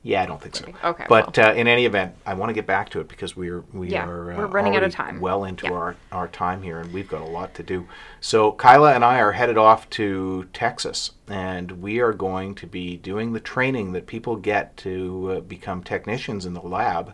Yeah, 0.04 0.22
I 0.22 0.26
don't 0.26 0.42
think 0.42 0.56
so. 0.56 0.66
Okay, 0.86 1.06
But 1.10 1.38
uh, 1.38 1.54
in 1.58 1.68
any 1.68 1.86
event, 1.86 2.14
I 2.26 2.34
want 2.36 2.50
to 2.50 2.54
get 2.54 2.66
back 2.66 2.90
to 2.90 3.02
it 3.02 3.10
because 3.10 3.36
we're 3.36 3.62
we 3.74 3.90
Yeah, 3.90 4.06
are 4.06 4.32
uh, 4.32 4.38
we're 4.38 4.46
running 4.48 4.76
out 4.78 4.84
of 4.84 4.94
time. 4.94 5.20
Well 5.20 5.44
into 5.44 5.66
Yeah. 5.66 5.74
our 5.74 5.96
our 6.14 6.28
time 6.30 6.62
here, 6.62 6.80
and 6.80 6.94
we've 6.94 7.10
got 7.10 7.22
a 7.22 7.26
lot 7.26 7.54
to 7.56 7.64
do. 7.64 7.88
So 8.22 8.54
Kyla 8.54 8.94
and 8.94 9.04
I 9.04 9.20
are 9.20 9.34
headed 9.34 9.58
off 9.58 9.90
to 9.92 10.48
Texas, 10.54 11.12
and 11.28 11.82
we 11.82 12.00
are 12.00 12.14
going 12.14 12.56
to 12.56 12.68
be 12.68 12.96
doing 12.96 13.34
the 13.34 13.42
training 13.42 13.92
that 13.94 14.08
people 14.08 14.38
get 14.38 14.78
to 14.78 15.32
uh, 15.32 15.40
become 15.42 15.84
technicians 15.84 16.46
in 16.46 16.54
the 16.54 16.62
lab, 16.62 17.14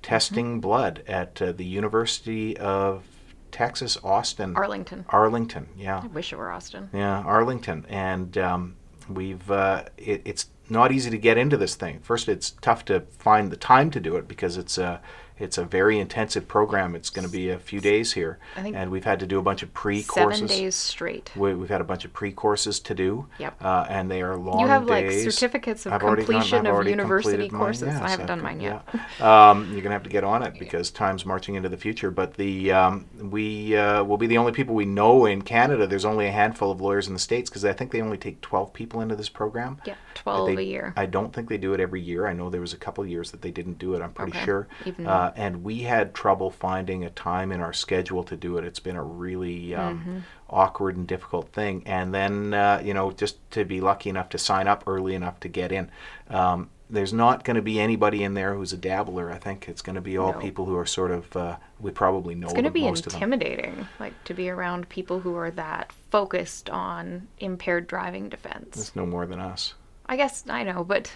testing 0.00 0.52
Mm-hmm. 0.52 0.60
blood 0.60 1.02
at 1.06 1.40
uh, 1.40 1.52
the 1.52 1.66
University 1.66 2.56
of 2.56 3.04
Texas 3.52 3.96
Austin. 4.02 4.56
Arlington. 4.56 5.04
Arlington, 5.10 5.68
yeah. 5.76 6.00
I 6.02 6.06
wish 6.08 6.32
it 6.32 6.36
were 6.36 6.50
Austin. 6.50 6.90
Yeah, 6.92 7.20
Arlington, 7.20 7.86
and 7.88 8.36
um, 8.38 8.76
we've 9.08 9.48
uh, 9.50 9.84
it, 9.96 10.22
it's 10.24 10.46
not 10.68 10.90
easy 10.90 11.10
to 11.10 11.18
get 11.18 11.38
into 11.38 11.56
this 11.56 11.76
thing. 11.76 12.00
First, 12.00 12.28
it's 12.28 12.50
tough 12.62 12.84
to 12.86 13.00
find 13.18 13.52
the 13.52 13.56
time 13.56 13.90
to 13.90 14.00
do 14.00 14.16
it 14.16 14.26
because 14.26 14.56
it's 14.56 14.78
a 14.78 15.00
it's 15.42 15.58
a 15.58 15.64
very 15.64 15.98
intensive 15.98 16.46
program. 16.48 16.94
It's 16.94 17.10
going 17.10 17.26
to 17.26 17.32
be 17.32 17.50
a 17.50 17.58
few 17.58 17.80
days 17.80 18.12
here, 18.12 18.38
I 18.56 18.62
think 18.62 18.76
and 18.76 18.90
we've 18.90 19.04
had 19.04 19.20
to 19.20 19.26
do 19.26 19.38
a 19.38 19.42
bunch 19.42 19.62
of 19.62 19.74
pre 19.74 20.02
courses. 20.02 20.40
Seven 20.50 20.56
days 20.56 20.74
straight. 20.74 21.30
We, 21.36 21.54
we've 21.54 21.68
had 21.68 21.80
a 21.80 21.84
bunch 21.84 22.04
of 22.04 22.12
pre 22.12 22.32
courses 22.32 22.80
to 22.80 22.94
do. 22.94 23.26
Yep. 23.38 23.62
Uh, 23.62 23.86
and 23.88 24.10
they 24.10 24.22
are 24.22 24.36
long 24.36 24.60
You 24.60 24.66
have 24.68 24.86
like 24.86 25.10
certificates 25.10 25.86
of 25.86 25.92
I've 25.94 26.00
completion 26.00 26.66
of 26.66 26.86
university 26.86 27.48
mine, 27.48 27.60
courses. 27.60 27.88
yes, 27.88 28.02
I 28.02 28.08
haven't 28.08 28.26
done 28.26 28.40
mine 28.40 28.60
yet. 28.60 28.82
yeah. 29.18 29.50
Um, 29.50 29.72
you're 29.72 29.82
gonna 29.82 29.94
have 29.94 30.02
to 30.04 30.10
get 30.10 30.24
on 30.24 30.42
it 30.42 30.54
because 30.58 30.90
time's 30.90 31.26
marching 31.26 31.56
into 31.56 31.68
the 31.68 31.76
future. 31.76 32.10
But 32.10 32.34
the 32.34 32.72
um, 32.72 33.06
we 33.20 33.76
uh, 33.76 34.04
will 34.04 34.16
be 34.18 34.26
the 34.26 34.38
only 34.38 34.52
people 34.52 34.74
we 34.74 34.84
know 34.86 35.26
in 35.26 35.42
Canada. 35.42 35.86
There's 35.86 36.04
only 36.04 36.26
a 36.26 36.32
handful 36.32 36.70
of 36.70 36.80
lawyers 36.80 37.08
in 37.08 37.14
the 37.14 37.18
states 37.20 37.50
because 37.50 37.64
I 37.64 37.72
think 37.72 37.90
they 37.90 38.00
only 38.00 38.18
take 38.18 38.40
12 38.40 38.72
people 38.72 39.00
into 39.00 39.16
this 39.16 39.28
program. 39.28 39.78
Yeah, 39.84 39.94
12 40.14 40.46
They- 40.48 40.56
a 40.56 40.60
year. 40.64 40.92
I 40.96 41.06
don't 41.06 41.32
think 41.32 41.48
they 41.48 41.58
do 41.58 41.72
it 41.74 41.80
every 41.80 42.00
year. 42.00 42.26
I 42.26 42.32
know 42.32 42.50
there 42.50 42.60
was 42.60 42.72
a 42.72 42.76
couple 42.78 43.04
years 43.06 43.30
that 43.30 43.42
they 43.42 43.50
didn't 43.50 43.78
do 43.78 43.94
it. 43.94 44.02
I'm 44.02 44.12
pretty 44.12 44.32
Okay. 44.32 44.44
sure. 44.44 44.68
Even- 44.84 45.06
Uh, 45.06 45.32
and 45.36 45.62
we 45.64 45.80
had 45.82 46.14
trouble 46.14 46.50
finding 46.50 47.04
a 47.04 47.10
time 47.10 47.52
in 47.52 47.60
our 47.60 47.72
schedule 47.72 48.22
to 48.24 48.36
do 48.36 48.56
it. 48.58 48.64
It's 48.64 48.80
been 48.80 48.96
a 48.96 49.02
really 49.04 49.74
um, 49.74 49.98
Mm-hmm. 50.00 50.18
awkward 50.50 50.96
and 50.96 51.06
difficult 51.06 51.48
thing. 51.52 51.82
And 51.86 52.12
then 52.14 52.54
uh, 52.54 52.80
you 52.84 52.94
know, 52.94 53.10
just 53.12 53.38
to 53.52 53.64
be 53.64 53.80
lucky 53.80 54.10
enough 54.10 54.28
to 54.30 54.38
sign 54.38 54.68
up 54.68 54.84
early 54.86 55.14
enough 55.14 55.40
to 55.40 55.48
get 55.48 55.72
in. 55.72 55.90
Um, 56.28 56.70
there's 56.90 57.12
not 57.14 57.42
going 57.42 57.54
to 57.56 57.62
be 57.62 57.80
anybody 57.80 58.22
in 58.22 58.34
there 58.34 58.54
who's 58.54 58.74
a 58.74 58.76
dabbler. 58.76 59.30
I 59.32 59.38
think 59.38 59.66
it's 59.66 59.80
going 59.80 59.94
to 59.94 60.02
be 60.02 60.18
all 60.18 60.34
No. 60.34 60.38
people 60.38 60.66
who 60.66 60.76
are 60.76 60.84
sort 60.84 61.10
of 61.10 61.34
uh, 61.34 61.56
we 61.80 61.90
probably 61.90 62.34
know 62.34 62.48
It's 62.48 62.52
going 62.52 62.64
to 62.66 62.70
be 62.70 62.82
most 62.82 63.06
of 63.06 63.12
them. 63.12 63.22
intimidating, 63.22 63.88
like 63.98 64.12
to 64.24 64.34
be 64.34 64.50
around 64.50 64.90
people 64.90 65.20
who 65.20 65.34
are 65.34 65.50
that 65.52 65.90
focused 66.10 66.68
on 66.68 67.28
impaired 67.38 67.86
driving 67.86 68.28
defense. 68.28 68.76
It's 68.76 68.94
no 68.94 69.06
more 69.06 69.24
than 69.24 69.40
us. 69.40 69.72
I 70.06 70.16
guess 70.16 70.44
I 70.48 70.62
know, 70.64 70.84
but 70.84 71.12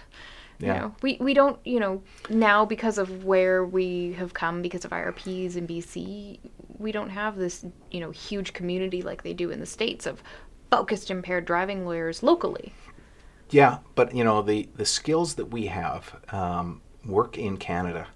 you 0.63 0.73
Yeah. 0.73 0.73
know, 0.73 0.95
we 1.01 1.17
we 1.21 1.33
don't, 1.33 1.59
you 1.65 1.79
know, 1.79 2.01
now 2.29 2.65
because 2.65 2.97
of 2.97 3.23
where 3.25 3.63
we 3.65 4.13
have 4.13 4.33
come 4.33 4.61
because 4.61 4.85
of 4.85 4.91
IRPs 4.91 5.55
in 5.55 5.67
BC, 5.67 6.39
we 6.79 6.91
don't 6.91 7.09
have 7.09 7.37
this, 7.37 7.65
you 7.91 7.99
know, 7.99 8.11
huge 8.11 8.53
community 8.53 9.01
like 9.01 9.23
they 9.23 9.33
do 9.33 9.49
in 9.51 9.59
the 9.59 9.65
states 9.65 10.05
of 10.05 10.23
focused 10.71 11.09
impaired 11.11 11.45
driving 11.45 11.85
lawyers 11.85 12.23
locally. 12.23 12.73
Yeah, 13.49 13.79
but 13.95 14.13
you 14.15 14.23
know 14.23 14.41
the 14.41 14.69
the 14.75 14.85
skills 14.85 15.35
that 15.35 15.45
we 15.47 15.67
have 15.67 16.15
um, 16.33 16.81
work 17.05 17.37
in 17.37 17.57
Canada. 17.57 18.07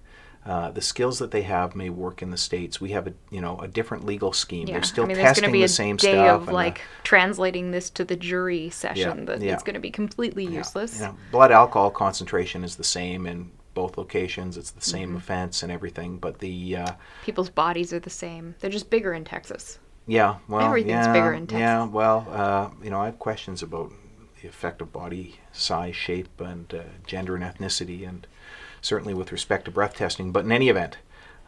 Uh, 0.44 0.72
the 0.72 0.82
skills 0.82 1.20
that 1.20 1.30
they 1.32 1.44
have 1.44 1.76
may 1.76 1.90
work 1.90 2.22
in 2.24 2.32
the 2.32 2.38
states. 2.38 2.82
We 2.82 2.92
have 2.92 3.08
a 3.08 3.14
you 3.30 3.42
know 3.42 3.60
a 3.60 3.68
different 3.68 4.06
legal 4.06 4.34
scheme. 4.34 4.68
Yeah, 4.68 4.74
They're 4.74 4.84
still 4.84 5.06
I 5.06 5.08
mean, 5.08 5.18
there's 5.18 5.30
testing 5.30 5.42
going 5.44 5.52
to 5.52 5.52
be 5.52 5.62
the 5.62 5.66
a 5.66 5.68
same 5.68 5.98
day 5.98 6.26
stuff. 6.26 6.28
of 6.28 6.50
uh, 6.50 6.52
like 6.52 6.82
translating 7.04 7.72
this 7.72 7.90
to 7.92 8.04
the 8.04 8.16
jury 8.16 8.70
session 8.70 9.26
Yeah, 9.26 9.26
that 9.26 9.42
yeah. 9.42 9.54
it's 9.54 9.64
going 9.64 9.76
to 9.76 9.80
be 9.80 9.92
completely 9.92 10.46
yeah, 10.46 10.50
useless. 10.50 11.00
Know, 11.00 11.16
blood 11.30 11.52
alcohol 11.52 11.92
concentration 11.92 12.64
is 12.64 12.76
the 12.76 12.84
same 12.84 13.28
in 13.28 13.52
both 13.74 13.98
locations. 13.98 14.58
It's 14.58 14.72
the 14.72 14.82
Mm-hmm. 14.82 14.90
same 14.98 15.16
offense 15.16 15.64
and 15.64 15.72
everything. 15.72 16.18
But 16.18 16.40
the 16.40 16.76
uh, 16.78 16.94
People's 17.22 17.50
bodies 17.50 17.94
are 17.94 18.00
the 18.00 18.10
same. 18.10 18.56
They're 18.60 18.70
just 18.70 18.90
bigger 18.90 19.14
in 19.14 19.24
Texas. 19.24 19.80
yeah, 20.08 20.38
well, 20.48 20.62
Everything's 20.66 21.08
yeah, 21.08 21.14
bigger 21.14 21.34
in 21.34 21.48
Yeah, 21.48 21.86
well, 21.86 22.28
uh, 22.30 22.70
you 22.84 22.90
know, 22.90 23.02
I 23.02 23.06
have 23.06 23.20
questions 23.20 23.62
about 23.64 23.92
the 24.42 24.48
effect 24.48 24.82
of 24.82 24.92
body 24.92 25.40
size, 25.52 25.96
shape, 25.96 26.40
and 26.42 26.74
uh, 26.74 26.84
gender 27.06 27.36
and 27.36 27.44
ethnicity, 27.44 28.08
and 28.08 28.28
certainly 28.82 29.14
with 29.14 29.32
respect 29.32 29.66
to 29.66 29.72
breath 29.72 29.96
testing. 29.96 30.32
But 30.32 30.46
in 30.46 30.52
any 30.52 30.70
event, 30.70 30.98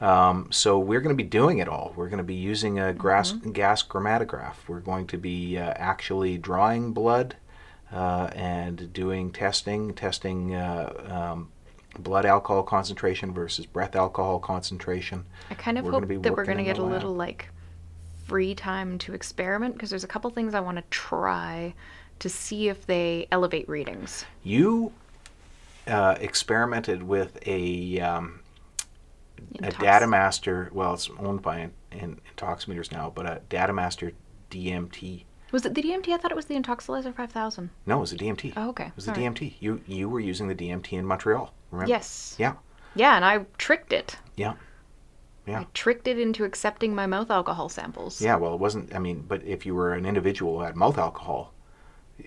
um, 0.01 0.47
so 0.51 0.79
we're 0.79 1.01
going 1.01 1.15
to 1.15 1.23
be 1.23 1.27
doing 1.29 1.59
it 1.59 1.67
all. 1.67 1.93
We're 1.95 2.09
going 2.09 2.17
to 2.17 2.23
be 2.23 2.35
using 2.35 2.79
a 2.79 2.93
gas, 2.93 3.31
Mm-hmm. 3.33 3.51
gas 3.51 3.83
chromatograph. 3.83 4.55
We're 4.67 4.79
going 4.79 5.07
to 5.07 5.17
be 5.17 5.57
uh, 5.57 5.73
actually 5.75 6.37
drawing 6.37 6.93
blood 6.93 7.35
uh, 7.91 8.29
and 8.35 8.91
doing 8.91 9.31
testing, 9.31 9.93
testing 9.93 10.55
uh, 10.55 11.31
um, 11.33 11.51
blood 11.99 12.25
alcohol 12.25 12.63
concentration 12.63 13.33
versus 13.33 13.65
breath 13.65 13.95
alcohol 13.95 14.39
concentration. 14.39 15.25
I 15.49 15.53
kind 15.53 15.77
of 15.77 15.85
We're 15.85 15.91
hope 15.91 16.07
that 16.07 16.35
we're 16.35 16.45
going 16.45 16.57
to 16.57 16.63
get 16.63 16.79
a 16.79 16.83
little 16.83 17.13
like 17.13 17.49
free 18.25 18.55
time 18.55 18.97
to 18.97 19.13
experiment 19.13 19.75
because 19.75 19.89
there's 19.89 20.03
a 20.03 20.07
couple 20.07 20.29
things 20.31 20.53
I 20.53 20.59
want 20.59 20.77
to 20.77 20.83
try 20.89 21.73
to 22.19 22.29
see 22.29 22.69
if 22.69 22.85
they 22.87 23.27
elevate 23.31 23.67
readings. 23.69 24.25
You 24.43 24.91
uh, 25.87 26.15
experimented 26.19 27.03
with 27.03 27.37
a 27.45 27.99
um, 27.99 28.41
a 29.59 29.63
Intox- 29.63 29.73
Datamaster. 29.73 30.71
Well, 30.71 30.93
it's 30.93 31.09
owned 31.19 31.41
by 31.41 31.59
in, 31.59 31.71
in, 31.91 32.21
Intoximeters 32.35 32.91
now, 32.91 33.11
but 33.13 33.25
a 33.25 33.41
Datamaster 33.49 34.13
DMT. 34.49 35.25
Was 35.51 35.65
it 35.65 35.75
the 35.75 35.83
DMT? 35.83 36.09
I 36.09 36.17
thought 36.17 36.31
it 36.31 36.35
was 36.35 36.45
the 36.45 36.55
Intoxilyzer 36.55 37.13
5000. 37.13 37.69
No, 37.85 37.97
it 37.97 38.01
was 38.01 38.13
a 38.13 38.17
DMT. 38.17 38.53
Oh, 38.57 38.69
okay. 38.69 38.85
It 38.85 38.95
was 38.95 39.05
the 39.05 39.11
All 39.11 39.17
right. 39.17 39.33
DMT. 39.33 39.53
You 39.59 39.81
you 39.85 40.09
were 40.09 40.19
using 40.19 40.47
the 40.47 40.55
DMT 40.55 40.93
in 40.93 41.05
Montreal. 41.05 41.53
Remember? 41.71 41.89
Yes. 41.89 42.35
Yeah. 42.39 42.53
Yeah, 42.95 43.15
and 43.15 43.25
I 43.25 43.45
tricked 43.57 43.93
it. 43.93 44.17
Yeah. 44.35 44.53
Yeah. 45.45 45.61
I 45.61 45.67
tricked 45.73 46.07
it 46.07 46.19
into 46.19 46.45
accepting 46.45 46.95
my 46.95 47.05
mouth 47.05 47.29
alcohol 47.29 47.69
samples. 47.69 48.21
Yeah. 48.21 48.35
Well, 48.35 48.53
it 48.53 48.59
wasn't. 48.59 48.95
I 48.95 48.99
mean, 48.99 49.25
but 49.27 49.43
if 49.43 49.65
you 49.65 49.75
were 49.75 49.93
an 49.93 50.05
individual 50.05 50.57
who 50.57 50.63
had 50.63 50.75
mouth 50.75 50.97
alcohol, 50.97 51.52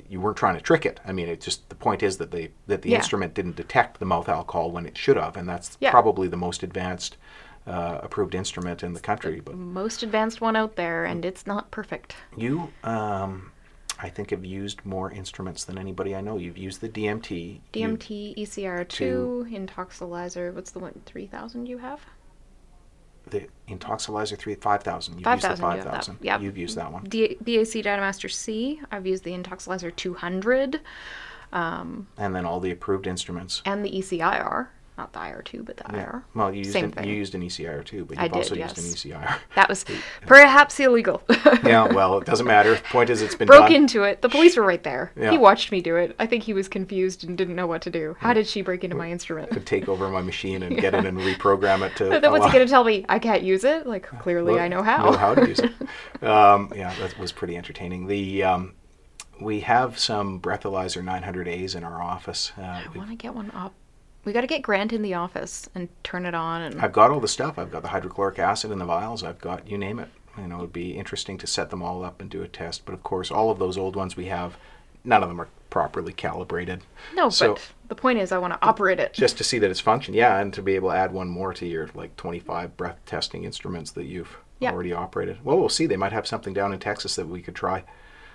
you 0.08 0.20
weren't 0.20 0.36
trying 0.36 0.54
to 0.56 0.60
trick 0.60 0.86
it. 0.86 1.00
I 1.06 1.12
mean, 1.12 1.28
it 1.28 1.40
just 1.40 1.68
the 1.68 1.74
point 1.74 2.02
is 2.02 2.18
that 2.18 2.30
they 2.30 2.50
that 2.66 2.82
the 2.82 2.90
Yeah. 2.90 2.98
instrument 2.98 3.34
didn't 3.34 3.56
detect 3.56 3.98
the 3.98 4.06
mouth 4.06 4.28
alcohol 4.28 4.70
when 4.70 4.86
it 4.86 4.96
should 4.96 5.16
have, 5.16 5.36
and 5.36 5.48
that's 5.48 5.76
Yeah. 5.80 5.90
probably 5.90 6.28
the 6.28 6.36
most 6.36 6.62
advanced 6.62 7.16
uh, 7.66 7.98
approved 8.02 8.34
instrument 8.36 8.84
in 8.84 8.92
the 8.92 9.00
country. 9.00 9.40
But 9.40 9.56
Most 9.56 10.04
advanced 10.04 10.40
one 10.40 10.54
out 10.54 10.76
there, 10.76 11.04
and 11.04 11.24
it's 11.24 11.48
not 11.48 11.72
perfect. 11.72 12.14
you, 12.36 12.72
um, 12.84 13.50
I 13.98 14.08
think, 14.08 14.30
have 14.30 14.44
used 14.44 14.86
more 14.86 15.10
instruments 15.10 15.64
than 15.64 15.76
anybody 15.76 16.14
I 16.14 16.20
know. 16.20 16.36
You've 16.38 16.58
used 16.58 16.80
the 16.80 16.88
DMT. 16.88 17.60
DMT, 17.72 18.34
ECR2, 18.38 19.50
Intoxilyzer. 19.50 20.54
What's 20.54 20.70
the 20.70 20.78
one? 20.78 21.00
3000 21.06 21.66
you 21.66 21.78
have? 21.78 22.00
The 23.28 23.46
Intoxilyzer 23.68 24.38
three 24.38 24.54
five 24.54 24.82
thousand. 24.82 25.18
You've 25.18 25.26
used 25.26 25.42
the 25.48 25.56
5000 25.56 26.14
you. 26.14 26.18
Yep. 26.22 26.40
You've 26.42 26.58
used 26.58 26.76
that 26.76 26.92
one. 26.92 27.04
D- 27.04 27.36
BAC 27.40 27.82
Datamaster 27.84 28.30
C. 28.30 28.80
I've 28.92 29.06
used 29.06 29.24
the 29.24 29.32
Intoxilyzer 29.32 29.94
200 29.94 30.80
um, 31.52 32.06
And 32.16 32.34
then 32.34 32.44
all 32.44 32.60
the 32.60 32.70
approved 32.70 33.06
instruments. 33.06 33.62
and 33.64 33.84
the 33.84 33.90
ECIR. 33.90 34.68
Not 34.98 35.12
the 35.12 35.18
IR2, 35.18 35.64
but 35.64 35.76
the 35.76 35.84
Yeah. 35.92 36.00
IR. 36.00 36.24
Well, 36.34 36.50
you 36.52 36.58
used, 36.58 36.72
Same 36.72 36.86
an, 36.86 36.92
thing. 36.92 37.04
you 37.08 37.14
used 37.14 37.34
an 37.34 37.42
ECR 37.42 37.84
too, 37.84 38.04
but 38.06 38.16
you've 38.18 38.32
did, 38.32 38.36
also 38.38 38.54
yes. 38.54 38.76
used 38.76 39.04
an 39.06 39.12
ECR. 39.12 39.38
That 39.54 39.68
was 39.68 39.84
perhaps 40.26 40.78
illegal. 40.80 41.22
yeah, 41.64 41.86
well, 41.92 42.18
it 42.18 42.24
doesn't 42.24 42.46
matter. 42.46 42.76
Point 42.90 43.10
is, 43.10 43.20
it's 43.22 43.34
been 43.34 43.46
Broke 43.46 43.64
done. 43.66 43.72
into 43.74 44.04
it. 44.04 44.22
The 44.22 44.28
police 44.28 44.56
were 44.56 44.62
right 44.64 44.82
there. 44.82 45.12
Yeah. 45.16 45.30
He 45.32 45.38
watched 45.38 45.70
me 45.72 45.80
do 45.80 45.96
it. 45.96 46.16
I 46.18 46.26
think 46.26 46.44
he 46.44 46.52
was 46.54 46.68
confused 46.68 47.24
and 47.24 47.36
didn't 47.36 47.56
know 47.56 47.66
what 47.66 47.82
to 47.82 47.90
do. 47.90 48.16
How 48.20 48.32
did 48.32 48.46
she 48.46 48.62
break 48.62 48.84
into 48.84 48.96
my 48.96 49.10
instrument? 49.10 49.50
Could 49.50 49.66
take 49.66 49.88
over 49.88 50.08
my 50.08 50.22
machine 50.22 50.62
and 50.62 50.78
get 50.78 50.94
it 50.94 51.04
and 51.04 51.18
reprogram 51.18 51.82
it 51.86 51.94
to. 51.96 52.04
then 52.20 52.30
what's 52.30 52.46
he 52.46 52.52
gonna 52.52 52.66
tell 52.66 52.84
me? 52.84 53.04
I 53.08 53.18
can't 53.18 53.42
use 53.42 53.64
it. 53.64 53.86
Like 53.86 54.06
clearly, 54.20 54.54
Well, 54.54 54.62
I 54.62 54.68
know 54.68 54.82
how. 54.82 55.10
Know 55.10 55.16
how 55.16 55.34
to 55.34 55.46
use 55.48 55.58
it. 55.60 55.72
Um, 56.22 56.72
yeah, 56.74 56.94
that 57.00 57.18
was 57.18 57.32
pretty 57.32 57.56
entertaining. 57.56 58.06
The 58.06 58.42
um, 58.44 58.74
we 59.40 59.60
have 59.60 59.98
some 59.98 60.40
breathalyzer 60.40 61.02
900As 61.04 61.76
in 61.76 61.84
our 61.84 62.02
office. 62.02 62.52
Uh, 62.58 62.62
I 62.62 62.84
want 62.96 63.10
to 63.10 63.16
get 63.16 63.34
one 63.34 63.50
up. 63.52 63.74
We 64.26 64.32
got 64.32 64.40
to 64.42 64.46
get 64.48 64.60
Grant 64.60 64.92
in 64.92 65.02
the 65.02 65.14
office 65.14 65.68
and 65.74 65.88
turn 66.02 66.26
it 66.26 66.34
on. 66.34 66.60
And 66.60 66.80
I've 66.82 66.92
got 66.92 67.12
all 67.12 67.20
the 67.20 67.28
stuff. 67.28 67.58
I've 67.58 67.70
got 67.70 67.82
the 67.82 67.88
hydrochloric 67.88 68.38
acid 68.40 68.72
in 68.72 68.78
the 68.80 68.84
vials. 68.84 69.22
I've 69.22 69.40
got 69.40 69.70
you 69.70 69.78
name 69.78 70.00
it. 70.00 70.08
You 70.36 70.48
know, 70.48 70.58
it'd 70.58 70.72
be 70.72 70.98
interesting 70.98 71.38
to 71.38 71.46
set 71.46 71.70
them 71.70 71.80
all 71.80 72.04
up 72.04 72.20
and 72.20 72.28
do 72.28 72.42
a 72.42 72.48
test. 72.48 72.84
But 72.84 72.92
of 72.92 73.02
course, 73.04 73.30
all 73.30 73.50
of 73.50 73.58
those 73.60 73.78
old 73.78 73.94
ones 73.94 74.16
we 74.16 74.26
have, 74.26 74.56
none 75.04 75.22
of 75.22 75.28
them 75.28 75.40
are 75.40 75.48
properly 75.70 76.12
calibrated. 76.12 76.82
no, 77.14 77.30
so- 77.30 77.54
but 77.54 77.62
the 77.88 77.94
point 77.94 78.18
is, 78.18 78.32
I 78.32 78.38
want 78.38 78.52
to 78.52 78.66
operate 78.66 78.98
it. 78.98 79.12
Just 79.14 79.38
to 79.38 79.44
see 79.44 79.60
that 79.60 79.70
it's 79.70 79.78
functioning. 79.80 80.18
yeah, 80.18 80.38
and 80.40 80.52
to 80.54 80.60
be 80.62 80.74
able 80.74 80.90
to 80.90 80.96
add 80.96 81.12
one 81.12 81.28
more 81.28 81.54
to 81.54 81.64
your 81.66 81.88
like 81.94 82.16
25 82.16 82.76
breath 82.76 82.98
testing 83.06 83.44
instruments 83.44 83.92
that 83.92 84.04
you've 84.06 84.36
Yeah. 84.58 84.72
already 84.72 84.92
operated. 84.92 85.38
Well, 85.44 85.56
we'll 85.58 85.68
see. 85.68 85.86
They 85.86 85.96
might 85.96 86.12
have 86.12 86.26
something 86.26 86.52
down 86.52 86.72
in 86.72 86.80
Texas 86.80 87.14
that 87.14 87.28
we 87.28 87.42
could 87.42 87.54
try. 87.54 87.84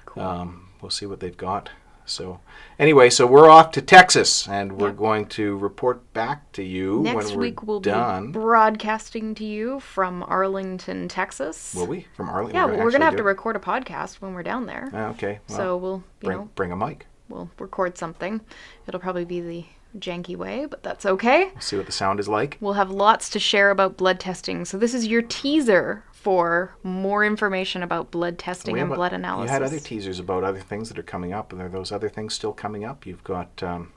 Cool. 0.06 0.24
Um, 0.24 0.68
we'll 0.82 0.90
see 0.90 1.06
what 1.06 1.20
they've 1.20 1.36
got. 1.36 1.70
So, 2.12 2.40
anyway, 2.78 3.10
so 3.10 3.26
we're 3.26 3.50
off 3.50 3.72
to 3.72 3.82
Texas, 3.82 4.48
and 4.48 4.74
we're 4.74 4.88
Yep. 4.90 4.98
going 4.98 5.26
to 5.28 5.56
report 5.58 6.12
back 6.14 6.52
to 6.54 6.64
you 6.64 7.02
Next 7.04 7.16
when 7.28 7.36
we're 7.36 7.42
week 7.42 7.64
we'll 7.64 7.80
done. 7.80 8.28
be 8.28 8.32
broadcasting 8.34 9.34
to 9.36 9.46
you 9.46 9.80
from 9.80 10.24
Arlington, 10.28 11.08
Texas. 11.08 11.74
Will 11.76 11.88
we 11.88 12.08
from 12.16 12.30
Arlington? 12.30 12.56
Yeah, 12.56 12.66
We're 12.66 12.84
we're 12.84 12.92
gonna 12.92 13.06
have 13.06 13.16
to 13.16 13.24
record 13.24 13.56
a 13.56 13.60
podcast 13.60 14.16
when 14.16 14.34
we're 14.34 14.44
down 14.44 14.66
there. 14.66 14.90
Ah, 14.94 15.10
okay. 15.12 15.40
Well, 15.48 15.58
so 15.58 15.78
we'll, 15.78 16.04
you 16.22 16.26
bring 16.28 16.38
know, 16.38 16.50
bring 16.56 16.72
a 16.72 16.76
mic. 16.76 17.06
we'll 17.30 17.50
record 17.58 17.98
something. 17.98 18.42
It'll 18.88 19.00
probably 19.00 19.26
be 19.26 19.40
the 19.42 19.66
janky 19.98 20.36
way, 20.38 20.66
but 20.66 20.84
that's 20.84 21.06
okay. 21.06 21.52
See 21.60 21.76
what 21.78 21.86
the 21.86 21.92
sound 21.92 22.20
is 22.20 22.28
like. 22.30 22.58
We'll 22.62 22.74
have 22.74 22.92
lots 22.92 23.30
to 23.32 23.40
share 23.40 23.72
about 23.72 23.98
blood 23.98 24.20
testing. 24.20 24.64
So 24.66 24.78
this 24.78 24.94
is 24.94 25.08
your 25.08 25.22
teaser 25.22 26.04
for 26.22 26.76
more 26.84 27.26
information 27.26 27.82
about 27.84 28.12
blood 28.12 28.38
testing 28.38 28.78
and 28.80 28.92
a- 28.92 28.96
blood 28.96 29.14
analysis. 29.14 29.50
You 29.50 29.54
had 29.54 29.64
other 29.64 29.80
teasers 29.80 30.20
about 30.20 30.44
other 30.44 30.60
things 30.60 30.90
that 30.90 31.00
are 31.00 31.04
coming 31.04 31.34
up. 31.34 31.52
Are 31.54 31.68
those 31.70 31.92
other 31.92 32.10
things 32.10 32.34
still 32.34 32.54
coming 32.54 32.86
up? 32.86 33.06
You've 33.06 33.24
got 33.24 33.64
um, 33.64 33.92